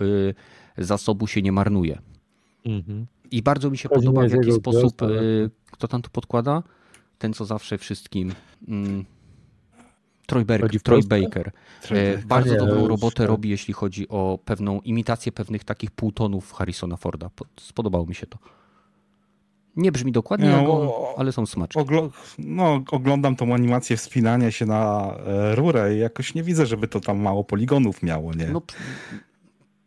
[0.78, 1.98] y, zasobu się nie marnuje.
[2.64, 3.06] Mhm.
[3.30, 5.02] I bardzo mi się Chodzi podoba, w jaki sposób.
[5.70, 6.62] Kto tam tu podkłada?
[7.18, 8.32] Ten, co zawsze wszystkim.
[8.68, 9.04] Mm,
[10.26, 10.44] Troy,
[10.82, 11.50] Troy Baker.
[11.82, 13.28] Troy bardzo nie, dobrą robotę tak.
[13.28, 17.30] robi, jeśli chodzi o pewną imitację pewnych takich półtonów Harrisona Forda.
[17.60, 18.38] Spodobało mi się to.
[19.76, 21.82] Nie brzmi dokładnie, no, ale są smaczne.
[21.82, 21.98] Ogl
[22.38, 27.00] no, oglądam tą animację wspinania się na e, rurę i jakoś nie widzę, żeby to
[27.00, 28.46] tam mało poligonów miało, nie?
[28.46, 28.62] No,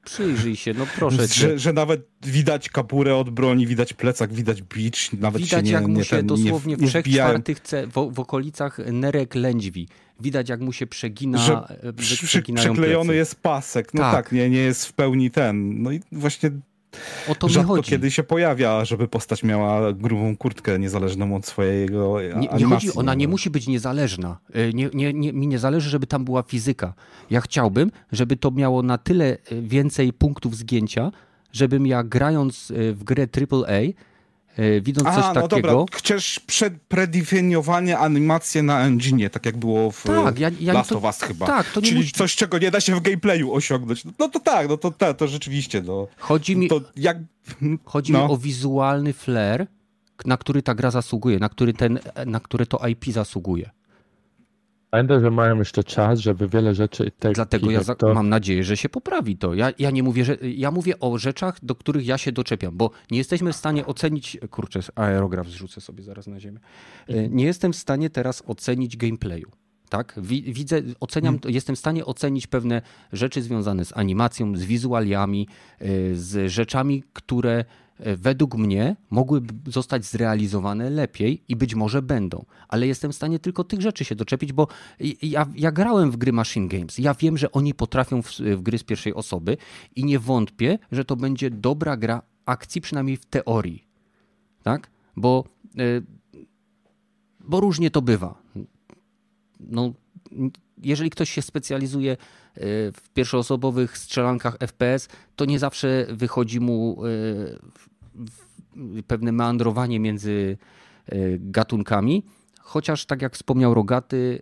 [0.07, 5.13] Przyjrzyj się, no proszę że, że, nawet widać kapurę od broni, widać plecak, widać bicz,
[5.13, 7.59] nawet widać, się nie jak mu się ten, dosłownie nie, w trzech czwartych
[7.93, 9.87] w, w, okolicach nerek lędźwi.
[10.19, 11.37] Widać, jak mu się przegina.
[11.37, 11.53] Że
[11.83, 13.15] e, przy, przyklejony plecy.
[13.15, 13.93] jest pasek.
[13.93, 14.13] No tak.
[14.15, 15.83] tak, nie, nie jest w pełni ten.
[15.83, 16.51] No i właśnie
[17.27, 17.91] o to Rzadko mi chodzi.
[17.91, 23.13] kiedy się pojawia, żeby postać miała grubą kurtkę niezależną od swojego nie, nie chodzi, Ona
[23.13, 24.37] nie musi być niezależna.
[24.53, 26.93] E, nie, nie, nie, mi nie zależy, żeby tam była fizyka.
[27.29, 31.11] Ja chciałbym, żeby to miało na tyle e, więcej punktów zgięcia,
[31.51, 33.81] żebym ja grając w grę AAA
[34.81, 35.67] widząc Aha, coś no takiego...
[35.67, 36.39] dobra, chcesz
[36.87, 41.21] predefiniowanie animacje na engine, tak jak było w tak, ja, ja Last to, of Us
[41.21, 41.45] chyba.
[41.45, 44.03] Tak, to nie Czyli coś, czego nie da się w gameplayu osiągnąć.
[44.19, 45.81] No to tak, no to, to, to rzeczywiście.
[45.81, 46.07] No.
[46.17, 47.17] Chodzi mi, to jak...
[47.85, 48.27] chodzi no.
[48.27, 49.67] mi o wizualny flair,
[50.25, 53.69] na który ta gra zasługuje, na który, ten, na który to IP zasługuje.
[54.89, 57.11] Pamiętaj, że mają jeszcze czas, żeby wiele rzeczy...
[57.19, 58.13] Te, Dlatego ja to...
[58.13, 59.53] mam nadzieję, że się poprawi to.
[59.53, 60.37] Ja, ja nie mówię, że...
[60.41, 64.37] Ja mówię o rzeczach, do których ja się doczepiam, bo nie jesteśmy w stanie ocenić...
[64.51, 66.59] Kurczę, aerograf zrzucę sobie zaraz na ziemię.
[67.07, 69.51] E, nie jestem w stanie teraz ocenić gameplayu.
[69.89, 70.19] Tak?
[70.21, 71.55] Widzę, oceniam, hmm.
[71.55, 72.81] jestem w stanie ocenić pewne
[73.13, 75.47] rzeczy związane z animacją, z wizualiami,
[75.79, 77.65] e, z rzeczami, które
[77.99, 83.63] według mnie mogłyby zostać zrealizowane lepiej i być może będą, ale jestem w stanie tylko
[83.63, 84.67] tych rzeczy się doczepić, bo
[85.21, 86.97] ja, ja grałem w gry Machine Games.
[86.97, 89.57] Ja wiem, że oni potrafią w, w gry z pierwszej osoby
[89.95, 93.87] i nie wątpię, że to będzie dobra gra akcji, przynajmniej w teorii.
[94.63, 94.89] Tak?
[95.15, 95.43] Bo,
[95.75, 96.03] yy,
[97.39, 98.41] bo różnie to bywa.
[99.59, 99.93] No,
[100.83, 102.17] jeżeli ktoś się specjalizuje e,
[102.91, 110.57] w pierwszoosobowych strzelankach FPS, to nie zawsze wychodzi mu e, pewne meandrowanie między
[111.05, 112.23] e, gatunkami,
[112.59, 114.41] chociaż tak jak wspomniał Rogaty,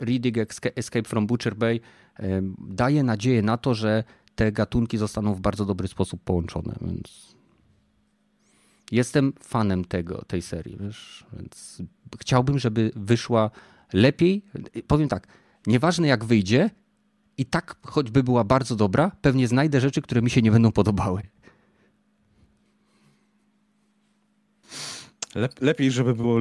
[0.00, 0.36] Reading
[0.76, 1.80] Escape from Butcher Bay
[2.58, 7.36] daje nadzieję na to, że te gatunki zostaną w bardzo dobry sposób połączone, więc
[8.92, 11.26] jestem fanem tego, tej serii, wiesz?
[11.32, 11.82] więc
[12.20, 13.50] chciałbym, żeby wyszła
[13.92, 14.44] lepiej,
[14.86, 15.26] powiem tak,
[15.66, 16.70] nieważne jak wyjdzie,
[17.40, 21.22] i tak choćby była bardzo dobra, pewnie znajdę rzeczy, które mi się nie będą podobały.
[25.60, 26.40] lepiej, żeby było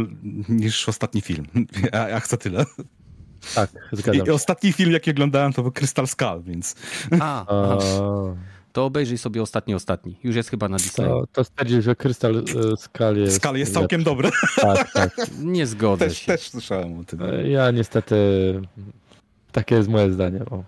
[0.49, 1.45] niż ostatni film.
[1.93, 2.65] Ja, ja chcę tyle.
[3.55, 4.31] Tak, zgadzam się.
[4.31, 6.75] I ostatni film, jaki oglądałem, to był Crystal Skull, więc...
[7.19, 7.77] A, a
[8.79, 10.15] to obejrzyj sobie ostatni, ostatni.
[10.23, 11.07] Już jest chyba na Disney.
[11.07, 13.35] To, to stwierdził, że Crystal e, Skull jest...
[13.35, 14.29] Skull jest całkiem dobry.
[14.55, 15.15] Tak, tak.
[15.43, 16.25] Nie zgodzę też, się.
[16.25, 17.21] Też słyszałem o tym.
[17.21, 18.15] E, ja niestety...
[19.51, 20.39] Takie jest moje zdanie.
[20.45, 20.63] O.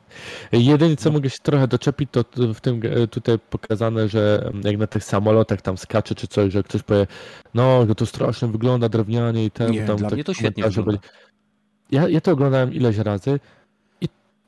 [0.52, 1.14] Jedyne, co no.
[1.14, 2.24] mogę się trochę doczepić, to
[2.54, 6.64] w tym e, tutaj pokazane, że jak na tych samolotach tam skacze czy coś, że
[6.64, 7.08] ktoś powie,
[7.54, 9.72] no, że to strasznie wygląda drewnianie i ten...
[9.72, 11.02] Nie, tam, dla mnie to świetnie wygląda.
[11.92, 13.40] Ja, ja to oglądałem ileś razy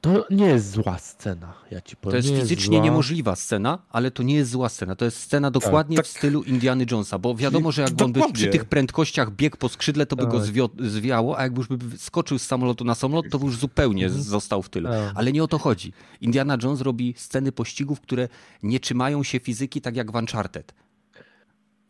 [0.03, 2.11] to nie jest zła scena, ja ci powiem.
[2.11, 4.95] To jest nie fizycznie jest niemożliwa scena, ale to nie jest zła scena.
[4.95, 6.13] To jest scena tak, dokładnie tak, tak.
[6.13, 9.69] w stylu Indiana Jonesa, bo wiadomo, że jakby on by przy tych prędkościach biegł po
[9.69, 10.31] skrzydle, to by tak.
[10.31, 10.41] go
[10.79, 14.23] zwiało, a jakby już by skoczył z samolotu na samolot, to by już zupełnie mhm.
[14.23, 14.89] został w tyle.
[14.89, 15.13] Tak.
[15.15, 15.93] Ale nie o to chodzi.
[16.21, 18.27] Indiana Jones robi sceny pościgów, które
[18.63, 20.73] nie trzymają się fizyki tak jak w Uncharted.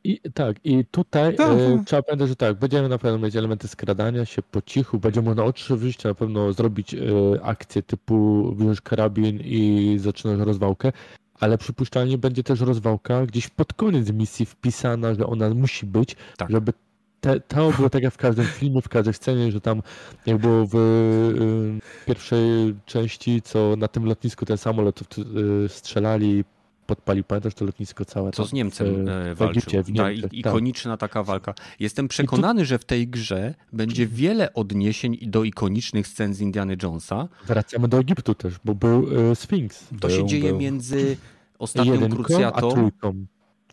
[0.04, 1.50] I tak, i tutaj tak.
[1.50, 5.22] e, trzeba pamiętać, że tak, będziemy na pewno mieć elementy skradania się po cichu, będzie
[5.22, 6.98] można oczywiście na pewno zrobić e,
[7.44, 10.92] akcję typu wziąć karabin i zaczynać rozwałkę,
[11.40, 16.52] ale przypuszczalnie będzie też rozwałka gdzieś pod koniec misji wpisana, że ona musi być, tak.
[16.52, 16.74] żeby
[17.22, 19.82] te, to było tak jak w każdym filmie, w każdej scenie, że tam
[20.26, 26.44] jak było w y, pierwszej części, co na tym lotnisku ten samolot y, strzelali
[26.88, 27.24] podpalił.
[27.24, 28.32] Pamiętasz to lotnisko całe?
[28.32, 29.50] Co z Niemcem w- e, walczył.
[29.50, 30.52] Egipcie, w Ta Niemczech, i- tak.
[30.52, 31.54] ikoniczna taka walka.
[31.80, 37.28] Jestem przekonany, że w tej grze będzie wiele odniesień do ikonicznych scen z Indiana Jonesa.
[37.48, 39.88] Wracamy do Egiptu też, bo był e, Sfinks.
[40.00, 40.60] To się Był, dzieje był.
[40.60, 41.18] między
[41.60, 43.26] ostatnią Jedynką, a krucjatą, trójką.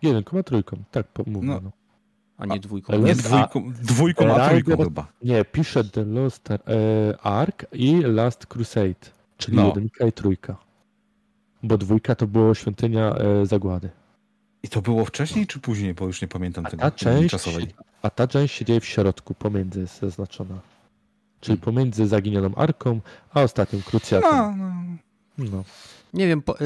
[0.02, 1.46] Jedynką, a trójką, tak mówię.
[1.46, 1.60] No.
[2.38, 2.92] A nie dwójką.
[2.92, 5.06] ale Nie dwójką, dwójką a trójką Rider- chyba.
[5.22, 6.48] Nie, pisze The Lost
[7.22, 8.94] Ark i Last Crusade,
[9.36, 9.66] czyli No.
[9.66, 10.56] jedynka i trójka.
[11.62, 13.90] Bo dwójka to było świątynia e, zagłady.
[14.62, 17.66] I to było wcześniej czy później, bo już nie pamiętam A tego ta część, czasowej.
[18.02, 20.60] a ta część się dzieje w środku, pomiędzy jest zaznaczona.
[21.40, 21.64] Czyli Hmm.
[21.74, 23.00] pomiędzy zaginioną arką,
[23.34, 24.28] a ostatnią krucjatą.
[24.30, 24.54] No,
[25.38, 25.44] no.
[25.50, 25.64] No.
[26.14, 26.64] Nie wiem, po, e,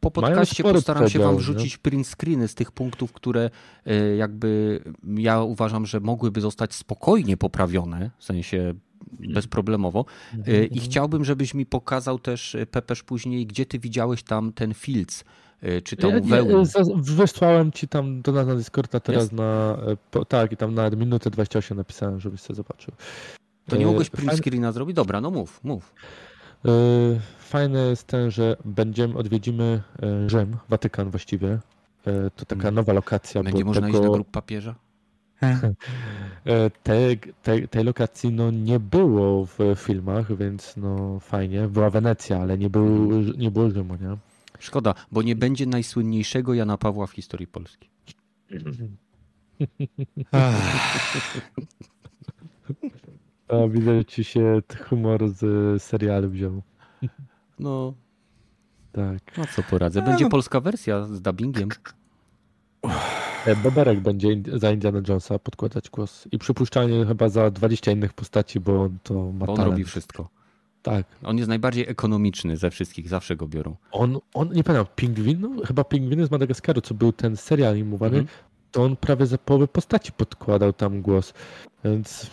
[0.00, 3.50] po podcaście postaram się wam wrzucić print screeny z tych punktów, które
[3.86, 4.80] e, jakby
[5.16, 8.74] ja uważam, że mogłyby zostać spokojnie poprawione, w sensie
[9.34, 10.04] bezproblemowo.
[10.46, 14.74] E, I chciałbym, żebyś mi pokazał też, e, Pepesz, później, gdzie ty widziałeś tam ten
[14.74, 15.24] filc,
[15.62, 16.62] e, czy tą Ja, wełnę.
[16.96, 19.32] wysłałem ci tam do nas na Discorda teraz Jest?
[19.32, 19.76] na.
[19.86, 22.94] e, Po, tak, i tam na minutę 28 napisałem, żebyś sobie zobaczył.
[23.68, 24.96] To nie E, mogłeś print screena zrobić?
[24.96, 25.94] Dobra, no mów, mów.
[26.64, 26.68] E,
[27.38, 29.82] Fajne jest ten, że będziemy, odwiedzimy
[30.26, 31.58] Rzym, Watykan właściwie.
[32.36, 32.74] To taka Mm.
[32.74, 33.42] nowa lokacja.
[33.42, 34.74] Będzie można tego, iść do grup papieża?
[36.44, 41.68] e, te, te, tej lokacji no, nie było w filmach, więc no fajnie.
[41.68, 44.16] Była Wenecja, ale nie, był, nie było Rzymu, nie?
[44.58, 47.88] Szkoda, bo nie będzie najsłynniejszego Jana Pawła w historii Polski.
[53.48, 56.62] A widzę, że ci się humor z serialu wziął.
[57.58, 57.94] No,
[58.92, 59.38] Tak.
[59.38, 60.02] no co poradzę.
[60.02, 60.30] Będzie no.
[60.30, 61.68] polska wersja z dubbingiem.
[63.46, 66.28] E, Boberek będzie za Indiana Jonesa podkładać głos.
[66.32, 69.72] I przypuszczalnie chyba za 20 innych postaci, bo on to ma Bo on talent.
[69.72, 70.28] robi wszystko.
[70.82, 71.06] Tak.
[71.22, 73.76] On jest najbardziej ekonomiczny ze wszystkich, zawsze go biorą.
[73.92, 78.18] On, on nie pamiętam, Pingwin, no, chyba Pingwiny z Madagaskaru, co był ten serial animowany,
[78.18, 78.38] Mhm.
[78.72, 81.34] to on prawie za połowę postaci podkładał tam głos.
[81.84, 82.30] Więc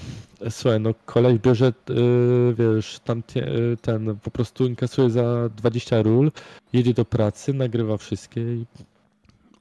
[0.50, 6.32] słuchaj, no koleś bierze, yy, wiesz, tam yy, ten po prostu inkasuje za 20 ról,
[6.74, 8.66] jedzie do pracy, nagrywa wszystkie i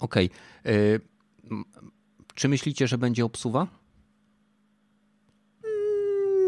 [0.00, 0.30] Okej.
[0.66, 1.00] y, m-
[2.34, 3.66] Czy myślicie, że będzie obsuwa?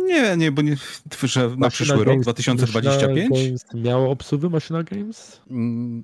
[0.06, 0.76] Nie, nie, bo nie,
[1.22, 3.30] że na Maszyna przyszły rok, Games- 2025?
[3.30, 5.40] Maszyna Games miało obsuwy Maszyna Games?
[5.50, 6.02] Mm,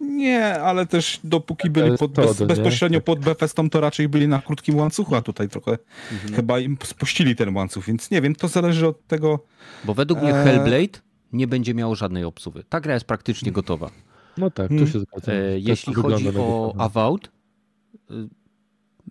[0.00, 2.46] Nie, ale też dopóki byli pod, to, bez, nie?
[2.46, 5.78] bezpośrednio pod Bethesdą, to raczej byli na krótkim łańcuchu, a tutaj trochę
[6.12, 6.34] mhm.
[6.34, 9.44] chyba im spuścili ten łańcuch, więc nie wiem, to zależy od tego.
[9.84, 10.44] Bo według mnie Eee.
[10.44, 10.98] Hellblade
[11.32, 12.64] nie będzie miało żadnej obsuwy.
[12.68, 13.90] Ta gra jest praktycznie gotowa.
[14.38, 14.92] No tak, tu Hmm.
[14.92, 15.34] się zgadzam.
[15.34, 16.74] E, Tak Jeśli chodzi o.
[16.78, 17.30] Avowed,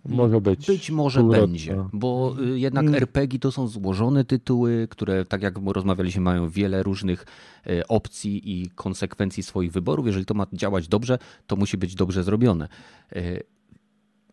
[0.05, 0.67] Może być.
[0.67, 2.95] być może będzie, bo y, jednak Mm.
[2.95, 7.25] RPG to są złożone tytuły, które, tak jak rozmawialiśmy, mają wiele różnych
[7.67, 10.05] e, opcji i konsekwencji swoich wyborów.
[10.07, 11.17] Jeżeli to ma działać dobrze,
[11.47, 12.67] to musi być dobrze zrobione.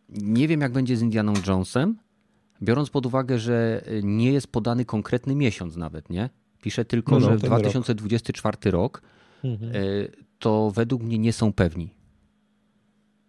[0.09, 1.97] Nie wiem, jak będzie z Indianą Jonesem,
[2.61, 6.29] biorąc pod uwagę, że nie jest podany konkretny miesiąc nawet, nie?
[6.61, 7.59] Pisze tylko, No, no, że ten rok.
[7.59, 9.01] 2024 rok,
[9.43, 9.71] Mhm.
[10.39, 11.89] to według mnie nie są pewni.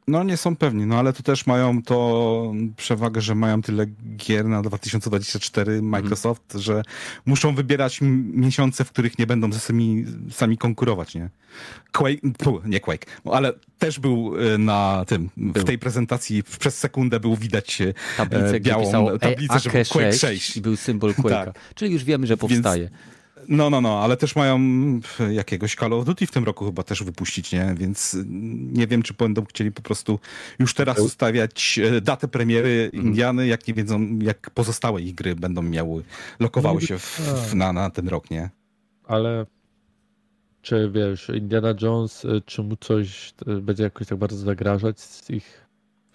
[0.09, 4.45] No nie są pewni, no ale to też mają to przewagę, że mają tyle gier
[4.45, 6.83] na 2024 Microsoft, że
[7.27, 7.99] muszą wybierać
[8.33, 11.31] miesiące, w których nie będą ze sami, sami konkurować, nie?
[11.93, 15.63] Quake, pu, nie Quake, no, ale też był e, na tym, Był.
[15.63, 19.81] w tej prezentacji przez sekundę był widać e, Tablicę, e, białą pisało tablicę, że był
[19.81, 20.57] AK6 Quake 6.
[20.57, 21.45] i był symbol Quake'a.
[21.45, 21.59] Tak.
[21.75, 22.91] Czyli już wiemy, że powstaje.
[23.49, 24.61] No, no, no, ale też mają
[25.31, 27.75] jakiegoś Call of Duty w tym roku chyba też wypuścić, nie?
[27.79, 28.17] Więc
[28.73, 30.19] nie wiem, czy będą chcieli po prostu
[30.59, 33.07] już teraz ustawiać e, datę premiery Mhm.
[33.07, 36.03] Indiany, jak nie wiedzą, jak pozostałe ich gry będą miały,
[36.41, 37.21] lokowały się w,
[37.51, 38.51] w, na, na ten rok, nie?
[39.05, 39.47] Ale
[40.63, 45.31] czy wiesz, Indiana Jones, y, czy mu coś y, będzie jakoś tak bardzo zagrażać z
[45.31, 45.66] ich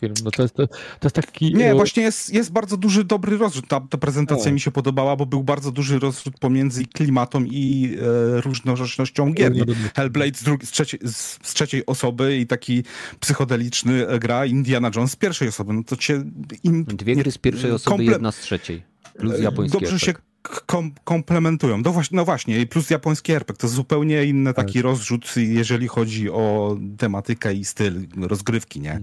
[0.02, 0.14] firm?
[0.24, 1.54] No to jest, to, to jest taki...
[1.54, 3.68] Nie, y, właśnie jest, jest bardzo duży, dobry rozrzut.
[3.68, 4.54] Ta, ta prezentacja O.
[4.54, 7.98] mi się podobała, bo był bardzo duży rozrzut pomiędzy klimatą i
[8.38, 9.56] e, różnorodnością gier.
[9.56, 9.64] Nie?
[9.96, 12.84] Hellblade z, drugi, z, trzeciej, z, z trzeciej osoby i taki
[13.20, 15.74] psychodeliczny e, gra Indiana Jones z pierwszej osoby.
[15.74, 16.24] No to cię...
[16.64, 18.84] Im, Dwie gry z pierwszej osoby, komple- jedna z trzeciej.
[19.18, 20.32] Plus japoński Dobrze się RPG.
[20.66, 21.78] kom, komplementują.
[21.86, 23.62] No właśnie, no właśnie, plus japoński RPG.
[23.62, 24.84] To zupełnie inny taki Tak.
[24.84, 29.02] rozrzut, jeżeli chodzi o tematykę i styl rozgrywki, nie?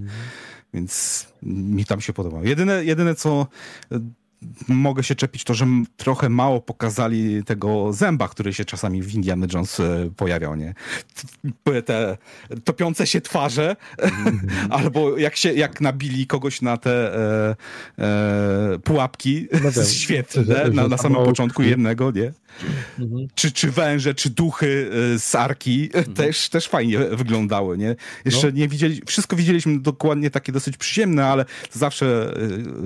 [0.74, 2.44] Więc mi tam się podobało.
[2.44, 3.46] Jedyne, jedyne co,
[4.68, 5.66] mogę się czepić to, że
[5.96, 10.74] trochę mało pokazali tego zęba, który się czasami w Indiana Jones e, pojawiał, nie?
[11.84, 12.16] Te
[12.64, 14.48] topiące się twarze, mm.
[14.70, 17.56] albo jak się, jak nabili kogoś na te e,
[17.98, 22.32] e, pułapki no tak, świetne na, na samym początku jednego, nie?
[22.98, 23.28] Mhm.
[23.34, 26.14] Czy, czy węże, czy duchy e, z Arki mhm.
[26.14, 27.96] też, też fajnie wyglądały, nie?
[28.24, 28.52] Jeszcze no.
[28.52, 32.34] nie widzieli, wszystko widzieliśmy dokładnie takie dosyć przyziemne, ale zawsze,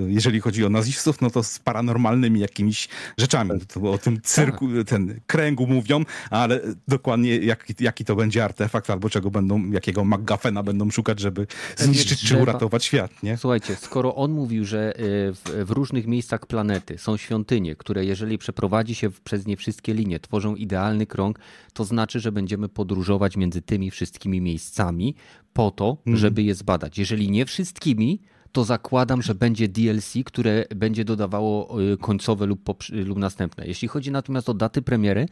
[0.07, 2.87] jeżeli chodzi o nazistów, no to z paranormalnymi jakimiś
[3.17, 3.51] rzeczami.
[3.67, 3.83] Tak.
[3.83, 4.87] O tym cyrku, tak.
[4.87, 10.63] ten kręgu mówią, ale dokładnie jaki, jaki to będzie artefakt, albo czego będą, jakiego McGuffena
[10.63, 11.47] będą szukać, żeby
[11.77, 13.37] zniszczyć czy uratować świat, nie?
[13.37, 18.37] Słuchajcie, skoro on mówił, że y, w, w różnych miejscach planety są świątynie, które jeżeli
[18.37, 21.39] przeprowadzi się przez nie wszystkie linie, tworzą idealny krąg,
[21.73, 25.15] to znaczy, że będziemy podróżować między tymi wszystkimi miejscami
[25.53, 26.19] po to, mm.
[26.19, 26.97] żeby je zbadać.
[26.97, 28.21] Jeżeli nie wszystkimi,
[28.53, 33.67] to zakładam, że będzie DLC, które będzie dodawało y, końcowe lub, lub następne.
[33.67, 35.25] Jeśli chodzi natomiast o daty premiery,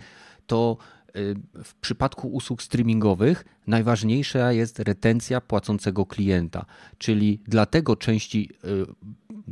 [0.47, 0.77] to
[1.15, 6.65] y, w przypadku usług streamingowych najważniejsza jest retencja płacącego klienta,
[6.97, 8.49] czyli dlatego części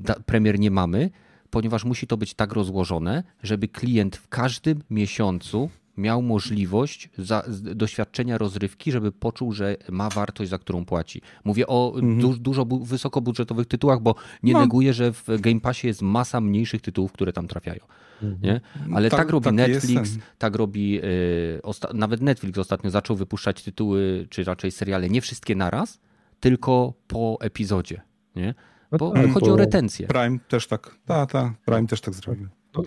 [0.07, 1.09] y, premier nie mamy,
[1.49, 5.69] ponieważ musi to być tak rozłożone, żeby klient w każdym miesiącu
[5.99, 7.43] miał możliwość za,
[7.75, 11.21] doświadczenia rozrywki, żeby poczuł, że ma wartość, za którą płaci.
[11.43, 12.19] Mówię o mhm.
[12.19, 14.59] du, dużo bu, wysokobudżetowych tytułach, bo nie no.
[14.59, 17.79] neguję, że w Game Passie jest masa mniejszych tytułów, które tam trafiają.
[18.21, 18.41] Mhm.
[18.43, 18.61] Nie?
[18.95, 21.01] Ale tak, tak robi tak Netflix, tak robi.
[21.03, 25.99] Y, nawet Netflix ostatnio zaczął wypuszczać tytuły, czy raczej seriale, nie wszystkie naraz,
[26.39, 28.01] tylko po epizodzie.
[28.35, 28.53] Nie?
[28.91, 30.07] No bo no tak, chodzi o retencję.
[30.07, 30.95] Prime też tak.
[31.05, 32.47] Ta, ta, Prime też tak zrobił.
[32.75, 32.83] No,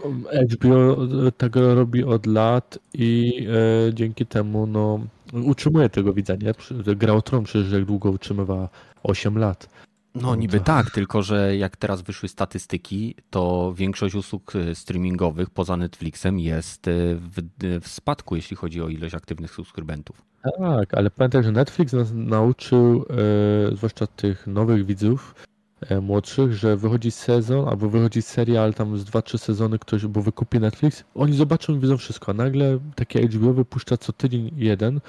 [0.50, 0.96] HBO
[1.36, 3.32] tego robi od lat i
[3.88, 5.00] e, dzięki temu no,
[5.32, 6.52] utrzymuje tego widzenia.
[6.96, 8.68] Gra o Tron przecież jak długo utrzymywała
[9.02, 9.68] 8 lat.
[10.14, 10.64] No niby to...
[10.64, 16.88] tak, tylko że jak teraz wyszły statystyki, to większość usług e, streamingowych poza Netflixem jest
[16.88, 17.42] e, w,
[17.80, 20.22] w spadku, jeśli chodzi o ilość aktywnych subskrybentów.
[20.58, 23.04] Tak, ale pamiętaj, że Netflix nas nauczył,
[23.72, 25.51] e, zwłaszcza tych nowych widzów, E,
[26.02, 31.04] młodszych, że wychodzi sezon albo wychodzi serial tam z 2-3 sezony ktoś, bo wykupi Netflix,
[31.14, 35.00] oni zobaczą i wiedzą wszystko, a nagle takie HBO wypuszcza co tydzień jeden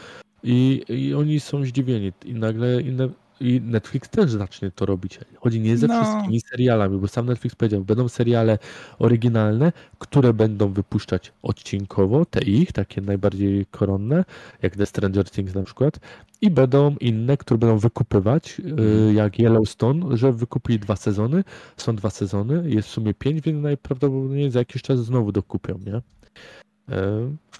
[0.44, 3.10] i, i oni są zdziwieni i nagle inne
[3.44, 5.20] i Netflix też zacznie to robić.
[5.36, 6.03] Chodzi nie ze no.
[6.03, 8.60] wszystkimi serialami, bo sam Netflix powiedział, będą seriale
[8.99, 14.26] oryginalne, które będą wypuszczać odcinkowo, te ich, takie najbardziej koronne,
[14.61, 15.99] jak The Stranger Things na przykład,
[16.41, 19.15] i będą inne, które będą wykupywać, mm.
[19.15, 21.44] jak Yellowstone, że wykupili dwa sezony,
[21.78, 25.95] są dwa sezony, jest w sumie pięć, więc najprawdopodobniej za jakiś czas znowu dokupią, nie?
[25.95, 26.02] E,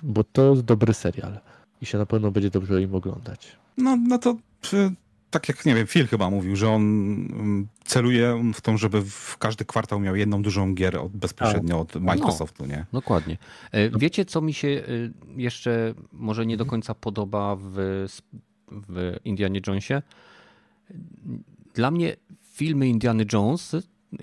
[0.04, 1.40] bo to jest dobry serial
[1.82, 3.58] i się na pewno będzie dobrze im oglądać.
[3.78, 4.36] No, no to
[5.34, 9.38] tak jak, nie wiem, Phil chyba mówił, że on mm, celuje w to, żeby w
[9.38, 12.86] każdy kwartał miał jedną dużą gierę od, bezpośrednio od Microsoftu, no, nie?
[12.94, 13.38] Dokładnie.
[13.72, 14.82] E, wiecie, co mi się e,
[15.42, 17.76] jeszcze może nie do końca podoba w,
[18.72, 20.02] w Indianie Jonesie?
[21.74, 23.76] Dla mnie filmy Indiana Jones,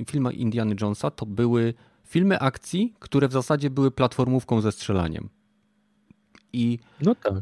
[0.07, 1.75] filmy Indiana Jonesa to były
[2.05, 5.29] filmy akcji, które w zasadzie były platformówką ze strzelaniem.
[6.53, 7.35] I no tak.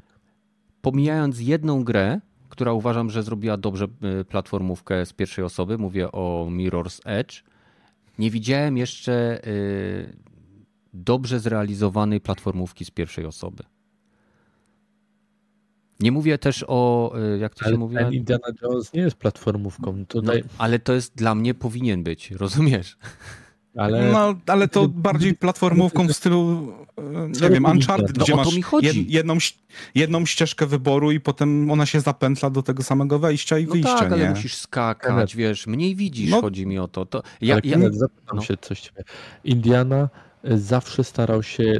[0.82, 2.20] pomijając jedną grę,
[2.58, 3.86] która uważam, że zrobiła dobrze
[4.20, 5.78] y, platformówkę z pierwszej osoby.
[5.78, 7.42] Mówię o Mirror's Edge.
[8.18, 10.16] Nie widziałem jeszcze y,
[10.94, 13.62] dobrze zrealizowanej platformówki z pierwszej osoby.
[16.00, 17.96] Nie mówię też o, y, jak to ale się mówi?
[18.12, 20.06] Indiana Jones nie jest platformówką.
[20.06, 20.42] Tutaj...
[20.44, 22.98] No, ale to jest dla mnie powinien być, rozumiesz?
[23.76, 24.12] Ale...
[24.12, 28.54] No, ale to bardziej platformówką w stylu, e, nie wiem, Uncharted, no, gdzie masz
[29.08, 29.38] jedną,
[29.94, 33.98] jedną ścieżkę wyboru i potem ona się zapętla do tego samego wejścia i no wyjścia,
[33.98, 34.14] tak, nie?
[34.14, 37.06] ale musisz skakać, wiesz, mniej widzisz, no, chodzi mi o to.
[37.06, 38.42] to ja, ale ja, zapytam no.
[38.42, 39.04] się coś ciebie.
[39.44, 40.08] Indiana
[40.44, 41.74] zawsze starał się,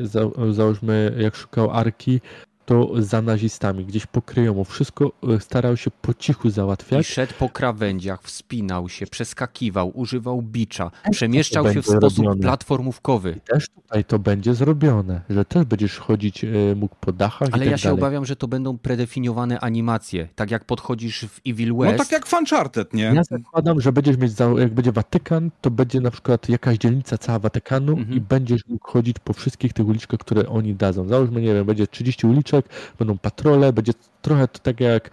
[0.51, 2.20] załóżmy, jak szukał Arki,
[2.69, 7.11] to za nazistami, gdzieś pokryją, wszystko e, starał się po cichu załatwiać.
[7.11, 12.43] I szedł po krawędziach, wspinał się, przeskakiwał, używał bicza, przemieszczał się w sposób robione.
[12.43, 13.35] platformówkowy.
[13.36, 17.65] I też tutaj to będzie zrobione, że też będziesz chodzić, e, mógł po dachach Ale
[17.65, 18.01] ja tak się dalej.
[18.01, 21.93] obawiam, że to będą predefiniowane animacje, tak jak podchodzisz w Evil West.
[21.93, 23.03] No tak jak w Uncharted, nie?
[23.15, 27.39] Ja zakładam, że będziesz mieć, jak będzie Watykan, to będzie na przykład jakaś dzielnica cała
[27.39, 28.16] Watykanu mhm.
[28.16, 31.09] i będziesz mógł chodzić po wszystkich tych uliczkach, które oni dadzą.
[31.09, 32.57] Załóżmy, nie wiem, będzie 30 uliczek,
[32.98, 35.10] będą patrole, będzie trochę to tak jak e,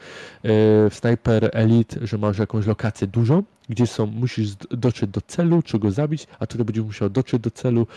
[0.89, 5.79] w Sniper Elite, że masz jakąś lokację dużą, gdzie są, musisz dotrzeć do celu, czy
[5.79, 7.87] go zabić, a tutaj będziesz musiał dotrzeć do celu,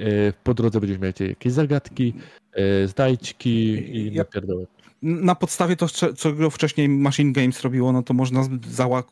[0.00, 0.04] e,
[0.44, 2.14] po drodze będziesz miał jakieś zagadki,
[2.56, 3.50] yy, znajdźki
[3.96, 4.66] i Ja- napierdoły.
[5.02, 8.42] Na podstawie to, co- czego wcześniej Machine Games robiło, no to można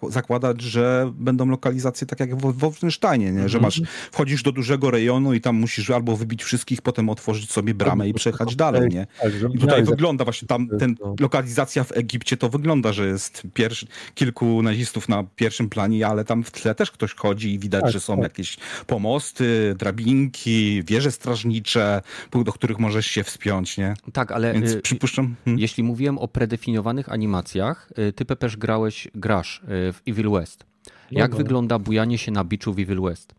[0.08, 3.48] zakładać, że będą lokalizacje tak jak w Wolfensteinie, nie?
[3.48, 3.82] że masz,
[4.12, 8.14] wchodzisz do dużego rejonu i tam musisz albo wybić wszystkich, potem otworzyć sobie bramę i
[8.14, 9.06] przejechać dalej, nie?
[9.22, 11.14] Tak, że I tutaj wygląda właśnie tam, ten no.
[11.20, 16.44] lokalizacja w Egipcie to wygląda, że jest pierwszy, kilku nazistów na pierwszym planie, ale tam
[16.44, 18.22] w tle też ktoś chodzi i widać, Tak, że są tak.
[18.22, 18.56] jakieś
[18.86, 22.02] pomosty, drabinki, wieże strażnicze,
[22.44, 23.94] do których możesz się wspiąć, nie?
[24.12, 25.34] Tak, ale Więc y, przypuszczam...
[25.44, 25.73] Hmm.
[25.74, 30.64] Jeśli mówiłem o predefiniowanych animacjach, y, ty Pepeż grałeś, grasz y, w Evil West.
[31.10, 31.36] Jak no.
[31.36, 33.34] wygląda bujanie się na biczu w Evil West?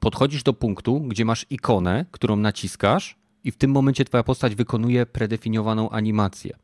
[0.00, 5.06] Podchodzisz do punktu, gdzie masz ikonę, którą naciskasz i w tym momencie twoja postać wykonuje
[5.06, 6.56] predefiniowaną animację.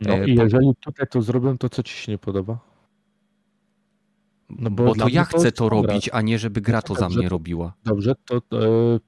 [0.00, 2.58] No E, i jeżeli tutaj to zrobią, to co ci się nie podoba?
[4.58, 7.18] No Bo dla to ja chcę to robić, a nie żeby gra to za Dobrze.
[7.18, 7.72] mnie robiła.
[7.84, 8.40] Dobrze, to e,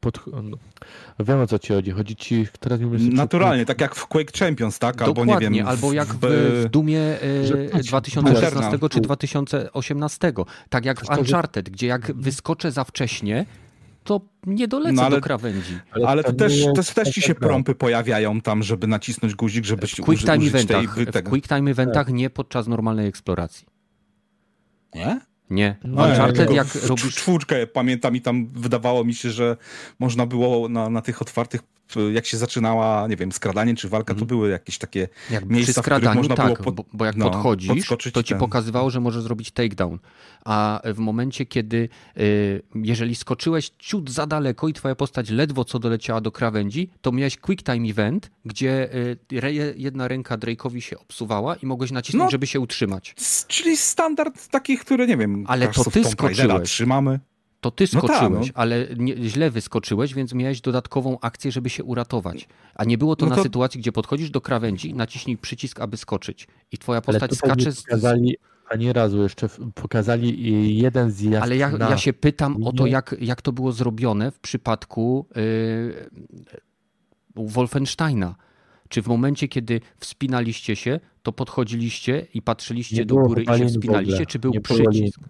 [0.01, 0.21] pod...
[0.43, 0.57] no,
[1.21, 1.91] wiem o co ci chodzi.
[1.91, 5.03] Chodzi ci, teraz mi Naturalnie, tak jak w Quake Champions, tak?
[5.03, 5.69] Albo Dokładnie, nie wiem.
[5.69, 8.89] albo jak w, w Dumie e, że patrz, 2016 Eterna.
[8.89, 10.33] czy 2018.
[10.69, 13.47] Tak jak w to, Uncharted, gdzie jak wyskoczę za wcześnie,
[14.05, 15.79] to nie dolecę No, ale- do krawędzi.
[16.07, 17.49] Ale to nie też, też, też ci się gra.
[17.49, 21.31] prompy pojawiają tam, żeby nacisnąć guzik, żeby W quick time użyć tej, eventach, w tego.
[21.31, 23.67] quick time eventach nie podczas normalnej eksploracji.
[24.95, 25.21] Nie?
[25.51, 25.77] Nie.
[25.85, 27.15] No, Uncharted jak w robisz...
[27.15, 29.57] czwórkę pamiętam i tam wydawało mi się, że
[29.99, 31.61] można było na, na tych otwartych,
[32.13, 35.81] jak się zaczynała, nie wiem, skradanie czy walka, to były jakieś takie Jak miejsca, przy
[35.81, 38.39] w których skradaniu, można tak, było pod- bo, bo jak no, podchodzisz, to ci ten-
[38.39, 39.99] pokazywało, że możesz zrobić takedown.
[40.45, 41.89] A w momencie, kiedy
[42.19, 47.13] y, jeżeli skoczyłeś ciut za daleko i twoja postać ledwo co doleciała do krawędzi, to
[47.13, 48.95] miałeś quick time event, gdzie
[49.33, 52.31] y, jedna ręka Drake'owi się obsuwała i mogłeś nacisnąć, No.
[52.31, 53.15] żeby się utrzymać.
[53.49, 56.71] Czyli standard takich, które nie wiem, Ale to ty skoczyłeś.
[56.71, 57.21] trzymamy.
[57.65, 58.53] To ty No tak, skoczyłeś, no.
[58.55, 62.49] ale nie, źle wyskoczyłeś, więc miałeś dodatkową akcję, żeby się uratować.
[62.75, 65.97] A nie było to No na to- sytuacji, gdzie podchodzisz do krawędzi, naciśnij przycisk, aby
[65.97, 66.49] skoczyć.
[66.73, 68.37] I twoja postać skacze nie z, pokazali
[68.69, 71.91] ani razu jeszcze, pokazali jeden zjazd Ale ja, na...
[71.91, 76.11] ja się pytam o to, jak, jak to było zrobione w przypadku yy,
[77.37, 78.35] Wolfensteina.
[78.89, 83.67] Czy w momencie, kiedy wspinaliście się, to podchodziliście i patrzyliście Nie do góry i się
[83.67, 85.21] wspinaliście, czy był przycisk?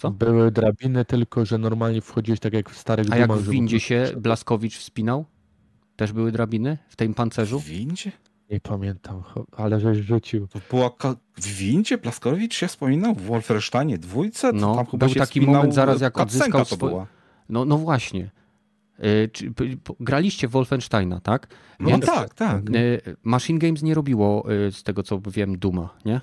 [0.00, 0.10] Co?
[0.10, 4.06] Były drabiny, tylko że normalnie wchodziłeś tak jak w starych A jak w windzie się
[4.16, 5.24] Blaskowicz wspinał?
[5.96, 7.60] Też były drabiny w tym pancerzu?
[7.60, 8.12] W windzie?
[8.50, 9.22] Nie pamiętam,
[9.56, 10.46] ale żeś rzucił.
[10.46, 13.14] To była ka- w windzie Plaskowicz się wspominał?
[13.14, 14.52] W Wolfensteinie dwójce?
[14.52, 17.06] No, tam chyba był się taki moment zaraz, jak cutscenka odzyskał to swój- była.
[17.48, 18.30] No, no właśnie.
[19.84, 21.46] P- graliście w Wolfensteina, tak?
[21.80, 22.68] No Więc- tak, tak.
[22.68, 26.20] Yy, Machine Games nie robiło, z tego co wiem, Duma, nie?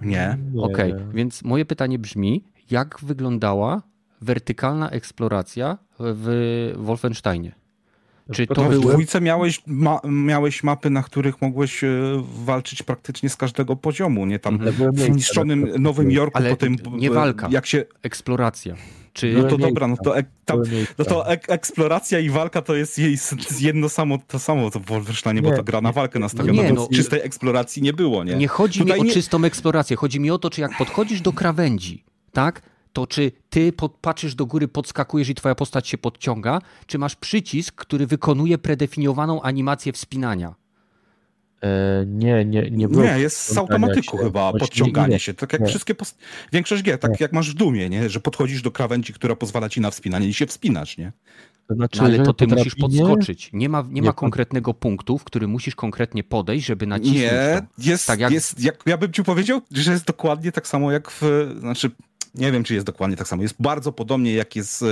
[0.00, 0.38] Nie.
[0.58, 3.82] Okej, więc moje pytanie brzmi, jak wyglądała
[4.20, 7.52] wertykalna eksploracja w Wolfensteinie?
[8.32, 11.88] Czy to No, w dwójce miałeś, ma, miałeś mapy, na których mogłeś e,
[12.44, 14.38] walczyć praktycznie z każdego poziomu, nie?
[14.38, 17.48] Tam były w miejsca, niszczonym na których Nowym Jorku, Ale potem nie e, walka.
[17.50, 17.84] jak się...
[18.02, 18.74] eksploracja?
[19.12, 19.32] Czy...
[19.32, 20.62] No to dobra, no to, ek, tam,
[20.98, 23.16] no to ek, eksploracja i walka to jest jej
[23.60, 26.74] jedno samo, to samo to w Wolfensteinie, bo to gra na walkę nastawiona, nie, bo
[26.74, 26.88] no.
[26.94, 28.36] czystej eksploracji nie było, nie?
[28.36, 31.20] Nie chodzi mi Tutaj o nie- czystą eksplorację, chodzi mi o to, czy jak podchodzisz
[31.20, 32.04] do krawędzi,
[32.36, 32.62] tak?
[32.92, 37.74] To czy ty patrzysz do góry, podskakujesz i twoja postać się podciąga, czy masz przycisk,
[37.74, 40.54] który wykonuje predefiniowaną animację wspinania?
[41.62, 43.04] E, nie, nie, nie było.
[43.04, 44.22] Nie, jest z automatyku się.
[44.24, 45.18] chyba podciąganie nie.
[45.20, 45.34] się.
[45.34, 45.68] Tak jak Nie.
[45.68, 45.94] wszystkie.
[45.94, 46.18] Post...
[46.52, 47.16] Większość gier, tak Nie.
[47.20, 48.10] jak masz w Dumie, nie?
[48.10, 51.12] że podchodzisz do krawędzi, która pozwala ci na wspinanie i się wspinasz, nie?
[51.68, 53.50] To znaczy, No, ale to ty musisz podskoczyć.
[53.52, 57.20] Nie ma, nie Nie, ma pan- konkretnego punktu, w którym musisz konkretnie podejść, żeby nacisnąć
[57.20, 57.82] Nie, to.
[57.90, 61.10] jest, Tak jak- jest jak ja bym ci powiedział, że jest dokładnie tak samo jak
[61.10, 61.22] w,
[61.60, 61.90] znaczy
[62.36, 63.42] nie wiem, czy jest dokładnie tak samo.
[63.42, 64.84] Jest bardzo podobnie jak jest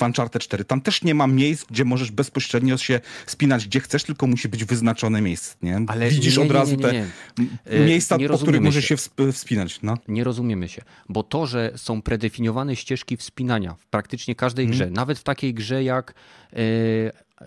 [0.00, 0.64] Uncharted 4.
[0.64, 4.64] Tam też nie ma miejsc, gdzie możesz bezpośrednio się spinać gdzie chcesz, tylko musi być
[4.64, 5.80] wyznaczone miejsce, nie?
[5.86, 8.88] Ale Widzisz nie, od razu nie, nie, te miejsca, po których możesz się.
[8.88, 9.98] się wsp- wspinać, no.
[10.08, 14.78] Nie rozumiemy się, bo to, że są predefiniowane ścieżki wspinania w praktycznie każdej Mhm.
[14.78, 16.14] grze, nawet w takiej grze jak
[16.52, 16.56] e,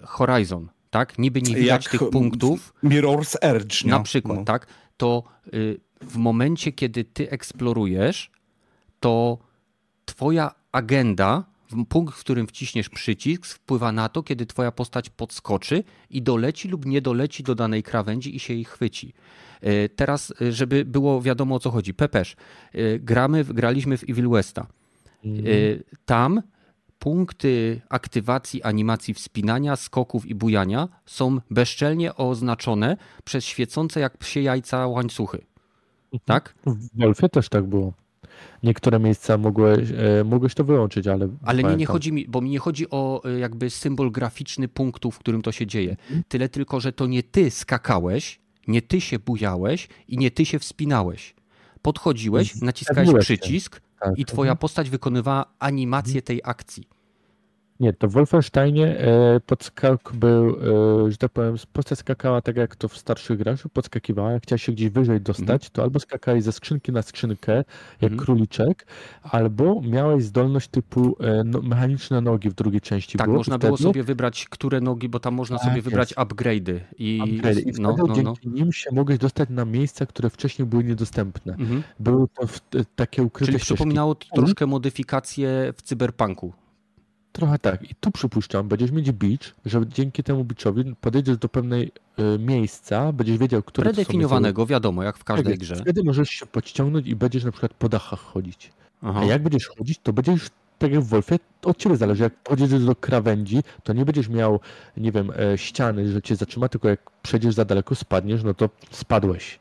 [0.03, 1.19] Horizon, tak?
[1.19, 3.91] Niby nie widać Jak tych punktów, Mirror's Edge, nie?
[3.91, 4.45] na przykład, No.
[4.45, 4.68] tak?
[4.98, 5.23] To
[5.53, 8.32] y, w momencie, kiedy ty eksplorujesz,
[8.99, 9.38] to
[10.06, 11.44] twoja agenda,
[11.90, 16.86] punkt, w którym wciśniesz przycisk, wpływa na to, kiedy twoja postać podskoczy i doleci lub
[16.86, 19.14] nie doleci do danej krawędzi i się jej chwyci.
[19.64, 21.94] Y, Teraz, y, żeby było wiadomo o co chodzi.
[21.94, 22.36] Pepesz,
[22.76, 24.68] y, gramy, graliśmy w Evil Westa.
[26.06, 26.41] Tam
[26.99, 34.88] punkty aktywacji animacji wspinania, skoków i bujania są bezczelnie oznaczone przez świecące jak psie jajca
[34.88, 35.45] łańcuchy.
[36.26, 36.56] Tak?
[36.65, 37.94] W Wolfie też tak było.
[38.63, 41.29] Niektóre miejsca mogłeś, e, mogłeś to wyłączyć, ale...
[41.43, 45.11] Ale nie, nie chodzi mi, bo mi nie chodzi o e, jakby symbol graficzny punktu,
[45.11, 45.91] w którym to się dzieje.
[45.91, 46.23] Mhm.
[46.27, 50.59] Tyle tylko, że to nie ty skakałeś, nie ty się bujałeś i nie ty się
[50.59, 51.35] wspinałeś.
[51.81, 54.17] Podchodziłeś, naciskałeś przycisk tak.
[54.17, 54.57] i twoja mhm.
[54.57, 56.94] postać wykonywała animację tej akcji.
[57.80, 60.49] Nie, to w Wolfensteinie e, podskok był,
[61.07, 64.64] e, że tak powiem, postać skakała tak jak to w starszych grach, podskakiwała, jak chciałeś
[64.64, 65.69] się gdzieś wyżej dostać, mm.
[65.73, 67.64] to albo skakałeś ze skrzynki na skrzynkę,
[68.02, 68.26] jak mm.
[68.26, 68.88] króliczek,
[69.23, 73.18] albo miałeś zdolność typu e, no, mechaniczne nogi w drugiej części.
[73.18, 73.68] Tak, było, można wtedy...
[73.68, 76.19] było sobie wybrać, które nogi, bo tam można tak, sobie wybrać jest.
[76.19, 76.80] upgrade'y.
[76.97, 77.60] I, upgrade.
[77.60, 78.53] I no, no, dzięki no.
[78.53, 81.53] nim się mogłeś dostać na miejsca, które wcześniej były niedostępne.
[81.53, 81.81] Mm -hmm.
[81.99, 82.60] Były to w,
[82.95, 86.53] takie ukryte Czyli przypominało troszkę modyfikacje w cyberpunku.
[87.35, 87.91] Trochę tak.
[87.91, 91.91] I tu przypuszczam, będziesz mieć beach, że dzięki temu beachowi podejdziesz do pewnej
[92.35, 95.75] y, miejsca, będziesz wiedział, które Predefiniowanego, są wiadomo, jak w każdej tak, grze.
[95.75, 98.71] Wtedy możesz się podciągnąć i będziesz na przykład po dachach chodzić.
[99.01, 99.19] Aha.
[99.23, 100.49] A jak będziesz chodzić, to będziesz
[100.79, 102.23] tak jak w Wolfie, od ciebie zależy.
[102.23, 104.59] Jak podjedziesz do krawędzi, to nie będziesz miał,
[104.97, 108.69] nie wiem, e, ściany, że cię zatrzyma, tylko jak przejdziesz za daleko, spadniesz, no to
[108.91, 109.59] spadłeś.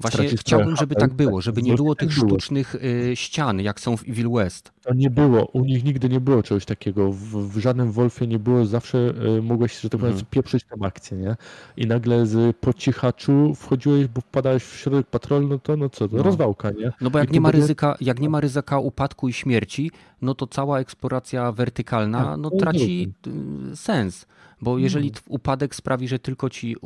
[0.00, 4.02] Właśnie chciałbym, żeby tak było, żeby nie było tych sztucznych y, ścian, jak są w
[4.08, 4.72] Evil West.
[4.82, 7.12] To nie było, u nich nigdy nie było czegoś takiego.
[7.12, 8.98] W, w żadnym Wolfie nie było, zawsze
[9.38, 10.30] y, mogłeś, że tak powiem, mhm.
[10.30, 11.36] pieprzyć tę akcję, nie?
[11.76, 16.08] I nagle z po cichaczu wchodziłeś, bo wpadałeś w środek patrol, no to no co,
[16.08, 16.22] to no.
[16.22, 16.92] rozwałka, nie?
[17.00, 19.90] No bo jak nie ma ryzyka, jak nie ma ryzyka upadku i śmierci,
[20.22, 23.12] no to cała eksploracja wertykalna tak, no, traci
[23.72, 24.26] y, sens.
[24.60, 25.22] Bo jeżeli hmm.
[25.28, 26.76] upadek sprawi, że tylko ci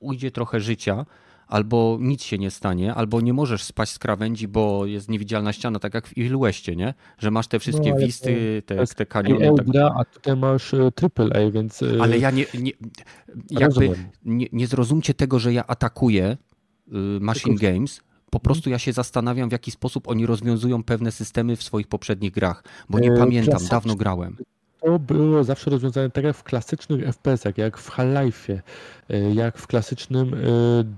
[0.00, 1.06] ujdzie trochę życia,
[1.48, 5.78] albo nic się nie stanie, albo nie możesz spaść z krawędzi, bo jest niewidzialna ściana,
[5.78, 6.94] tak jak w Evil Westie, nie?
[7.18, 9.50] Że masz te wszystkie no, wisty, te, te kaniony.
[9.72, 9.92] Tak.
[9.96, 11.82] a tutaj masz e, AAA, więc...
[11.82, 12.72] E, ale ja nie, nie
[13.50, 13.90] jakby
[14.24, 16.36] nie, nie zrozumcie tego, że ja atakuję
[16.88, 18.00] y, Machine Games,
[18.30, 22.32] po prostu ja się zastanawiam, w jaki sposób oni rozwiązują pewne systemy w swoich poprzednich
[22.32, 24.36] grach, bo nie e, pamiętam, dawno grałem
[24.80, 28.58] to było zawsze rozwiązane tak jak w klasycznych FPS-ach, jak w Half-Life'ie,
[29.10, 30.38] e, jak w klasycznym e,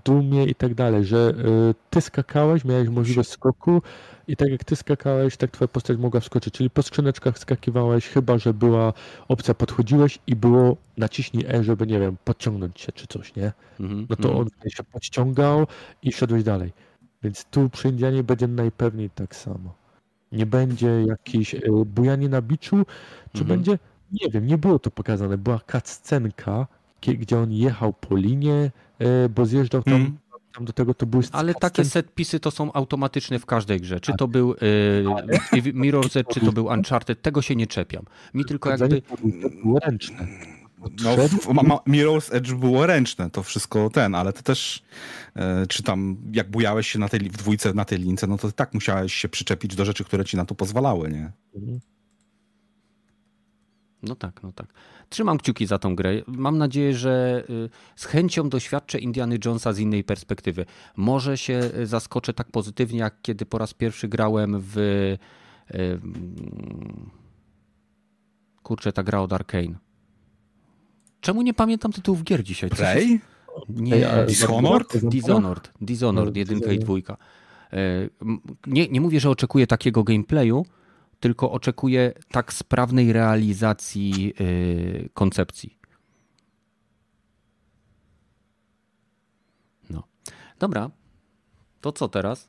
[0.04, 3.82] Dumie i tak dalej, że e, ty skakałeś, miałeś możliwość skoku
[4.28, 8.38] i tak jak ty skakałeś, tak twoja postać mogła wskoczyć, czyli po skrzyneczkach skakiwałeś, chyba
[8.38, 8.92] że była
[9.28, 13.52] opcja, podchodziłeś i było naciśnij E, żeby, nie wiem, podciągnąć się czy coś, nie?
[13.80, 14.38] Mhm, no to mhm.
[14.38, 15.66] on się podciągał
[16.02, 16.72] i szedłeś dalej.
[17.22, 19.79] Więc tu przy Indianie będzie najpewniej tak samo.
[20.32, 22.86] Nie będzie jakiejś e, bujanie na biczu,
[23.32, 23.46] czy mhm.
[23.46, 23.78] będzie,
[24.12, 25.38] nie wiem, nie było to pokazane.
[25.38, 26.66] Była cutscenka,
[27.02, 30.18] gdzie on jechał po linie, e, bo zjeżdżał tam, mhm.
[30.54, 34.00] tam do tego, to były Ale takie setpisy to są automatyczne w każdej grze.
[34.00, 34.30] Czy to tak.
[34.30, 34.56] był e,
[35.72, 38.04] Mirror's Edge, czy to był Uncharted, tego się nie czepiam.
[38.34, 39.02] Mi tylko jakby...
[39.02, 39.16] To
[39.64, 40.26] było ręczne.
[40.80, 44.82] No, Mirror's Edge było ręczne, to wszystko ten, ale ty też,
[45.36, 48.52] e, czy tam jak bujałeś się na tej, w dwójce na tej lince, no to
[48.52, 51.32] tak musiałeś się przyczepić do rzeczy, które ci na to pozwalały, nie?
[54.02, 54.66] No tak, no tak.
[55.08, 56.22] Trzymam kciuki za tą grę.
[56.26, 60.66] Mam nadzieję, że y, z chęcią doświadczę Indiany Jonesa z innej perspektywy.
[60.96, 64.78] Może się zaskoczę tak pozytywnie, jak kiedy po raz pierwszy grałem w.
[64.78, 65.18] Y,
[65.74, 67.10] mm,
[68.62, 69.89] kurczę, ta gra od Arkane
[71.20, 72.70] Czemu nie pamiętam tytułów gier dzisiaj?
[72.70, 73.20] Prey?
[73.68, 75.04] Nie, Dishonored?
[75.06, 77.16] Dishonored, Dishonored, jedynka i dwójka.
[77.72, 77.76] E,
[78.66, 80.66] nie, nie mówię, że oczekuję takiego gameplayu,
[81.20, 85.78] tylko oczekuję tak sprawnej realizacji e, koncepcji.
[89.90, 90.04] No.
[90.58, 90.90] Dobra.
[91.80, 92.48] To co teraz?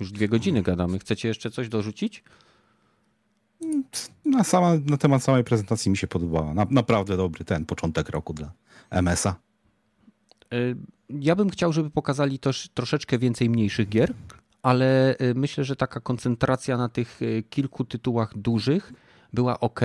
[0.00, 0.98] Już dwie godziny gadamy.
[0.98, 2.24] Chcecie jeszcze coś dorzucić?
[4.24, 6.54] Na, sama, na temat samej prezentacji mi się podobała.
[6.54, 8.52] Na, naprawdę dobry ten początek roku dla
[8.90, 9.36] MS-a.
[10.54, 10.76] Y,
[11.10, 14.14] ja bym chciał, żeby pokazali też troszeczkę więcej mniejszych gier,
[14.62, 18.92] ale y, myślę, że taka koncentracja na tych y, kilku tytułach dużych
[19.32, 19.80] była ok.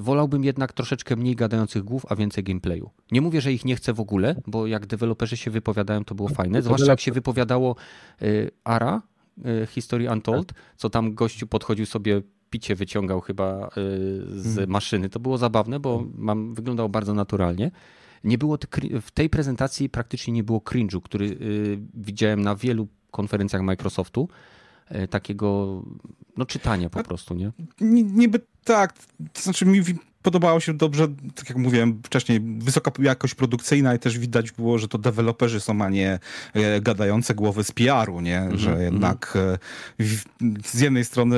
[0.00, 2.90] Wolałbym jednak troszeczkę mniej gadających głów, a więcej gameplayu.
[3.12, 6.28] Nie mówię, że ich nie chcę w ogóle, bo jak deweloperzy się wypowiadają, to było
[6.28, 6.62] fajne.
[6.62, 7.76] Zwłaszcza jak się wypowiadało
[8.64, 9.02] Ara,
[9.66, 13.70] History Untold, co tam gościu podchodził sobie picie wyciągał chyba y,
[14.40, 14.70] z hmm.
[14.70, 15.08] maszyny.
[15.08, 17.70] To było zabawne, bo mam, wyglądało bardzo naturalnie.
[18.24, 18.58] Nie było
[19.00, 24.28] w tej prezentacji praktycznie nie było cringe'u, który y, widziałem na wielu konferencjach Microsoftu.
[24.94, 25.82] Y, takiego
[26.36, 27.52] no, czytania po prostu, nie?
[27.80, 28.92] Niby tak.
[29.32, 29.82] To znaczy mi
[30.28, 34.88] podobało się dobrze, tak jak mówiłem wcześniej, wysoka jakość produkcyjna i też widać było, że
[34.88, 36.18] to deweloperzy są, a nie
[36.54, 38.38] e, gadające głowy z PR-u, nie?
[38.38, 39.58] Mm -hmm, że jednak mm
[39.98, 40.66] -hmm.
[40.66, 41.36] z jednej strony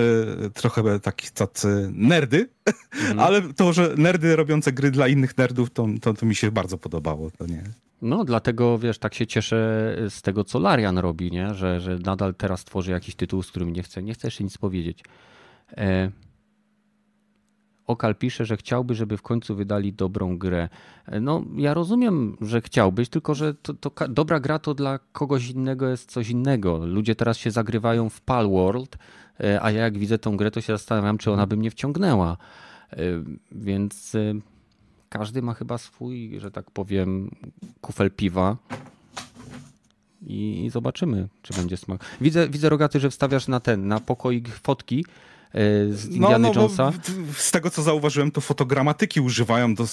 [0.55, 3.23] trochę taki tacy nerdy, mm -hmm.
[3.25, 6.79] ale to, że nerdy robiące gry dla innych nerdów, to, to, to mi się bardzo
[6.79, 7.62] podobało, to nie?
[8.03, 11.55] No, dlatego wiesz, tak się cieszę z tego, co Larian robi, nie?
[11.55, 14.59] Że, że nadal teraz tworzy jakiś tytuł, z którym nie chcę, nie chcę jeszcze nic
[14.59, 15.05] powiedzieć.
[15.77, 16.11] E...
[17.91, 20.69] Okal pisze, że chciałby, żeby w końcu wydali dobrą grę.
[21.07, 25.51] E, no, ja rozumiem, że chciałbyś, tylko że to, to, dobra gra to dla kogoś
[25.51, 26.87] innego jest coś innego.
[26.87, 28.99] Ludzie teraz się zagrywają w Palworld,
[29.41, 32.37] e, a ja jak widzę tą grę, to się zastanawiam, czy ona by mnie wciągnęła.
[32.93, 32.97] E,
[33.53, 34.17] więc
[35.09, 37.31] każdy ma chyba swój, że tak powiem,
[37.81, 38.57] kufel piwa.
[40.27, 42.05] I zobaczymy, czy będzie smak.
[42.21, 45.40] Widzę, widzę rogaty, że wstawiasz na ten, na pokoik fotki e,
[45.90, 46.93] z Indiana no, no, Jonesa.
[47.36, 49.85] Z tego co zauważyłem, to fotogramatyki używają do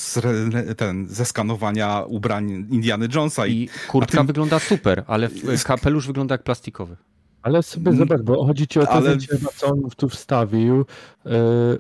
[0.78, 3.48] ten, zeskanowania ubrań Indiana Jonesa.
[3.48, 4.28] I, I kurtka tym...
[4.28, 5.30] wygląda super, ale
[5.66, 6.96] kapelusz wygląda jak plastikowy.
[7.42, 9.18] Ale sobie zobacz, bo chodzi ci o to, ale...
[9.56, 10.86] co on tu wstawił.
[11.26, 11.78] Yy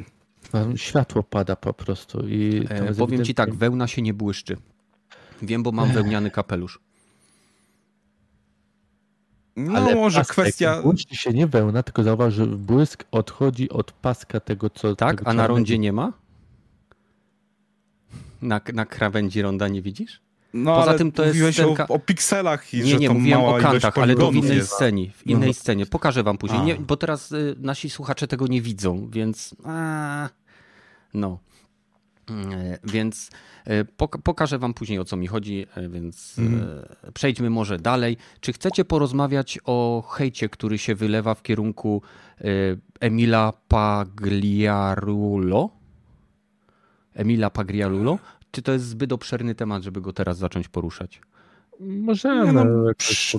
[0.75, 2.27] Światło pada po prostu.
[2.27, 4.57] I e, powiem ci tak, wełna się nie błyszczy.
[5.41, 6.79] Wiem, bo mam wełniany kapelusz.
[9.57, 10.81] No Ale może pasek, kwestia...
[10.81, 14.95] Błyszczy się nie wełna, tylko zauważ, że błysk odchodzi od paska tego, co...
[14.95, 15.17] Tak?
[15.17, 16.13] Tego, a na rondzie nie ma?
[18.41, 20.21] Na, na krawędzi ronda nie widzisz?
[20.53, 21.87] No, Poza tym to jest scenka...
[21.87, 24.71] o, o, pikselach i Nie, że nie, mówiłem o kantach, ale to w innej jest.
[24.71, 25.11] scenie.
[25.11, 25.85] W innej scenie.
[25.85, 26.61] Pokażę wam później.
[26.61, 29.55] Nie, bo teraz y, nasi słuchacze tego nie widzą, więc...
[29.63, 30.29] A,
[31.13, 31.39] no.
[32.31, 33.29] E, więc
[33.65, 33.85] e,
[34.23, 36.85] pokażę Wam później o co mi chodzi, e, więc mhm.
[37.13, 38.17] przejdźmy może dalej.
[38.39, 42.01] Czy chcecie porozmawiać o hejcie, który się wylewa w kierunku
[42.99, 45.69] Emila Pagliarulo?
[47.13, 48.19] Emila Pagliarulo?
[48.51, 51.21] Czy to jest zbyt obszerny temat, żeby go teraz zacząć poruszać?
[51.79, 52.53] Możemy.
[52.53, 52.65] No,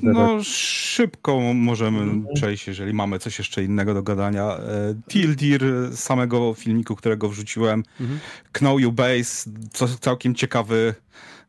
[0.02, 2.35] no, szybko możemy mhm.
[2.35, 4.44] przejść, jeżeli mamy coś jeszcze innego do gadania.
[4.44, 5.62] E, Tildir,
[5.94, 8.19] samego filmiku, którego wrzuciłem, mhm.
[8.52, 10.94] Know You Base, co, całkiem ciekawy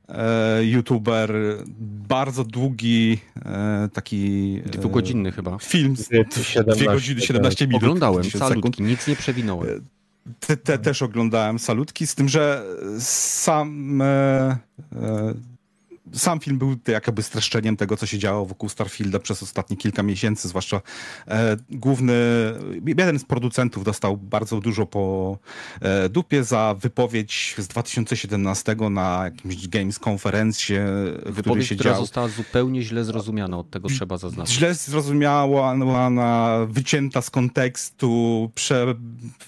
[0.10, 1.34] e, youtuber,
[2.08, 4.56] bardzo długi e, taki...
[4.66, 5.58] E, Dwugodzinny chyba.
[5.58, 5.96] Film,
[6.76, 7.84] 2 godziny 17 minut.
[7.84, 9.70] Oglądałem, salutki, nic nie przewinąłem.
[9.70, 9.80] E,
[10.40, 12.64] te, te, też oglądałem salutki, z tym, że
[13.00, 14.58] sam e,
[16.14, 20.48] sam film był jakby streszczeniem tego, co się działo wokół Starfielda przez ostatnie kilka miesięcy,
[20.48, 20.82] zwłaszcza
[21.28, 22.14] e, główny,
[22.86, 25.38] jeden z producentów dostał bardzo dużo po
[25.82, 30.76] e, dupie za wypowiedź z 2017 na jakimś Games konferencji,
[31.26, 32.02] Wypowiedź, się która dział.
[32.02, 34.56] została zupełnie źle zrozumiana, od tego trzeba zaznaczyć.
[34.56, 35.48] Źle zrozumiana,
[36.68, 38.96] wycięta z kontekstu, prze,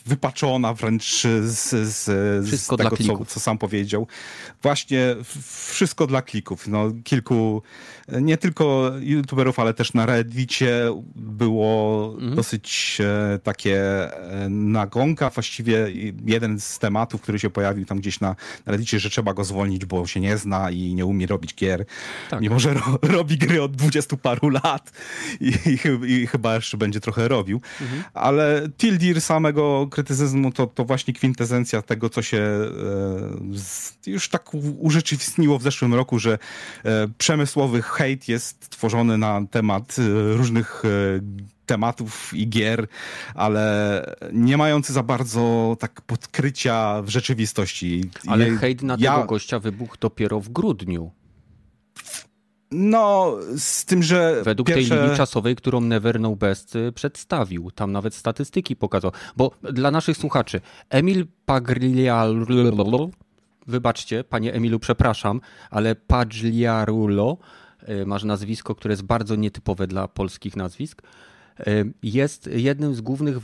[0.05, 2.05] wypaczona wręcz z, z,
[2.47, 4.07] z tego, co, co sam powiedział.
[4.61, 5.15] Właśnie
[5.67, 6.67] wszystko dla kliku użytkowników.
[6.67, 7.61] No, kilku,
[8.21, 12.35] nie tylko youtuberów, ale też na Reddicie było mhm.
[12.35, 13.77] dosyć e, takie
[14.13, 15.29] e, nagonka.
[15.29, 15.87] Właściwie
[16.25, 19.85] jeden z tematów, który się pojawił tam gdzieś na, na Reddicie, że trzeba go zwolnić,
[19.85, 21.85] bo się nie zna i nie umie robić gier.
[22.29, 22.41] Tak.
[22.41, 24.91] Mimo, że ro, robi gry od dwudziestu paru lat
[25.39, 25.53] i,
[26.05, 27.61] i, i, chyba jeszcze będzie trochę robił.
[27.81, 28.03] Mhm.
[28.13, 32.69] Ale Tildir samego krytycyzmu to, to właśnie kwintesencja tego, co się e,
[33.57, 36.37] z, już tak urzeczywistniło w zeszłym roku, że
[36.85, 40.87] E, przemysłowy hejt jest tworzony na temat e, różnych e,
[41.65, 42.87] tematów i gier,
[43.35, 48.09] ale nie mający za bardzo tak podkrycia w rzeczywistości.
[48.27, 49.15] Ale hejt na ja...
[49.15, 51.11] tego gościa wybuchł dopiero w grudniu.
[52.71, 54.41] No, z tym, że.
[54.43, 54.89] Według pierwsze...
[54.89, 59.11] tej linii czasowej, którą Never No Best przedstawił, tam nawet statystyki pokazał.
[59.37, 62.45] Bo dla naszych słuchaczy, Emil Pagrial
[63.67, 67.60] wybaczcie, panie Emilu, przepraszam, ale Pagliarulo, y,
[68.05, 71.01] masz nazwisko, które jest bardzo nietypowe dla polskich nazwisk,
[71.59, 73.39] y, jest jednym z głównych y,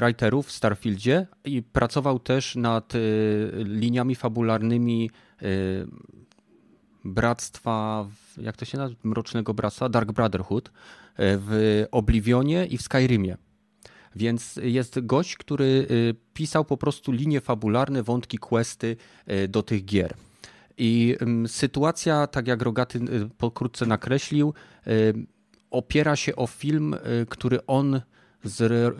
[0.00, 2.92] writerów w Starfieldzie i pracował też nad
[3.54, 5.10] liniami fabularnymi
[7.04, 8.06] Bractwa,
[8.36, 10.72] jak to się nazywa, Mrocznego Bractwa, Dark Brotherhood
[11.18, 13.36] w Oblivionie i w Skyrimie.
[14.16, 18.96] Więc jest gość, który y, pisał po prostu linie fabularne, wątki, questy
[19.30, 20.14] y, do tych gier.
[20.78, 21.16] I
[21.46, 24.54] sytuacja, tak jak Rogaty y, pokrótce nakreślił,
[25.70, 26.96] opiera się o film,
[27.28, 28.00] który on
[28.44, 28.94] z,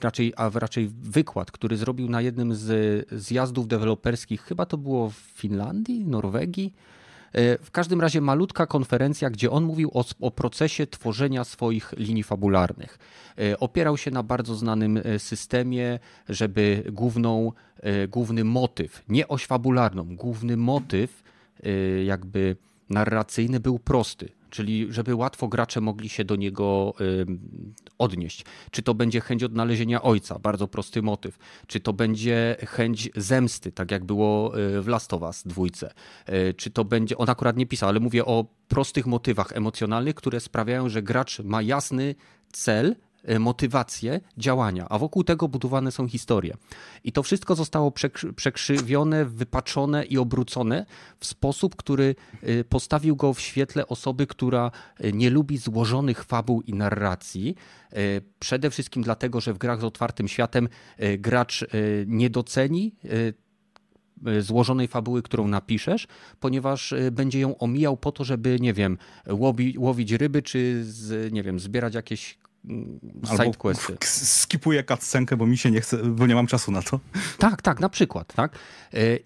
[0.00, 5.14] raczej, a raczej wykład, który zrobił na jednym z zjazdów deweloperskich, chyba to było w
[5.14, 6.74] Finlandii, Norwegii,
[7.62, 12.98] w każdym razie malutka konferencja, gdzie on mówił o, o procesie tworzenia swoich linii fabularnych.
[13.38, 15.98] E, opierał się na bardzo znanym e, systemie,
[16.28, 17.52] żeby główną,
[18.08, 21.22] główny motyw, nie oś fabularną, główny motyw
[22.04, 22.56] jakby
[22.90, 26.94] narracyjny był prosty czyli żeby łatwo gracze mogli się do niego
[27.98, 28.44] odnieść.
[28.70, 31.38] Czy to będzie chęć odnalezienia ojca, bardzo prosty motyw.
[31.66, 35.92] Czy to będzie chęć zemsty, tak jak było y, w Last of Us dwójce.
[36.28, 40.40] Y, czy to będzie, on akurat nie pisał, ale mówię o prostych motywach emocjonalnych, które
[40.40, 42.14] sprawiają, że gracz ma jasny
[42.52, 42.96] cel,
[43.38, 46.56] motywację działania, a wokół tego budowane są historie.
[47.04, 47.92] I to wszystko zostało
[48.36, 50.86] przekrzywione, wypaczone i obrócone
[51.20, 52.14] w sposób, który
[52.68, 54.70] postawił go w świetle osoby, która
[55.12, 57.54] nie lubi złożonych fabuł i narracji,
[57.96, 61.66] E, przede wszystkim dlatego, że w grach z otwartym światem e, gracz e,
[62.06, 62.94] nie doceni
[64.40, 66.06] złożonej fabuły, którą napiszesz,
[66.40, 68.98] ponieważ będzie ją omijał po to, żeby, nie wiem,
[69.30, 72.38] łowi, łowić ryby, czy z, nie wiem, zbierać jakieś
[73.24, 73.96] sidequesty.
[74.04, 77.00] Skipuję cutscenkę, bo mi się nie chce, bo nie mam czasu na to.
[77.38, 78.58] Tak, tak, na przykład, tak.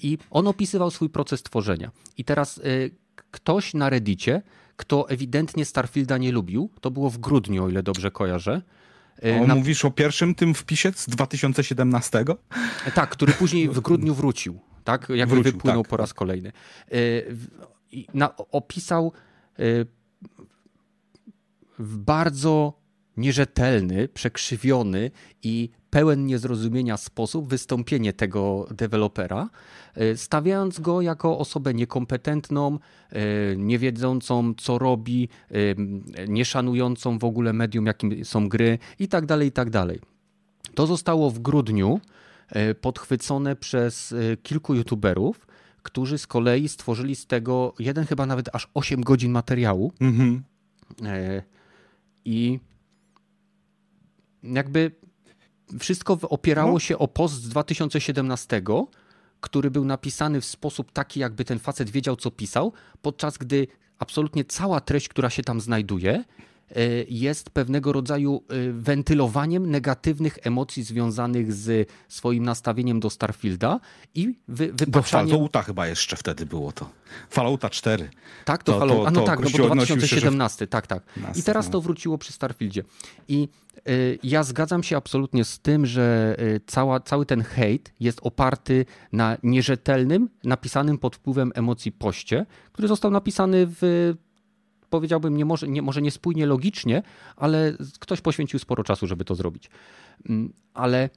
[0.03, 1.91] I on opisywał swój proces tworzenia.
[2.17, 2.61] I teraz
[3.31, 4.43] ktoś na Reddicie
[4.81, 6.71] kto ewidentnie Starfielda nie lubił.
[6.81, 8.62] To było w grudniu, o ile dobrze kojarzę.
[9.43, 9.55] O, Na...
[9.55, 12.25] Mówisz o pierwszym tym wpisie z 2017?
[12.95, 14.61] Tak, który później w grudniu wrócił.
[14.85, 15.91] Tak, jakby wrócił, wypłynął tak.
[15.91, 16.53] po raz kolejny.
[16.93, 16.95] E,
[18.15, 19.12] na, opisał
[19.59, 19.62] e,
[21.79, 22.80] w bardzo
[23.20, 25.10] nierzetelny, przekrzywiony
[25.42, 29.51] i pełen niezrozumienia sposób wystąpienie tego dewelopera,
[29.94, 32.78] e, stawiając go jako osobę niekompetentną,
[33.10, 35.55] e, niewiedzącą co robi, e,
[36.28, 39.26] nieszanującą w ogóle medium, jakim są gry itd.
[39.26, 39.70] Tak itd.
[39.70, 39.98] Tak
[40.74, 42.01] to zostało w grudniu
[42.80, 45.47] podchwycone przez kilku youtuberów,
[45.82, 49.92] którzy z kolei stworzyli z tego jeden chyba nawet aż 8 godzin materiału.
[50.01, 50.42] Mhm.
[52.24, 52.60] I
[54.43, 54.91] jakby
[55.79, 56.79] wszystko opierało no.
[56.79, 58.62] się o post z 2017,
[59.41, 62.73] który był napisany w sposób taki, jakby ten facet wiedział, co pisał,
[63.03, 63.67] podczas gdy
[63.99, 66.25] absolutnie cała treść, która się tam znajduje,
[67.09, 73.80] jest pewnego rodzaju e, wentylowaniem negatywnych emocji związanych z swoim nastawieniem do Starfielda
[74.14, 75.26] i wy, wypaczaniem...
[75.28, 76.90] Do Fallouta chyba jeszcze wtedy było to.
[77.30, 78.10] Fallouta 4.
[78.44, 79.09] Tak, to, to Fallout...
[79.09, 81.02] A no tak, no bo 2017, się, tak, tak.
[81.36, 82.82] I teraz to wróciło przy Starfieldzie.
[83.28, 83.48] I
[83.88, 86.36] Y, ja zgadzam się absolutnie z tym, że
[86.66, 93.10] cała, cały ten hejt jest oparty na nierzetelnym, napisanym pod wpływem emocji poście, który został
[93.10, 94.14] napisany w
[94.91, 97.03] powiedziałbym, nie może, nie, może niespójnie logicznie,
[97.37, 99.71] ale ktoś poświęcił sporo czasu, żeby to zrobić.
[100.29, 101.11] Mm, ale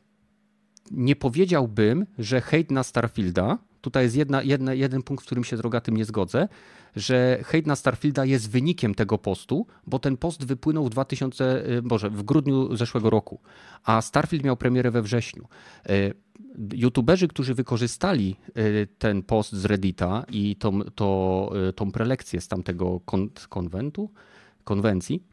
[0.92, 5.58] nie powiedziałbym, że hejt na Starfielda, tutaj jest jedna, jedna, jeden punkt, w którym się
[5.58, 6.48] z Rogatym nie zgodzę,
[6.96, 12.10] że hejt na Starfielda jest wynikiem tego postu, bo ten post wypłynął w 2000, y,
[12.10, 13.40] w grudniu zeszłego roku,
[13.84, 15.48] a Starfield miał premierę we wrześniu.
[15.90, 16.14] Y,
[16.74, 23.00] YouTuberzy, którzy wykorzystali y, ten post z Reddita i tą, to, tą prelekcję z tamtego
[23.06, 24.10] kon konwentu,
[24.64, 25.24] konwencji,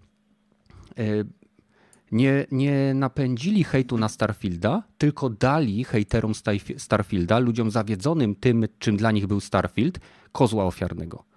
[2.12, 6.32] nie, nie napędzili hejtu na Starfielda, tylko dali hejterom
[6.76, 10.00] Starfielda, ludziom zawiedzonym tym, czym dla nich był Starfield,
[10.32, 11.30] kozła ofiarnego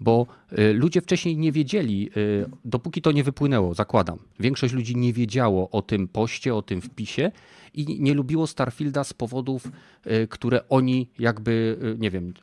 [0.00, 0.26] bo
[0.58, 4.18] y, ludzie wcześniej nie wiedzieli, y, dopóki to nie wypłynęło, zakładam.
[4.40, 7.32] Większość ludzi nie wiedziało o tym poście, o tym wpisie
[7.76, 9.68] i nie lubiło Starfielda z powodów,
[10.06, 12.34] y, które oni jakby, nie wiem,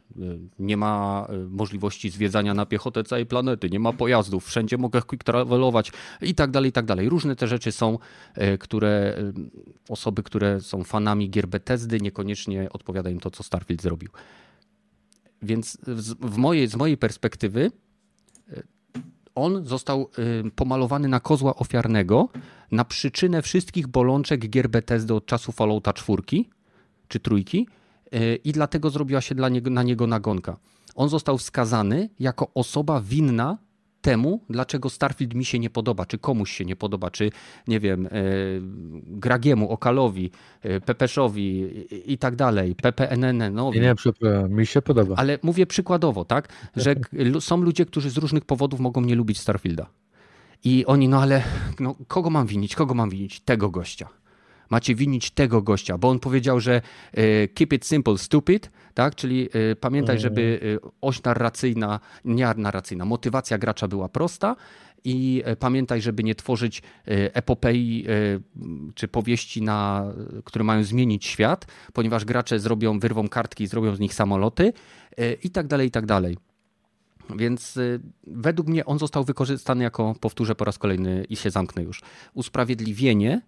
[0.59, 5.91] nie ma możliwości zwiedzania na piechotę całej planety, nie ma pojazdów, wszędzie mogę quick travelować
[6.21, 7.09] i tak dalej, i tak dalej.
[7.09, 7.97] Różne te rzeczy są,
[8.59, 9.17] które
[9.89, 14.09] osoby, które są fanami gier Bethesdy niekoniecznie odpowiada im to, co Starfield zrobił.
[15.41, 15.77] Więc
[16.19, 17.71] w mojej, z mojej perspektywy
[19.35, 20.09] on został
[20.55, 22.29] pomalowany na kozła ofiarnego
[22.73, 26.21] na przyczynę wszystkich bolączek gier Bethesdy od czasu Fallouta 4
[27.07, 27.67] czy trójki
[28.11, 30.57] e, i dlatego zrobiła się dla niego, na niego nagonka.
[30.95, 33.57] On został wskazany jako osoba winna
[34.03, 37.29] temu, dlaczego Starfield mi się nie podoba, czy komuś się nie podoba, czy
[37.67, 38.09] nie wiem, e,
[39.03, 40.31] Gragiemu, Okalowi,
[40.61, 41.69] e, Pepeszowi
[42.05, 43.53] i tak dalej, PPNN.
[43.53, 43.93] No, nie, nie,
[44.49, 45.15] mi się podoba.
[45.15, 46.95] Ale mówię przykładowo, tak, że
[47.39, 49.85] są ludzie, którzy z różnych powodów mogą nie lubić Starfielda.
[50.63, 51.43] I oni, no ale
[51.79, 52.75] no, kogo mam winić?
[52.75, 53.39] Kogo mam winić?
[53.39, 54.22] Tego gościa
[54.73, 56.81] macie winić tego gościa, bo on powiedział, że
[57.13, 59.15] e, keep it simple, stupid, tak?
[59.15, 64.55] Czyli e, pamiętaj, żeby e, oś narracyjna, nie narracyjna, motywacja gracza była prosta
[65.05, 68.05] i pamiętaj, żeby nie tworzyć epopei
[68.95, 70.05] czy powieści, na,
[70.43, 74.73] które mają zmienić świat, ponieważ gracze zrobią, wyrwą kartki, zrobią z nich samoloty
[75.43, 76.37] i tak dalej, i tak dalej.
[77.35, 77.79] Więc
[78.27, 82.01] według mnie on został wykorzystany jako, powtórzę po raz kolejny i się zamknę już,
[82.33, 83.41] usprawiedliwienie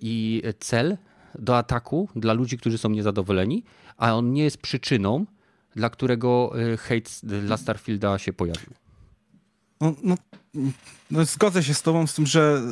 [0.00, 0.96] i cel
[1.38, 3.64] do ataku dla ludzi, którzy są niezadowoleni,
[3.96, 5.26] a on nie jest przyczyną,
[5.76, 8.70] dla którego y, hejt dla Starfielda się pojawił.
[9.80, 10.16] No, no,
[11.10, 12.62] No, zgodzę się z tobą z tym, że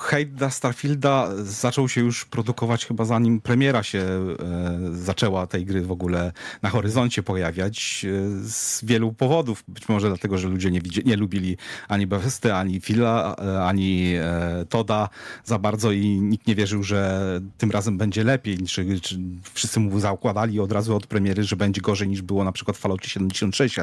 [0.00, 5.82] hejt dla Starfielda zaczął się już produkować chyba zanim premiera się e, zaczęła tej gry
[5.82, 6.32] w ogóle
[6.62, 9.64] na horyzoncie pojawiać e, z wielu powodów.
[9.68, 11.56] Być może dlatego, że ludzie nie, widzi, nie lubili
[11.88, 15.08] ani Bethesdy, ani Phila, e, ani e, Toda
[15.44, 17.20] za bardzo i nikt nie wierzył, że
[17.58, 18.58] tym razem będzie lepiej.
[18.58, 19.18] Czy, czy
[19.54, 22.80] wszyscy mu zakładali od razu od premiery, że będzie gorzej niż było na przykład w
[22.80, 23.76] Falloutie 76.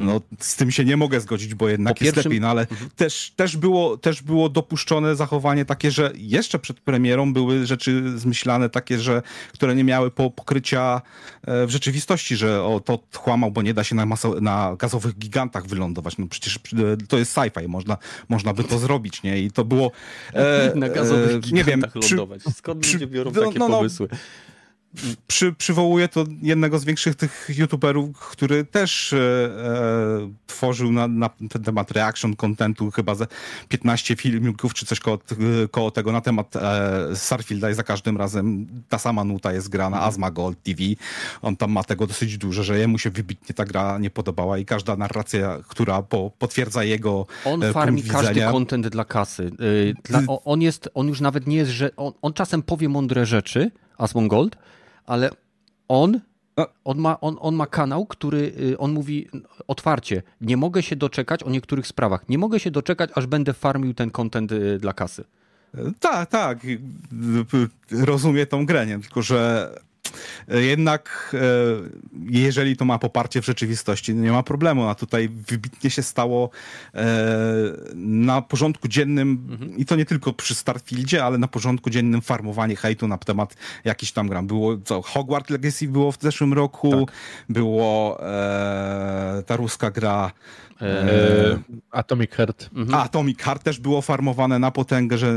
[0.00, 2.60] No, z tym się nie mogę zgodzić, bo jednak Po jest pierwszym- lepiej, no ale
[2.62, 2.90] Mhm.
[2.96, 8.68] też, też, było, też było dopuszczone zachowanie takie, że jeszcze przed premierą były rzeczy zmyślane
[8.68, 11.02] takie, że, które nie miały po, pokrycia
[11.46, 15.18] e, w rzeczywistości, że o, to chłamał, bo nie da się na, maso, na gazowych
[15.18, 16.18] gigantach wylądować.
[16.18, 16.60] No przecież e,
[17.08, 17.96] to jest sci-fi, można,
[18.28, 19.40] można by to zrobić, nie?
[19.40, 19.90] I to było...
[20.34, 22.42] e, Na gazowych e, gigantach nie wiem, lądować.
[22.54, 23.76] Skąd przy- ludzie biorą no, takie no, no.
[23.76, 24.08] pomysły?
[25.26, 31.28] Przy, przywołuję to jednego z większych tych youtuberów, który też e, e, tworzył na, na
[31.28, 33.26] ten temat reaction contentu chyba ze
[33.68, 35.18] 15 filmików czy coś koło,
[35.70, 39.96] koło tego na temat e, Starfielda i za każdym razem ta sama nuta jest grana,
[39.96, 40.08] Mhm.
[40.08, 40.78] Asma Gold TV.
[41.42, 44.64] On tam ma tego dosyć dużo, że jemu się wybitnie ta gra nie podobała i
[44.64, 48.52] każda narracja, która po, potwierdza jego On e, farmi punkt każdy widzenia.
[48.52, 49.50] content dla kasy.
[49.58, 53.26] Yy, Dla, on jest, on już nawet nie jest, że on, on czasem powie mądre
[53.26, 54.56] rzeczy, Asmon Gold,
[55.06, 55.30] ale
[55.88, 56.20] on,
[56.56, 56.66] No.
[56.84, 59.28] on, ma, on, on ma kanał, który y, on mówi
[59.68, 63.94] otwarcie, nie mogę się doczekać o niektórych sprawach, nie mogę się doczekać, aż będę farmił
[63.94, 65.24] ten content y, dla kasy.
[66.00, 66.58] Tak, tak.
[67.90, 68.98] Rozumiem tą grę, nie?
[68.98, 69.70] tylko że
[70.48, 71.38] jednak e,
[72.30, 74.88] jeżeli to ma poparcie w rzeczywistości, no nie ma problemu.
[74.88, 76.50] A tutaj wybitnie się stało
[76.94, 77.04] e,
[77.94, 83.08] na porządku dziennym i to nie tylko przy Starfieldzie, ale na porządku dziennym farmowanie hejtu
[83.08, 84.46] na temat jakichś tam gram.
[84.46, 87.06] Było co, Hogwarts Legacy było w zeszłym roku,
[87.48, 90.32] było e, ta ruska gra
[90.82, 91.58] E,
[91.90, 92.70] Atomic Heart.
[92.74, 92.94] Mhm.
[92.94, 95.28] a, Atomic Heart też było farmowane na potęgę, że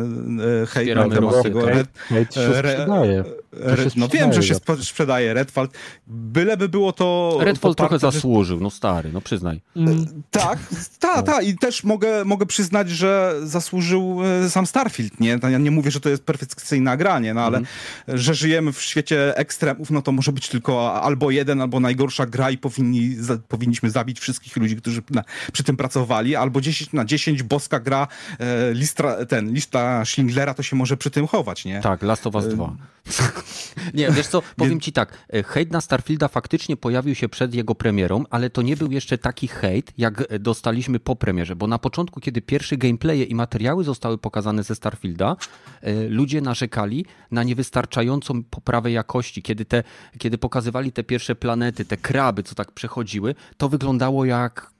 [0.63, 1.61] e, hejt na temat tego.
[1.61, 1.87] tak?
[1.95, 3.23] Hejt się sprzedaje.
[3.61, 4.83] Re, no wiem, że się sprzedaje.
[4.89, 5.69] sp- sprzedaje Redfall.
[6.07, 7.37] Byleby było to.
[7.41, 9.61] Redfall trochę zasłużył, no stary, no przyznaj.
[9.75, 10.59] Mm, Tak,
[10.99, 11.47] tak, tak.
[11.47, 15.39] I też mogę, mogę przyznać, że zasłużył e, sam Starfield, nie?
[15.51, 17.61] Ja nie mówię, że to jest perfekcyjne granie, no ale
[18.07, 22.51] że żyjemy w świecie ekstremów, no to może być tylko albo jeden, albo najgorsza gra
[22.51, 25.23] i powinni, za, powinniśmy zabić wszystkich ludzi, którzy na,
[25.53, 28.07] przy tym pracowali, albo 10 na 10 boska gra,
[28.39, 31.81] e, listra, ten, lista Schindlera to się może przy tym chować, nie?
[31.81, 32.75] Tak, Last of Us 2.
[33.93, 37.75] nie, wiesz co, powiem ci tak, e, hejt na Starfielda faktycznie pojawił się przed jego
[37.75, 41.79] premierą, ale to nie był jeszcze taki hejt, jak e, dostaliśmy po premierze, bo na
[41.79, 45.35] początku, kiedy pierwsze gameplaye i materiały zostały pokazane ze Starfielda,
[45.81, 49.41] e, ludzie narzekali na niewystarczającą poprawę jakości.
[49.41, 49.83] Kiedy, te,
[50.17, 54.71] kiedy pokazywali te pierwsze planety, te kraby, co tak przechodziły, to wyglądało jak,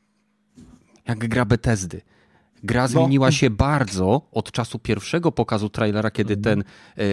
[1.08, 2.02] jak gra Bethesdy.
[2.66, 6.64] Gra zmieniła się bardzo od czasu pierwszego pokazu trailera, kiedy ten
[6.98, 7.04] e,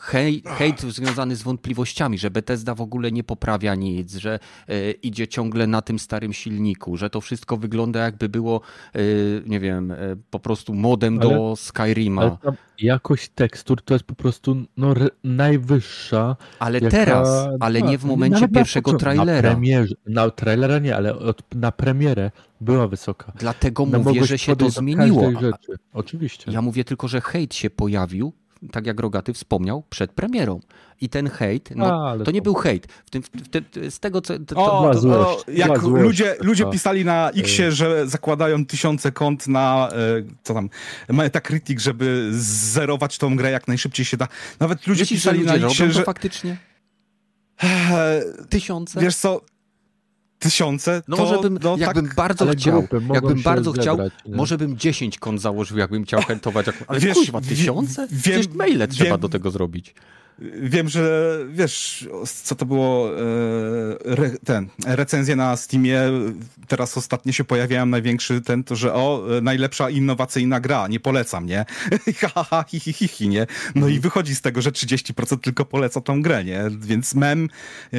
[0.00, 4.38] hej, hejt związany z wątpliwościami, że Bethesda w ogóle nie poprawia nic, że
[4.68, 8.60] e, idzie ciągle na tym starym silniku, że to wszystko wygląda jakby było,
[8.94, 9.00] e,
[9.46, 9.94] nie wiem,
[10.30, 12.22] po prostu modem Ale- do Skyrima.
[12.22, 12.52] Ale
[12.82, 14.94] jakość tekstur to jest po prostu no,
[15.24, 16.36] najwyższa.
[16.80, 19.04] jaka- teraz, ale no, nie w momencie nawet na pierwszego początku.
[19.04, 19.48] trailera.
[19.48, 22.30] Na, premierze, na trailera nie, ale od, na premierę
[22.60, 23.32] była wysoka.
[23.38, 25.32] Dlatego No, mówię, że się to zmieniło.
[25.40, 25.72] Rzeczy.
[25.92, 26.52] Oczywiście.
[26.52, 28.32] Ja mówię tylko, że hejt się pojawił,
[28.72, 30.60] tak jak Rogaty wspomniał, przed premierą.
[31.00, 32.86] I ten hejt, no, A, to nie to- był hejt.
[33.06, 34.38] W tym, w tym, z tego, co...
[34.38, 39.48] To, O, to, złość, jak złość ludzie, ludzie pisali na Xie, że zakładają tysiące kont
[39.48, 39.96] na e,
[40.42, 40.68] co tam,
[41.08, 44.28] Metacritic, żeby zerować tą grę jak najszybciej się da.
[44.60, 46.56] Nawet ludzie myślisz, że pisali ludzie na robią Xie, to że faktycznie?
[47.62, 49.00] e, Tysiące?
[49.00, 49.40] wiesz co,
[50.42, 54.36] tysiące, no to, może bym, no, jakbym tak, bardzo chciał, jakbym bardzo chciał, zebrać, nie?
[54.36, 56.66] może bym 10 kont założył, jakbym chciał chętować.
[56.66, 58.06] jak- Ale Wiesz, kurwa, wie- tysiące?
[58.10, 59.94] wiem- Przecież maile trzeba wiem- do tego zrobić.
[60.62, 62.08] Wiem, że wiesz,
[62.42, 63.22] co to było, e,
[64.04, 66.00] re, ten, recenzje na Steamie,
[66.68, 71.64] teraz ostatnio się pojawiałem największy ten, to że o, najlepsza innowacyjna gra, nie polecam, nie?
[72.34, 73.46] ha, ha, hi, hi, hi, hi, nie?
[73.74, 76.62] No i wychodzi z tego, że 30% tylko poleca tą grę, nie?
[76.70, 77.48] Więc mem
[77.92, 77.98] e,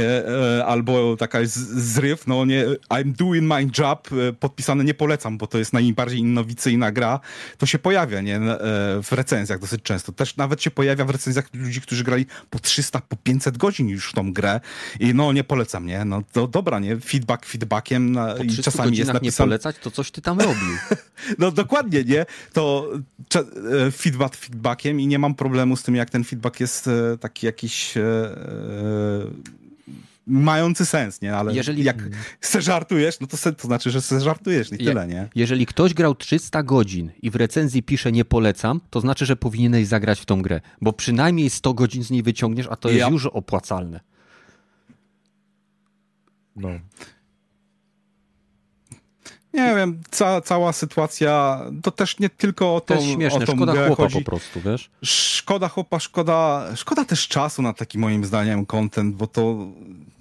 [0.59, 5.57] e, albo taka zryw, no nie, I'm doing my job, podpisane nie polecam, bo to
[5.57, 7.19] jest najbardziej innowacyjna gra,
[7.57, 8.39] to się pojawia, nie?
[9.03, 10.11] W recenzjach dosyć często.
[10.11, 14.09] Też nawet się pojawia w recenzjach ludzi, którzy grali po 300, po 500 godzin już
[14.09, 14.59] w tą grę
[14.99, 16.05] i no nie polecam, nie?
[16.05, 16.99] No to dobra, nie?
[16.99, 19.47] Feedback feedbackiem na, Po i 300 czasami jest godzinach nie napisane...
[19.47, 20.77] polecać, to coś ty tam robił.
[21.39, 22.25] No dokładnie, nie?
[22.53, 22.89] To
[23.35, 27.45] e, feedback feedbackiem i nie mam problemu z tym, jak ten feedback jest e, taki
[27.45, 29.62] jakiś e, e,
[30.27, 31.35] mający sens, nie?
[31.35, 31.83] Ale jeżeli...
[31.83, 31.97] jak
[32.41, 35.29] se żartujesz, no to, se, to znaczy, że se żartujesz i tyle, nie?
[35.35, 39.87] Jeżeli ktoś grał 300 godzin i w recenzji pisze nie polecam, to znaczy, że powinieneś
[39.87, 43.09] zagrać w tą grę, bo przynajmniej 100 godzin z niej wyciągniesz, a to jest ja.
[43.09, 43.99] już opłacalne.
[46.55, 46.69] No.
[49.53, 52.87] Nie wiem, ca, cała sytuacja, to też nie tylko o to.
[52.87, 54.19] To jest śmieszne, szkoda chłopa chodzi.
[54.19, 54.89] po prostu, wiesz?
[55.03, 59.67] Szkoda chłopa, szkoda, szkoda też czasu na taki moim zdaniem content, bo to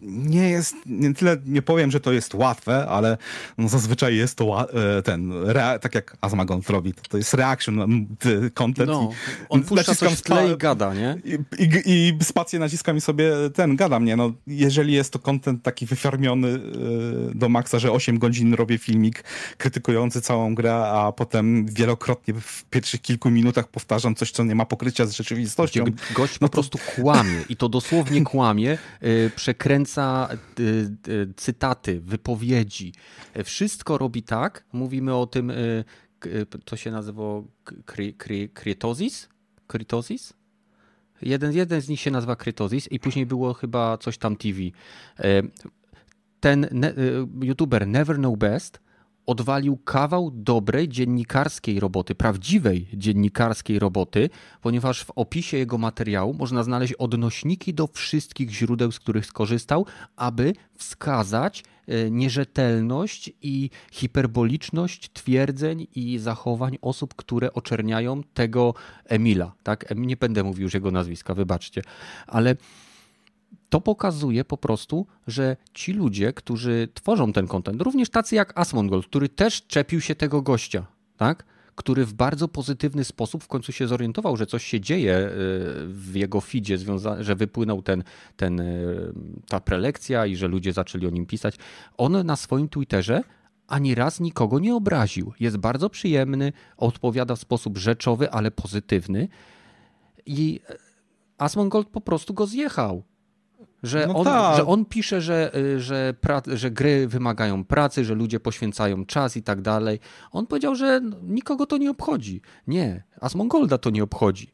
[0.02, 3.18] nie jest, nie tyle nie powiem, że to jest łatwe, ale
[3.58, 5.32] no zazwyczaj jest to e, ten,
[5.80, 8.06] tak jak Azmagon robi, to, to jest reaction
[8.54, 8.90] content.
[8.90, 9.10] No,
[9.48, 11.18] on puszcza coś w tle i gada, nie?
[11.24, 14.16] I, i, i spację naciskam i sobie ten, gada mnie.
[14.16, 16.58] No, jeżeli jest to content taki wyfarmiony e,
[17.34, 19.24] do maksa, że 8 godzin robię filmik
[19.58, 24.66] krytykujący całą grę, a potem wielokrotnie w pierwszych kilku minutach powtarzam coś, co nie ma
[24.66, 25.84] pokrycia z rzeczywistością.
[26.14, 26.50] Gość no to...
[26.50, 29.91] po prostu kłamie i to dosłownie kłamie, yy, przekręca
[30.60, 32.92] Y, y, cytaty, wypowiedzi.
[33.44, 35.84] Wszystko robi tak, mówimy o tym, y,
[36.64, 37.22] to się nazywa
[38.54, 39.28] krytozis?
[39.66, 40.32] Krytozis?
[41.22, 44.58] Jeden, jeden z nich się nazywa Krytozis i później było chyba coś tam TV.
[46.40, 46.66] Ten
[47.42, 48.80] youtuber Never Know Best
[49.26, 54.30] odwalił kawał dobrej dziennikarskiej roboty, prawdziwej dziennikarskiej roboty,
[54.60, 59.86] ponieważ w opisie jego materiału można znaleźć odnośniki do wszystkich źródeł, z których skorzystał,
[60.16, 68.74] aby wskazać e, nierzetelność i hiperboliczność twierdzeń i zachowań osób, które oczerniają tego
[69.04, 69.52] Emila.
[69.62, 69.94] Tak?
[69.96, 71.82] Nie będę mówił już jego nazwiska, wybaczcie,
[72.26, 72.56] ale
[73.72, 79.06] to pokazuje po prostu, że ci ludzie, którzy tworzą ten kontent, również tacy jak Asmongold,
[79.06, 80.86] który też czepił się tego gościa,
[81.16, 81.44] tak?
[81.74, 85.30] który w bardzo pozytywny sposób w końcu się zorientował, że coś się dzieje y,
[85.86, 86.78] w jego feedzie,
[87.20, 88.04] że wypłynął ten,
[88.36, 89.12] ten, y,
[89.48, 91.56] ta prelekcja i że ludzie zaczęli o nim pisać.
[91.96, 93.22] On na swoim Twitterze
[93.68, 95.32] ani raz nikogo nie obraził.
[95.40, 99.28] Jest bardzo przyjemny, odpowiada w sposób rzeczowy, ale pozytywny.
[100.26, 100.60] I
[101.38, 103.02] Asmongold po prostu go zjechał.
[103.82, 104.56] Że, no on, tak.
[104.56, 109.36] że on pisze, że, y, że, pra, że gry wymagają pracy, że ludzie poświęcają czas
[109.36, 110.00] i tak dalej.
[110.32, 112.40] On powiedział, że nikogo to nie obchodzi.
[112.66, 114.52] Nie, Asmongolda to nie obchodzi.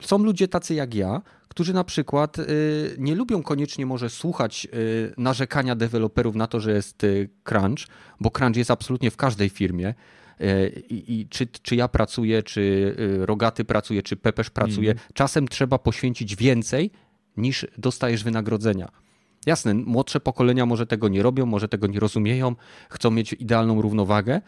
[0.00, 2.44] Są ludzie tacy jak ja, którzy na przykład y,
[2.98, 7.06] nie lubią koniecznie może słuchać y, narzekania deweloperów na to, że jest
[7.44, 7.86] crunch,
[8.20, 9.94] bo crunch jest absolutnie w każdej firmie.
[10.40, 15.04] Y, I, czy, czy ja pracuję, czy Rogaty pracuje, czy Pepesz pracuje, mm.
[15.14, 16.90] czasem trzeba poświęcić więcej,
[17.36, 18.88] niż dostajesz wynagrodzenia.
[19.46, 22.56] Jasne, młodsze pokolenia może tego nie robią, może tego nie rozumieją,
[22.90, 24.40] chcą mieć idealną równowagę,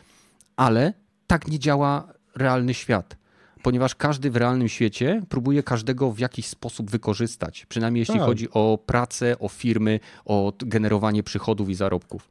[0.57, 0.93] ale
[1.27, 3.17] tak nie działa realny świat.
[3.63, 7.67] Ponieważ każdy w realnym świecie próbuje każdego w jakiś sposób wykorzystać.
[7.67, 8.27] Przynajmniej jeśli tak.
[8.27, 12.29] chodzi o pracę, o firmy, o generowanie przychodów i zarobków.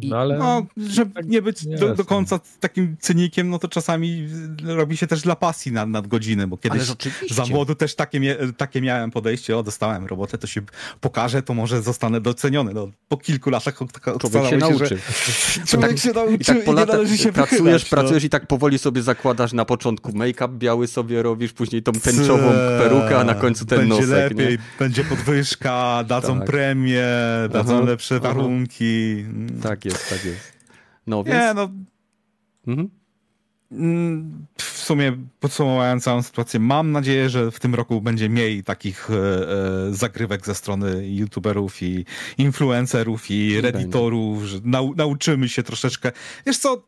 [0.00, 0.38] I, no, ale...
[0.38, 4.28] no, żeby tak nie być do, do, końca takim cynikiem, no to czasami
[4.64, 6.82] robi się też dla pasji nad, nad godziny, bo kiedyś
[7.30, 10.60] za młodu też takie, takie miałem podejście, o dostałem robotę, to się
[11.00, 12.74] pokaże, to może zostanę doceniony.
[12.74, 13.78] No, po kilku latach
[14.20, 14.86] człowiek się, nauczy.
[14.86, 17.96] Że człowiek tak, się nauczy i, tak po lata, się pracujesz, wychylać, no.
[17.96, 18.26] pracujesz no.
[18.26, 23.18] i tak powoli sobie zakładasz na początku make-up biały sobie robisz, później tą tęczową perukę,
[23.18, 24.10] a na końcu ten będzie nosek.
[24.10, 24.58] lepiej, nie?
[24.78, 26.46] będzie podwyżka, dadzą tak.
[26.46, 27.04] premię,
[27.50, 28.28] dadzą aha, lepsze aha.
[28.28, 29.24] warunki.
[29.62, 30.52] Tak tak jest, tak jest.
[31.06, 31.38] No więc...
[31.38, 31.70] Nie, no...
[32.66, 32.90] Mhm.
[33.72, 39.10] Mm, w sumie podsumowując całą sytuację, mam nadzieję, że w tym roku będzie mniej takich
[39.10, 42.04] e, e zagrywek ze strony youtuberów i
[42.38, 46.12] influencerów i redditorów, że nau nauczymy się troszeczkę.
[46.46, 46.82] Wiesz co,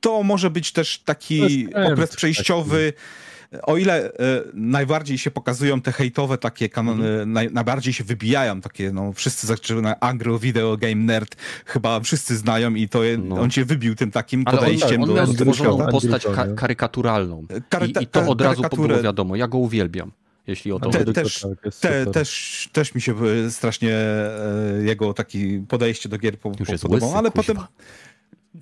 [0.00, 2.92] to może być też taki okres przejściowy.
[2.92, 3.27] Taki
[3.62, 4.10] o ile e,
[4.54, 7.32] najbardziej się pokazują te hejtowe takie kanony, mm.
[7.32, 12.74] naj, najbardziej się wybijają takie, no wszyscy zaczynają Angro Video Game Nerd, chyba wszyscy znają
[12.74, 13.40] i to je, no.
[13.40, 17.46] on się wybił tym takim Ale podejściem on, on miał do stworzoną postać ka karykaturalną
[17.86, 20.12] I, I, to od razu było wiadomo, ja go uwielbiam
[20.46, 23.14] jeśli o to te, też, tak, te, też, też mi się
[23.50, 24.38] strasznie e,
[24.82, 27.54] jego taki podejście do gier po, Już po, podobał, ale kuźwa.
[27.54, 27.66] potem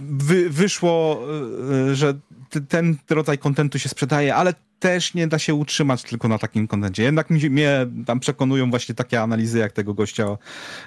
[0.01, 1.23] wy, wyszło,
[1.91, 2.15] e, że
[2.69, 7.03] ten rodzaj kontentu się sprzedaje, ale też nie da się utrzymać tylko na takim kontencie.
[7.03, 10.39] Jednak mnie tam przekonują właśnie takie analizy jak tego gościa,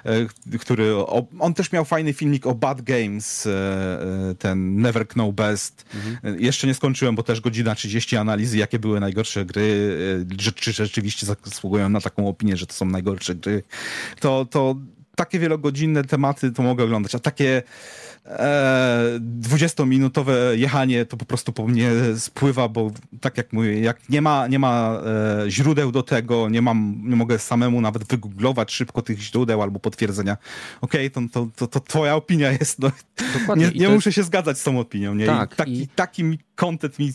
[0.04, 0.94] e, który,
[1.40, 5.84] on też miał fajny filmik o Bad Games, e, e, ten Never Know Best.
[5.94, 6.42] Mhm.
[6.42, 9.96] Jeszcze nie skończyłem, bo też godzina 30 analizy, jakie były najgorsze gry,
[10.54, 13.62] czy rzeczywiście zasługują na taką opinię, że to są najgorsze gry.
[14.20, 14.76] To, to
[15.16, 17.62] takie wielogodzinne tematy to mogę oglądać, a takie
[19.40, 22.90] 20-minutowe jechanie to po prostu po mnie spływa, bo
[23.20, 25.00] tak jak mówię, jak nie ma, nie ma
[25.44, 29.80] e, źródeł do tego, nie mam, nie mogę samemu nawet wygooglować szybko tych źródeł albo
[29.80, 30.36] potwierdzenia,
[30.80, 32.90] okej, okay, to, to, to, to, twoja opinia jest, no,
[33.40, 33.70] Dokładnie.
[33.74, 34.16] nie, nie muszę jest...
[34.16, 35.26] się zgadzać z tą opinią, nie?
[35.26, 35.88] Tak, I taki, i...
[35.88, 37.12] taki mi content mi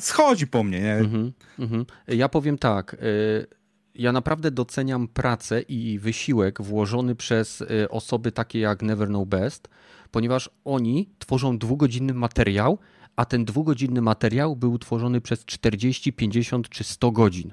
[0.00, 0.94] schodzi po mnie, nie?
[0.94, 3.58] Mm -hmm, Ja powiem tak, y
[3.94, 9.68] ja naprawdę doceniam pracę i wysiłek włożony przez osoby takie jak Never Know Best,
[10.10, 12.78] ponieważ oni tworzą dwugodzinny materiał,
[13.16, 17.52] a ten dwugodzinny materiał był tworzony przez 40, 50 czy 100 godzin.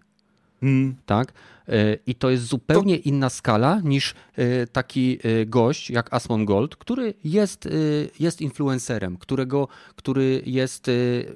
[0.60, 0.96] Hmm.
[1.06, 1.34] Tak?
[1.68, 3.10] E, I to jest zupełnie to...
[3.10, 7.70] inna skala niż e, taki e, gość jak Asmon Gold, który jest,
[8.20, 10.92] jest influencerem, którego, który jest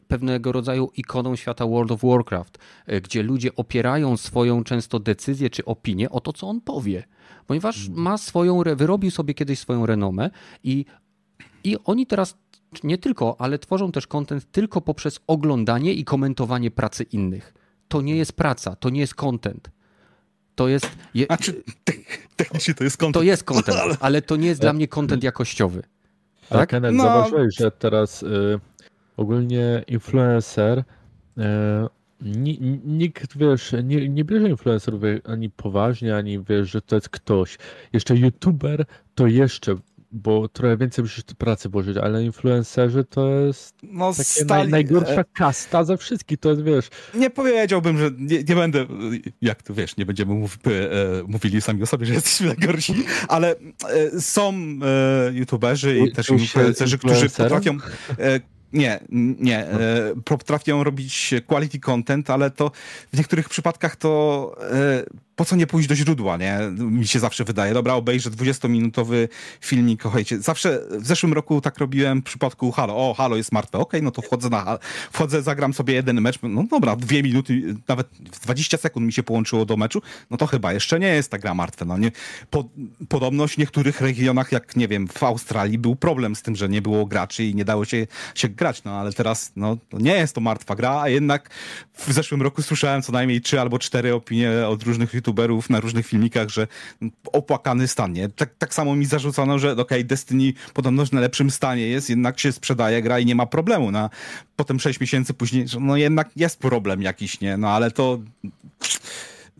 [0.07, 2.57] pewnego rodzaju ikoną świata World of Warcraft,
[3.03, 7.03] gdzie ludzie opierają swoją często decyzję czy opinię o to, co on powie.
[7.47, 8.03] Ponieważ hmm.
[8.03, 10.29] ma swoją, wyrobił sobie kiedyś swoją renomę
[10.63, 10.85] i,
[11.63, 12.37] i oni teraz
[12.83, 17.53] nie tylko, ale tworzą też content tylko poprzez oglądanie i komentowanie pracy innych
[17.89, 19.71] to nie jest praca, to nie jest content.
[20.55, 20.89] To jest.
[21.13, 21.25] Je...
[21.25, 21.63] Znaczy,
[22.35, 23.13] technicznie to jest content.
[23.13, 25.81] To jest content, ale to nie jest dla mnie content jakościowy.
[25.81, 26.57] Tak?
[26.57, 27.03] Ale Kenneth, no.
[27.03, 28.59] zauważyłeś, że teraz y,
[29.17, 30.79] ogólnie influencer.
[30.79, 31.41] Y,
[32.85, 37.57] nikt, wiesz, nie, nie bierze influencerów ani poważnie, ani wiesz, że to jest ktoś.
[37.93, 39.75] Jeszcze youtuber to jeszcze
[40.11, 44.47] bo trochę więcej musisz pracy włożyć, ale influencerzy to jest no, stali...
[44.47, 46.89] naj, najgorsza e- kasta ze wszystkich, to jest, wiesz...
[47.13, 48.85] Nie powiedziałbym, że nie, nie będę,
[49.41, 50.69] jak tu wiesz, nie będziemy mów, e,
[51.27, 52.93] mówili sami o sobie, że jesteśmy najgorsi,
[53.27, 53.55] ale
[53.89, 57.77] e, są e, youtuberzy i też influencerzy, którzy potrafią...
[58.19, 58.39] E,
[58.73, 58.99] nie,
[59.39, 59.67] nie.
[59.67, 62.71] E, potrafią robić quality content, ale to
[63.13, 65.03] w niektórych przypadkach to e,
[65.39, 66.59] po co nie pójść do źródła, nie?
[66.77, 67.73] Mi się zawsze wydaje.
[67.73, 69.27] Dobra, obejrzę 20-minutowy
[69.61, 70.39] filmik, kochajcie.
[70.39, 72.95] Zawsze w zeszłym roku tak robiłem w przypadku Halo.
[72.95, 73.77] O, Halo jest martwe.
[73.77, 74.79] Okej, okay, no to wchodzę na
[75.11, 76.39] wchodzę, zagram sobie jeden mecz.
[76.43, 78.07] No dobra, dwie minuty, nawet
[78.43, 80.01] 20 sekund mi się połączyło do meczu.
[80.29, 81.85] No to chyba jeszcze nie jest ta gra martwa.
[81.85, 82.11] No nie.
[82.49, 82.63] Po,
[83.09, 86.81] podobność w niektórych regionach, jak nie wiem, w Australii był problem z tym, że nie
[86.81, 88.83] było graczy i nie dało się, się grać.
[88.83, 91.49] No ale teraz, no nie jest to martwa gra, a jednak
[91.93, 95.79] w zeszłym roku słyszałem co najmniej trzy albo cztery opinie od różnych YouTube youtuberów na
[95.79, 96.67] różnych filmikach, że
[97.33, 98.29] opłakany stan, nie?
[98.29, 102.39] Tak, tak samo mi zarzucano, że okej, okay, Destiny podobno w najlepszym stanie jest, jednak
[102.39, 103.91] się sprzedaje gra i nie ma problemu.
[103.91, 104.09] No,
[104.55, 107.57] potem sześć miesięcy później, że no jednak jest problem jakiś, nie?
[107.57, 108.19] No ale to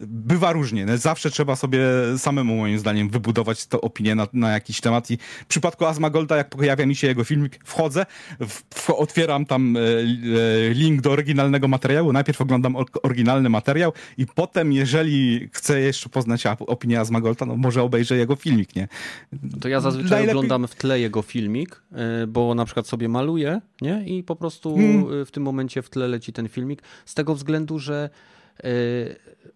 [0.08, 0.86] bywa różnie.
[0.86, 1.80] No, zawsze trzeba sobie
[2.18, 5.12] samemu, moim zdaniem, wybudować to opinię na, na jakiś temat.
[5.12, 8.06] I w przypadku Asmagolda, jak pojawia mi się jego filmik, wchodzę,
[8.40, 12.14] w, w, otwieram tam e, e, link do oryginalnego materiału.
[12.14, 18.18] Najpierw oglądam oryginalny materiał i potem, jeżeli chcę jeszcze poznać opinię Asmagolda, no może obejrzę
[18.18, 18.88] jego filmik, nie?
[19.62, 20.36] To ja zazwyczaj Najlepiej...
[20.36, 24.04] oglądam w tle jego filmik, e, bo na przykład sobie maluję, nie?
[24.06, 25.26] I po prostu hmm.
[25.26, 26.82] w tym momencie w tle leci ten filmik.
[27.06, 28.10] Z tego względu, że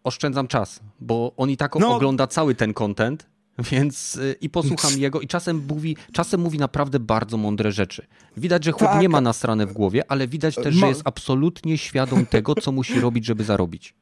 [0.03, 1.95] oszczędzam czas, bo on i tak no.
[1.95, 3.25] ogląda cały ten content,
[3.71, 8.07] więc y, i posłucham jego i czasem mówi, czasem mówi naprawdę bardzo mądre rzeczy.
[8.37, 9.01] Widać, że chłop tak.
[9.01, 12.99] nie ma nasrane w głowie, ale widać też, że jest absolutnie świadom tego, co musi
[12.99, 13.95] robić, żeby zarobić.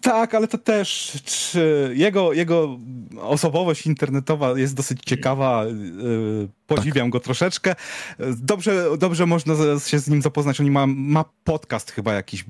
[0.00, 1.18] Tak, ale to też
[1.94, 2.78] jego, jego
[3.20, 5.64] osobowość internetowa jest dosyć ciekawa.
[5.64, 7.12] Y, podziwiam tak.
[7.12, 7.74] go troszeczkę.
[8.36, 9.54] Dobrze, dobrze można
[9.86, 10.60] się z nim zapoznać.
[10.60, 12.44] On ma, ma podcast chyba jakiś.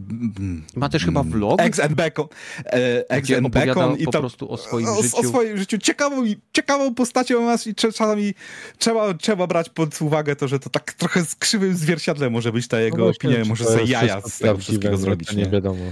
[0.76, 1.60] Ma też chyba vlog.
[1.60, 2.26] Ex and Bacon.
[2.66, 3.96] E, Ex and Bacon.
[3.96, 5.16] I po tam, prostu o swoim o, życiu.
[5.16, 5.78] O swoim życiu.
[5.78, 8.34] Ciekawą, ciekawą postacią masz i czasami
[8.78, 12.68] trzeba, trzeba brać pod uwagę to, że to tak trochę z krzywym zwierciadlem może być
[12.68, 13.44] ta jego no opinia.
[13.44, 15.32] Może sobie jaja z tego wszystkiego zrobić.
[15.32, 15.84] Nie, nie wiadomo.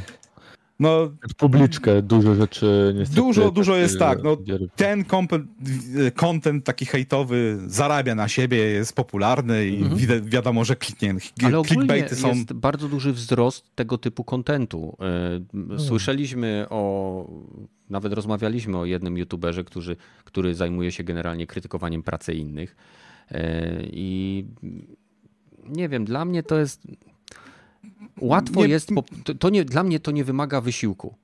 [0.81, 3.21] No, publiczkę dużo rzeczy niestety.
[3.21, 4.23] Dużo, dużo jest tak.
[4.23, 4.37] No,
[4.77, 5.05] ten
[6.15, 9.97] content taki hejtowy zarabia na siebie, jest popularny i mhm.
[9.97, 11.15] wi wiadomo, że kliknie,
[11.45, 12.29] Ale clickbaity są.
[12.29, 14.97] Jest bardzo duży wzrost tego typu kontentu.
[15.75, 17.31] E, słyszeliśmy o.
[17.91, 22.77] Nawet rozmawialiśmy o jednym youtuberze, który, który zajmuje się generalnie krytykowaniem pracy innych.
[23.31, 24.45] E, I
[25.69, 26.87] nie wiem, dla mnie to jest
[28.21, 28.91] Łatwo nie, jest,
[29.39, 31.15] to, nie, dla mnie to nie wymaga wysiłku.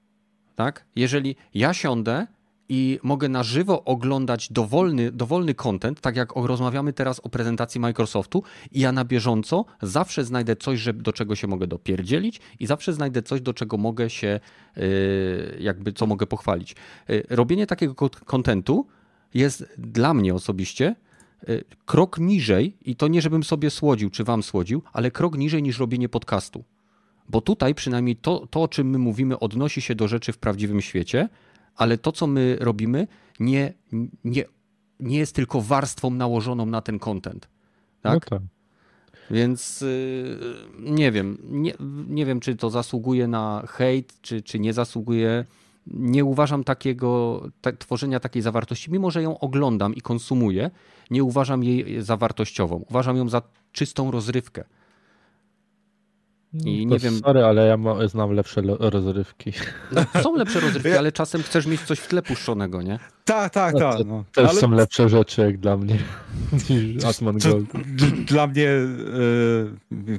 [0.57, 0.85] Tak?
[0.97, 2.27] Jeżeli ja siądę
[2.69, 8.43] i mogę na żywo oglądać dowolny, dowolny content, tak jak rozmawiamy teraz o prezentacji Microsoftu,
[8.73, 12.93] i ja na bieżąco zawsze znajdę coś, że, do czego się mogę dopierdzielić, i zawsze
[12.93, 14.41] znajdę coś, do czego mogę się,
[14.77, 14.83] yy,
[15.61, 16.77] jakby co mogę pochwalić.
[17.09, 17.95] Yy, robienie takiego
[18.25, 18.87] kontentu
[19.35, 20.95] jest dla mnie osobiście
[21.49, 25.63] Y, krok niżej, i to nie żebym sobie słodził, czy wam słodził, ale krok niżej
[25.63, 26.65] niż robienie podcastu.
[27.29, 30.81] Bo tutaj przynajmniej to, to, o czym my mówimy, odnosi się do rzeczy w prawdziwym
[30.81, 31.29] świecie,
[31.77, 33.07] ale to, co my robimy,
[33.41, 33.73] nie,
[34.25, 34.45] nie
[35.01, 37.49] nie jest tylko warstwą nałożoną na ten content.
[38.03, 38.31] Tak?
[38.31, 38.43] No tak.
[39.31, 40.39] Więc yy,
[40.79, 41.75] nie wiem, nie,
[42.09, 45.45] nie wiem, czy to zasługuje na hejt, czy, czy nie zasługuje.
[45.87, 47.43] Nie uważam takiego,
[47.79, 50.71] tworzenia takiej zawartości, mimo że ją oglądam i konsumuję,
[51.11, 52.85] nie uważam jej za wartościową.
[52.91, 53.43] Uważam ją za
[53.73, 54.65] czystą rozrywkę.
[56.55, 57.19] I nie wiem.
[57.19, 59.53] Sorry, ale ja ma, znam lepsze rozrywki.
[59.93, 62.99] No, są lepsze rozrywki, ale czasem chcesz mieć coś w tle puszczonego, nie?
[63.25, 64.07] Tak, tak, tak.
[64.07, 64.25] No.
[64.33, 64.61] Też ale...
[64.61, 65.99] są lepsze rzeczy jak dla mnie
[66.71, 67.73] niż Atman Gold.
[68.27, 69.71] Dla mnie y,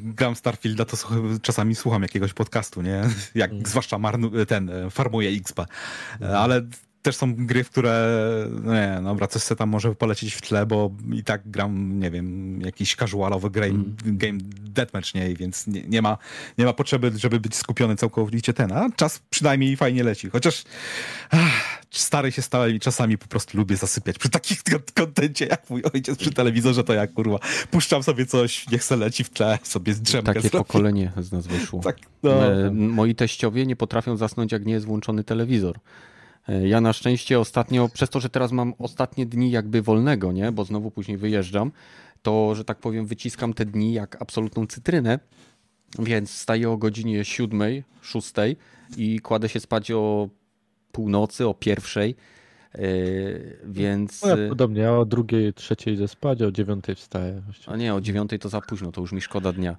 [0.02, 0.98] gram Starfielda, to
[1.42, 3.02] czasami słucham jakiegoś podcastu, nie?
[3.36, 3.66] Jak mm.
[3.66, 5.60] zwłaszcza marnu, ten e, farmuje XP.
[6.20, 6.36] Mm.
[6.36, 6.62] Ale
[7.06, 8.18] też są gry, w które,
[8.64, 12.62] no nie, dobra, coś tam może polecieć w tle, bo i tak gram, nie wiem,
[12.62, 13.96] jakiś casualowy game, mm.
[14.06, 16.18] game deathmatch, nie, więc nie, nie, ma,
[16.58, 20.64] nie ma potrzeby, żeby być skupiony całkowicie ten, a czas przynajmniej fajnie leci, chociaż
[21.30, 24.60] ach, stary się stałem i czasami po prostu lubię zasypiać przy takich
[24.94, 27.40] kontencie jak mój ojciec przy telewizorze, to jak kurwa,
[27.72, 30.66] puszczam sobie coś, niech se leci w tle, sobie drzemkę Takie zrobię.
[30.66, 31.80] pokolenie z nas wyszło.
[31.80, 32.46] Tak, no.
[32.46, 35.80] E, moi teściowie nie potrafią zasnąć, jak nie jest włączony telewizor.
[36.50, 40.52] E, ja na szczęście ostatnio, przez to, że teraz mam ostatnie dni jakby wolnego, nie,
[40.52, 41.72] bo znowu później wyjeżdżam,
[42.22, 45.20] to, że tak powiem, wyciskam te dni jak absolutną cytrynę,
[46.00, 47.62] więc wstaję o godzinie 7,
[48.02, 48.34] 6
[48.98, 50.30] i kładę się spać o
[50.92, 52.16] północy, o pierwszej,
[52.74, 52.80] e,
[53.66, 54.24] więc...
[54.24, 57.42] No ja podobnie, ja o drugiej, trzeciej idę spać, a o dziewiątej wstaję.
[57.68, 59.76] A nie, o dziewiątej to za późno, to już mi szkoda dnia.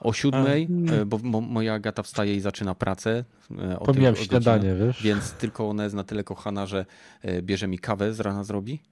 [0.00, 3.24] O siódmej, e, bo moja Agata wstaje i zaczyna pracę.
[3.58, 5.02] E, Pomijam śniadanie, wiesz?
[5.02, 6.86] Więc tylko ona jest na tyle kochana, że
[7.22, 8.82] e, bierze mi kawę z rana zrobi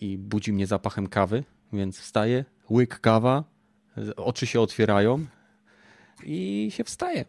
[0.00, 3.44] i budzi mnie zapachem kawy, więc wstaje, łyk kawa,
[4.16, 5.26] oczy się otwierają
[6.24, 7.24] i się wstaje.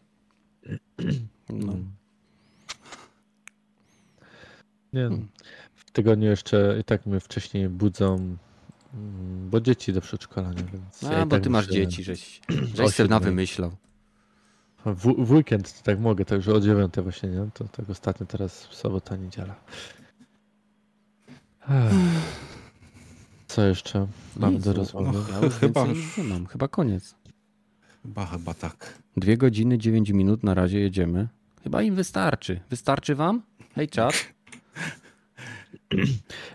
[1.50, 1.74] No.
[4.94, 5.28] Nie, hmm.
[5.76, 8.38] w tygodniu jeszcze i tak mnie wcześniej budzą
[9.50, 11.04] bo dzieci do przedszkola, nie więc.
[11.04, 12.42] A, ja bo tak ty masz dzieci, żeś,
[12.76, 13.72] żeś sobie na wymyślał.
[14.86, 17.50] W, w weekend tak mogę, także o dziewiąte właśnie, nie?
[17.54, 19.56] To tak ostatnio teraz sobota, niedziela.
[23.48, 25.20] Co jeszcze mam do rozmowy?
[25.32, 25.86] Ja już chyba
[26.18, 27.16] nie mam, chyba koniec.
[28.04, 28.94] Chyba, chyba tak.
[29.18, 31.28] Dwie godziny, dziewięć minut na razie jedziemy.
[31.64, 32.60] Chyba im wystarczy.
[32.70, 33.42] Wystarczy wam?
[33.76, 34.14] Hej, czat.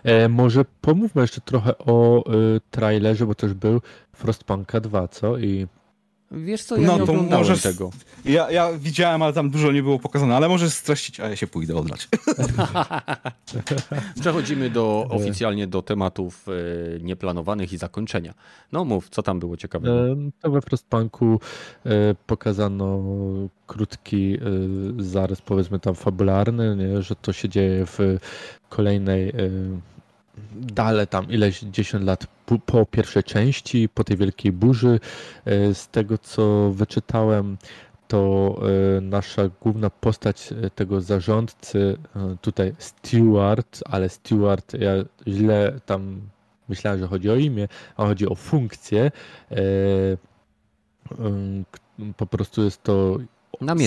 [0.03, 3.81] E, może pomówmy jeszcze trochę o y, trailerze, bo też był
[4.13, 5.37] Frostpunka 2, co?
[5.37, 5.67] I
[6.33, 7.91] Wiesz co, ja no, nie to możesz, tego.
[8.25, 11.47] Ja, ja widziałem, ale tam dużo nie było pokazane, ale możesz streścić, a ja się
[11.47, 12.07] pójdę odlać.
[14.21, 16.51] Przechodzimy do, oficjalnie do tematów e,
[16.99, 18.33] nieplanowanych i zakończenia.
[18.71, 20.11] No mów, co tam było ciekawego?
[20.11, 21.39] E, to we Frostpunku
[21.85, 21.89] e,
[22.27, 23.03] pokazano
[23.67, 24.37] krótki
[24.97, 27.01] zarys, powiedzmy tam fabularny, nie?
[27.01, 27.99] że to się dzieje w
[28.69, 29.33] kolejnej
[30.55, 32.27] dale tam ileś 10 lat
[32.65, 34.99] po, pierwszej części, po tej wielkiej burzy.
[35.45, 37.57] E, z tego co wyczytałem,
[38.07, 38.55] to
[38.97, 41.97] e, nasza główna postać e, tego zarządcy,
[42.41, 44.91] tutaj Stewart, ale Stewart, ja
[45.27, 46.21] źle tam
[46.69, 49.11] myślałem, że chodzi o imię, a chodzi o funkcję.
[52.17, 53.17] Po prostu jest to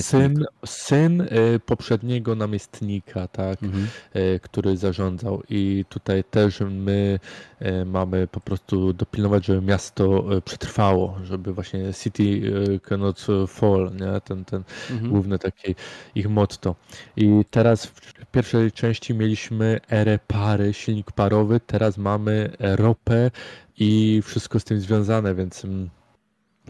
[0.03, 3.87] Syn, syn y, poprzedniego namiestnika, tak, mhm.
[4.17, 5.43] Y, który zarządzał.
[5.49, 7.19] I tutaj też my
[7.63, 12.53] y, mamy po prostu dopilnować, żeby miasto przetrwało, żeby właśnie City
[12.83, 14.21] cannot fall, nie?
[14.21, 15.11] ten, ten mhm.
[15.11, 15.75] główny taki
[16.15, 16.75] ich motto.
[17.17, 23.31] I teraz w pierwszej części mieliśmy erę pary, silnik parowy, teraz mamy ropę
[23.79, 25.91] i wszystko z tym związane, więc mm,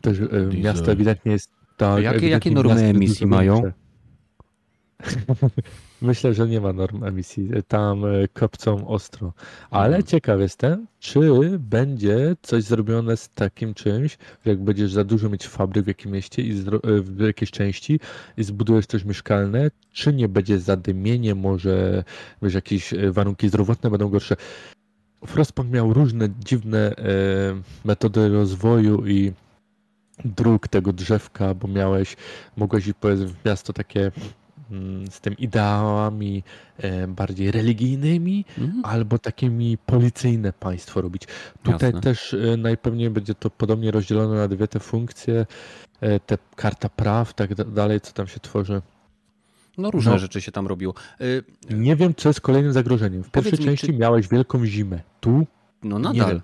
[0.00, 0.18] też
[0.62, 3.62] miasto ewidentnie jest tak, jakie, jakie normy emisji mają?
[6.02, 7.50] Myślę, że nie ma norm emisji.
[7.68, 9.32] Tam e, kopcą ostro.
[9.70, 10.06] Ale hmm.
[10.06, 11.20] ciekaw jestem, czy
[11.58, 16.12] będzie coś zrobione z takim czymś, że jak będziesz za dużo mieć fabryk w jakimś
[16.12, 18.00] mieście i e, w jakiejś części
[18.36, 22.04] i zbudujesz coś mieszkalne, czy nie będzie zadymienie, może
[22.42, 24.36] wiesz, jakieś e, warunki zdrowotne będą gorsze.
[25.26, 26.94] Frostpunk miał różne dziwne
[27.84, 29.32] metody rozwoju i
[30.24, 32.16] dróg tego drzewka, bo miałeś,
[32.56, 34.10] mogłeś iść powiedzmy w miasto takie
[34.70, 36.42] mm, z tym ideałami
[36.78, 38.84] e, bardziej religijnymi, mhm.
[38.84, 41.22] albo takimi policyjne państwo robić.
[41.62, 42.00] Tutaj Jasne.
[42.00, 45.46] też e, najpewniej będzie to podobnie rozdzielone na dwie te funkcje,
[46.00, 48.82] e, te karta praw, tak dalej, co tam się tworzy.
[49.78, 50.94] No różne no, rzeczy się tam robiło.
[51.70, 53.24] Nie wiem, co jest kolejnym zagrożeniem.
[53.24, 53.92] W pierwszej części czy...
[53.92, 55.00] miałeś wielką zimę.
[55.20, 55.46] Tu
[55.82, 56.40] no nadal.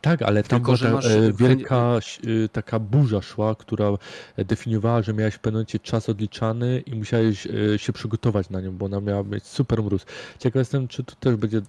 [0.00, 3.90] Tak, ale tam Tylko, była ta, e, wielka e, taka burza szła, która
[4.36, 8.76] definiowała, że miałeś w pewnym momencie czas odliczany i musiałeś e, się przygotować na nią,
[8.76, 10.06] bo ona miała mieć super mróz.
[10.38, 11.60] Ciekaw jestem, czy tu też będzie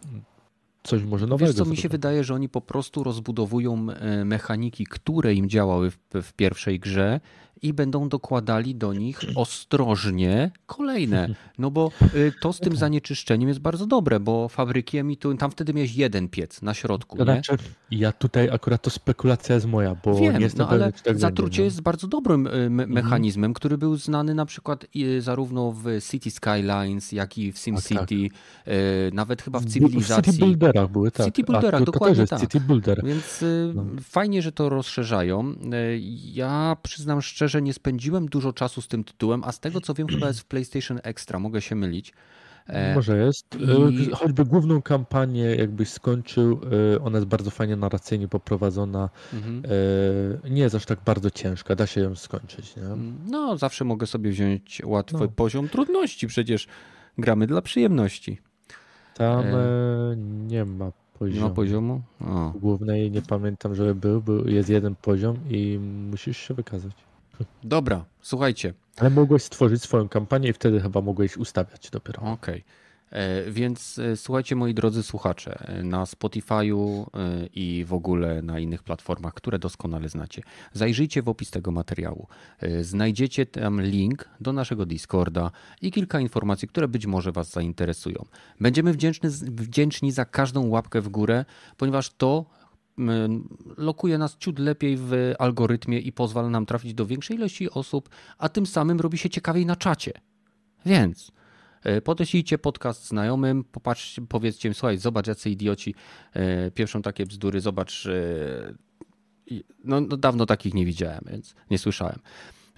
[0.83, 1.51] coś może nowego.
[1.51, 3.87] Wiesz co, mi się wydaje, że oni po prostu rozbudowują
[4.25, 7.19] mechaniki, które im działały w, w pierwszej grze
[7.61, 11.29] i będą dokładali do nich ostrożnie kolejne.
[11.57, 15.73] No bo y, to z tym zanieczyszczeniem jest bardzo dobre, bo fabryki emitują, tam wtedy
[15.73, 17.31] miałeś jeden piec na środku, To nie?
[17.33, 17.57] znaczy,
[17.91, 21.43] ja tutaj akurat to spekulacja jest moja, bo Wiem, nie jestem no ale tak zatrucie
[21.43, 21.65] będzie, no.
[21.65, 26.31] jest bardzo dobrym y, me mechanizmem, który był znany na przykład y, zarówno w City
[26.31, 28.29] Skylines, jak i w SimCity, y,
[29.13, 30.33] nawet chyba w W cywilizacji.
[30.33, 31.25] City Builderach były, tak.
[31.25, 32.39] City Builderach, A, to, to dokładnie tak.
[32.41, 33.01] City Builder.
[33.05, 33.43] Więc
[33.75, 33.85] No.
[34.01, 35.53] fajnie, że to rozszerzają.
[36.33, 40.07] Ja przyznam szczerze, nie spędziłem dużo czasu z tym tytułem, a z tego co wiem,
[40.07, 42.13] chyba jest w PlayStation Extra, mogę się mylić.
[42.67, 43.45] E, Może jest.
[43.91, 46.59] i- E, Choćby główną kampanię jakbyś skończył,
[46.95, 49.09] e, ona jest bardzo fajnie narracyjnie poprowadzona.
[49.33, 49.63] Mhm.
[50.49, 52.75] Nie jest aż tak bardzo ciężka, da się ją skończyć.
[52.75, 52.83] Nie?
[53.31, 55.27] No, zawsze mogę sobie wziąć łatwy No.
[55.27, 56.67] poziom trudności, przecież
[57.17, 58.37] gramy dla przyjemności.
[59.13, 60.15] Tam E, e,
[60.47, 61.35] nie ma poziomu.
[61.41, 62.01] Nie ma poziomu?
[62.21, 62.53] O.
[62.59, 65.79] Głównej nie pamiętam, żeby był, był, jest jeden poziom i
[66.11, 66.91] musisz się wykazać.
[67.63, 68.73] Dobra, słuchajcie.
[68.97, 72.21] Ale mogłeś stworzyć swoją kampanię i wtedy chyba mogłeś ustawiać dopiero.
[72.21, 72.63] Okej.
[73.09, 77.05] E, Więc e, słuchajcie, moi drodzy słuchacze, e, na Spotify'u
[77.53, 80.41] i w ogóle na innych platformach, które doskonale znacie,
[80.73, 82.27] zajrzyjcie w opis tego materiału.
[82.81, 85.51] Znajdziecie tam link do naszego Discorda
[85.81, 88.25] i kilka informacji, które być może Was zainteresują.
[88.61, 91.45] Będziemy wdzięczni, wdzięczni za każdą łapkę w górę,
[91.77, 92.45] ponieważ to
[93.77, 98.49] lokuje nas ciut lepiej w algorytmie i pozwala nam trafić do większej ilości osób, a
[98.49, 100.11] tym samym robi się ciekawiej na czacie.
[100.85, 101.31] Więc
[101.83, 105.95] e, podeślijcie podcast znajomym, popatrzcie, powiedzcie im, słuchaj, zobacz jacy idioci
[106.33, 108.07] e, pieprzą takie bzdury, zobacz,
[109.83, 112.19] no, no dawno takich nie widziałem, więc nie słyszałem.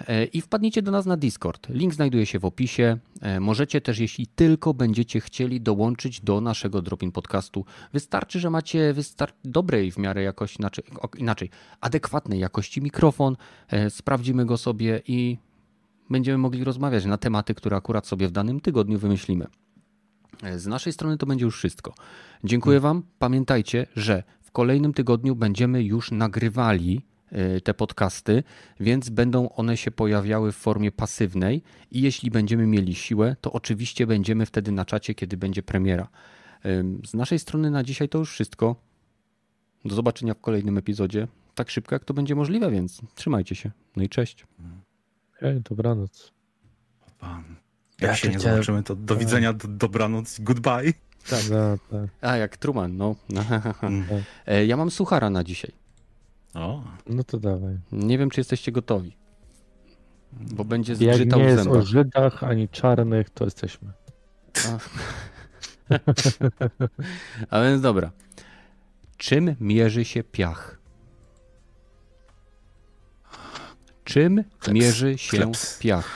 [0.08, 1.70] E, I wpadnijcie do nas na Discord.
[1.70, 2.98] Link znajduje się w opisie.
[3.22, 7.66] E, Możecie też, jeśli tylko będziecie chcieli, dołączyć do naszego Dropin Podcastu.
[7.94, 10.84] Wystarczy, że macie wystar- dobrej w miarę jakości, inaczej,
[11.18, 11.50] inaczej,
[11.82, 13.36] adekwatnej jakości mikrofon.
[13.70, 15.38] E, Sprawdzimy go sobie i
[16.10, 19.48] będziemy mogli rozmawiać na tematy, które akurat sobie w danym tygodniu wymyślimy.
[20.56, 21.94] Z naszej strony to będzie już wszystko.
[22.44, 23.04] Dziękuję Wam.
[23.20, 27.02] Pamiętajcie, że w kolejnym tygodniu będziemy już nagrywali
[27.64, 28.44] te podcasty,
[28.80, 31.62] więc będą one się pojawiały w formie pasywnej
[31.92, 36.08] i jeśli będziemy mieli siłę, to oczywiście będziemy wtedy na czacie, kiedy będzie premiera.
[37.06, 38.76] Z naszej strony na dzisiaj to już wszystko.
[39.86, 41.28] Do zobaczenia w kolejnym epizodzie.
[41.56, 43.72] Tak szybko, jak to będzie możliwe, więc trzymajcie się.
[43.96, 44.46] No i cześć.
[45.34, 46.32] Hej, dobranoc.
[47.20, 47.44] Pan.
[48.02, 50.94] Ja Jak się nie chciałem- zobaczymy, to do widzenia, do, dobranoc, goodbye.
[51.30, 52.10] Tak, tak, tak.
[52.22, 53.16] A, jak Truman, no.
[53.84, 54.04] Mm.
[54.48, 55.72] E, Ja mam suchara na dzisiaj.
[56.54, 57.78] O, No to dawaj.
[57.92, 59.18] Nie wiem, czy jesteście gotowi.
[60.34, 61.82] Bo będzie Jak zgrzytał nie w jest zębach.
[61.82, 63.92] o Żydach ani czarnych, to jesteśmy.
[67.50, 68.12] A więc dobra.
[69.18, 70.80] Czym mierzy się piach?
[74.04, 75.80] Czym Kleps- mierzy się kleps.
[75.80, 76.16] piach?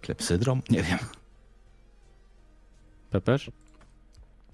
[0.00, 0.62] klepsydrom?
[0.70, 0.98] Nie wiem.
[3.10, 3.50] Pepeż?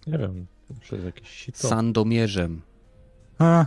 [0.07, 0.47] Nie wiem,
[0.81, 1.69] przez jakieś sito.
[1.69, 2.63] Sandomierzem.
[3.39, 3.67] A,